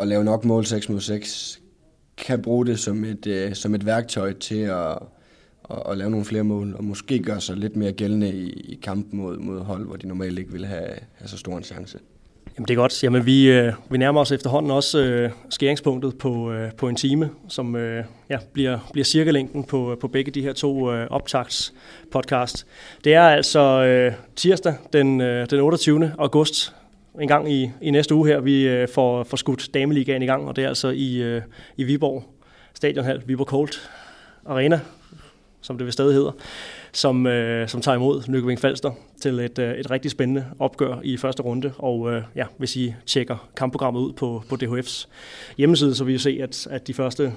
at 0.00 0.08
lave 0.08 0.24
nok 0.24 0.44
mål 0.44 0.64
6 0.64 0.88
mod 0.88 1.00
6, 1.00 1.60
kan 2.16 2.42
bruge 2.42 2.66
det 2.66 2.78
som 2.78 3.04
et, 3.04 3.26
øh, 3.26 3.54
som 3.54 3.74
et 3.74 3.86
værktøj 3.86 4.32
til 4.32 4.60
at, 4.60 4.98
at, 5.72 5.92
at 5.92 5.98
lave 5.98 6.10
nogle 6.10 6.26
flere 6.26 6.44
mål, 6.44 6.74
og 6.74 6.84
måske 6.84 7.18
gøre 7.18 7.40
sig 7.40 7.56
lidt 7.56 7.76
mere 7.76 7.92
gældende 7.92 8.32
i, 8.32 8.50
i 8.50 8.78
kampen 8.82 9.20
mod, 9.20 9.38
mod 9.38 9.60
hold, 9.60 9.86
hvor 9.86 9.96
de 9.96 10.08
normalt 10.08 10.38
ikke 10.38 10.52
vil 10.52 10.66
have, 10.66 10.88
have 11.14 11.28
så 11.28 11.38
stor 11.38 11.56
en 11.56 11.62
chance. 11.62 11.98
Jamen 12.56 12.68
det 12.68 12.74
er 12.74 12.78
godt. 12.78 13.02
Jamen 13.02 13.26
vi, 13.26 13.50
øh, 13.50 13.72
vi 13.90 13.98
nærmer 13.98 14.20
os 14.20 14.32
efterhånden 14.32 14.70
også 14.70 14.98
øh, 14.98 15.30
skæringspunktet 15.50 16.18
på, 16.18 16.52
øh, 16.52 16.72
på 16.72 16.88
en 16.88 16.96
time, 16.96 17.30
som 17.48 17.76
øh, 17.76 18.04
ja, 18.30 18.38
bliver, 18.52 18.78
bliver 18.92 19.04
cirkelængden 19.04 19.64
på, 19.64 19.92
øh, 19.92 19.98
på 19.98 20.08
begge 20.08 20.30
de 20.30 20.42
her 20.42 20.52
to 20.52 20.92
øh, 20.92 21.06
optagts 21.10 21.74
podcast. 22.12 22.66
Det 23.04 23.14
er 23.14 23.22
altså 23.22 23.60
øh, 23.60 24.12
tirsdag 24.36 24.74
den, 24.92 25.20
øh, 25.20 25.50
den 25.50 25.60
28. 25.60 26.12
august 26.18 26.74
en 27.20 27.28
gang 27.28 27.52
i, 27.52 27.70
i 27.82 27.90
næste 27.90 28.14
uge 28.14 28.28
her, 28.28 28.40
vi 28.40 28.68
øh, 28.68 28.88
får, 28.88 29.24
får 29.24 29.36
skudt 29.36 29.74
Dameligaen 29.74 30.22
i 30.22 30.26
gang, 30.26 30.48
og 30.48 30.56
det 30.56 30.64
er 30.64 30.68
altså 30.68 30.88
i, 30.88 31.22
øh, 31.22 31.42
i 31.76 31.84
Viborg 31.84 32.24
Stadionhal, 32.74 33.22
Viborg 33.26 33.46
Colt 33.46 33.90
Arena, 34.46 34.80
som 35.62 35.78
det 35.78 35.84
vil 35.84 35.92
stadig 35.92 36.14
hedder, 36.14 36.32
som, 36.92 37.26
øh, 37.26 37.68
som 37.68 37.80
tager 37.80 37.96
imod 37.96 38.22
Nykøbing 38.28 38.60
Falster 38.60 38.90
til 39.20 39.38
et, 39.38 39.58
øh, 39.58 39.74
et 39.74 39.90
rigtig 39.90 40.10
spændende 40.10 40.46
opgør 40.58 41.00
i 41.04 41.16
første 41.16 41.42
runde. 41.42 41.72
Og 41.78 42.12
øh, 42.12 42.22
ja, 42.36 42.46
hvis 42.56 42.76
I 42.76 42.94
tjekker 43.06 43.48
kampprogrammet 43.56 44.00
ud 44.00 44.12
på, 44.12 44.42
på 44.48 44.56
DHF's 44.62 45.08
hjemmeside, 45.58 45.94
så 45.94 46.04
vil 46.04 46.14
I 46.14 46.18
se, 46.18 46.38
at, 46.42 46.66
at 46.70 46.86
de 46.86 46.94
første 46.94 47.32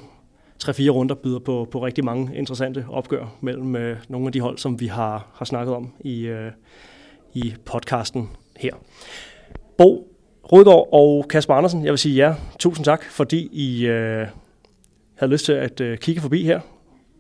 3-4 0.64 0.90
runder 0.90 1.16
byder 1.16 1.40
på, 1.40 1.68
på 1.72 1.86
rigtig 1.86 2.06
mange 2.06 2.38
interessante 2.38 2.86
opgør 2.90 3.36
mellem 3.42 3.76
øh, 3.76 3.98
nogle 4.10 4.28
af 4.28 4.32
de 4.32 4.40
hold, 4.40 4.58
som 4.58 4.80
vi 4.80 4.88
har, 4.88 5.28
har 5.34 5.46
snakket 5.46 5.76
om 5.76 5.94
i, 6.00 6.22
øh, 6.22 6.52
i 7.34 7.54
podcasten 7.66 8.30
her. 8.58 8.74
Bo 9.78 10.12
Rødgaard 10.44 10.90
og 10.92 11.26
Kasper 11.30 11.54
Andersen, 11.54 11.84
jeg 11.84 11.92
vil 11.92 12.00
sige 12.00 12.16
ja. 12.16 12.36
Tusind 12.60 12.86
tak, 12.86 13.04
fordi 13.04 13.50
I 13.52 13.86
øh, 13.86 14.28
havde 15.16 15.32
lyst 15.32 15.46
til 15.46 15.54
at 15.54 15.82
øh, 15.82 15.98
kigge 15.98 16.22
forbi 16.22 16.44
her. 16.44 16.60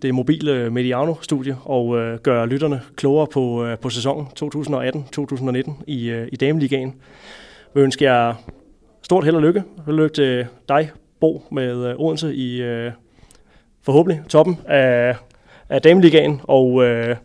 Det 0.01 0.15
mobile 0.15 0.69
Mediano-studie 0.69 1.57
og 1.63 1.97
øh, 1.97 2.19
gøre 2.19 2.47
lytterne 2.47 2.81
klogere 2.95 3.27
på, 3.27 3.65
øh, 3.65 3.77
på 3.77 3.89
sæsonen 3.89 4.27
2018-2019 4.43 5.71
i, 5.87 6.09
øh, 6.09 6.27
i 6.31 6.35
Dameligaen. 6.35 6.95
Vi 7.75 7.81
ønsker 7.81 8.11
jer 8.11 8.33
stort 9.01 9.23
held 9.23 9.35
og 9.35 9.41
lykke. 9.41 9.63
Held 9.85 9.99
og 9.99 10.03
lykke 10.03 10.13
til 10.13 10.47
dig, 10.69 10.91
Bo, 11.19 11.43
med 11.51 11.89
øh, 11.89 11.95
Odense 11.99 12.35
i 12.35 12.61
øh, 12.61 12.91
forhåbentlig 13.81 14.21
toppen 14.29 14.59
af, 14.67 15.15
af 15.69 15.81
Dameligaen, 15.81 16.41
og 16.43 16.83
øh, 16.83 17.15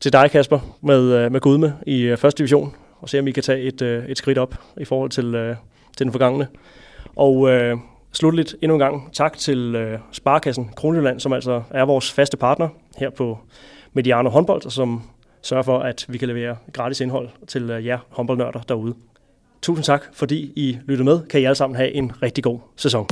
til 0.00 0.12
dig, 0.12 0.30
Kasper, 0.30 0.76
med, 0.80 1.12
øh, 1.12 1.32
med 1.32 1.40
Gudme 1.40 1.74
i 1.86 2.02
øh, 2.02 2.16
første 2.16 2.38
division, 2.38 2.74
og 3.00 3.08
se 3.08 3.18
om 3.18 3.28
I 3.28 3.30
kan 3.30 3.42
tage 3.42 3.60
et, 3.60 3.82
øh, 3.82 4.06
et 4.06 4.18
skridt 4.18 4.38
op 4.38 4.54
i 4.80 4.84
forhold 4.84 5.10
til, 5.10 5.34
øh, 5.34 5.56
til 5.96 6.04
den 6.04 6.12
forgangne. 6.12 6.46
Og 7.16 7.50
øh, 7.50 7.76
slutligt 8.16 8.56
endnu 8.62 8.74
en 8.74 8.78
gang 8.78 9.12
tak 9.12 9.38
til 9.38 9.74
øh, 9.74 9.98
Sparkassen 10.12 10.70
Kronjylland, 10.76 11.20
som 11.20 11.32
altså 11.32 11.62
er 11.70 11.84
vores 11.84 12.12
faste 12.12 12.36
partner 12.36 12.68
her 12.96 13.10
på 13.10 13.38
Mediano 13.92 14.30
håndbold, 14.30 14.66
og 14.66 14.72
som 14.72 15.02
sørger 15.42 15.62
for, 15.62 15.78
at 15.78 16.06
vi 16.08 16.18
kan 16.18 16.28
levere 16.28 16.56
gratis 16.72 17.00
indhold 17.00 17.28
til 17.46 17.70
øh, 17.70 17.86
jer 17.86 17.98
håndboldnørder 18.10 18.60
derude. 18.60 18.94
Tusind 19.62 19.84
tak, 19.84 20.02
fordi 20.12 20.52
I 20.56 20.78
lyttede 20.86 21.04
med. 21.04 21.20
Kan 21.26 21.40
I 21.40 21.44
alle 21.44 21.54
sammen 21.54 21.76
have 21.76 21.92
en 21.92 22.12
rigtig 22.22 22.44
god 22.44 22.58
sæson. 22.76 23.06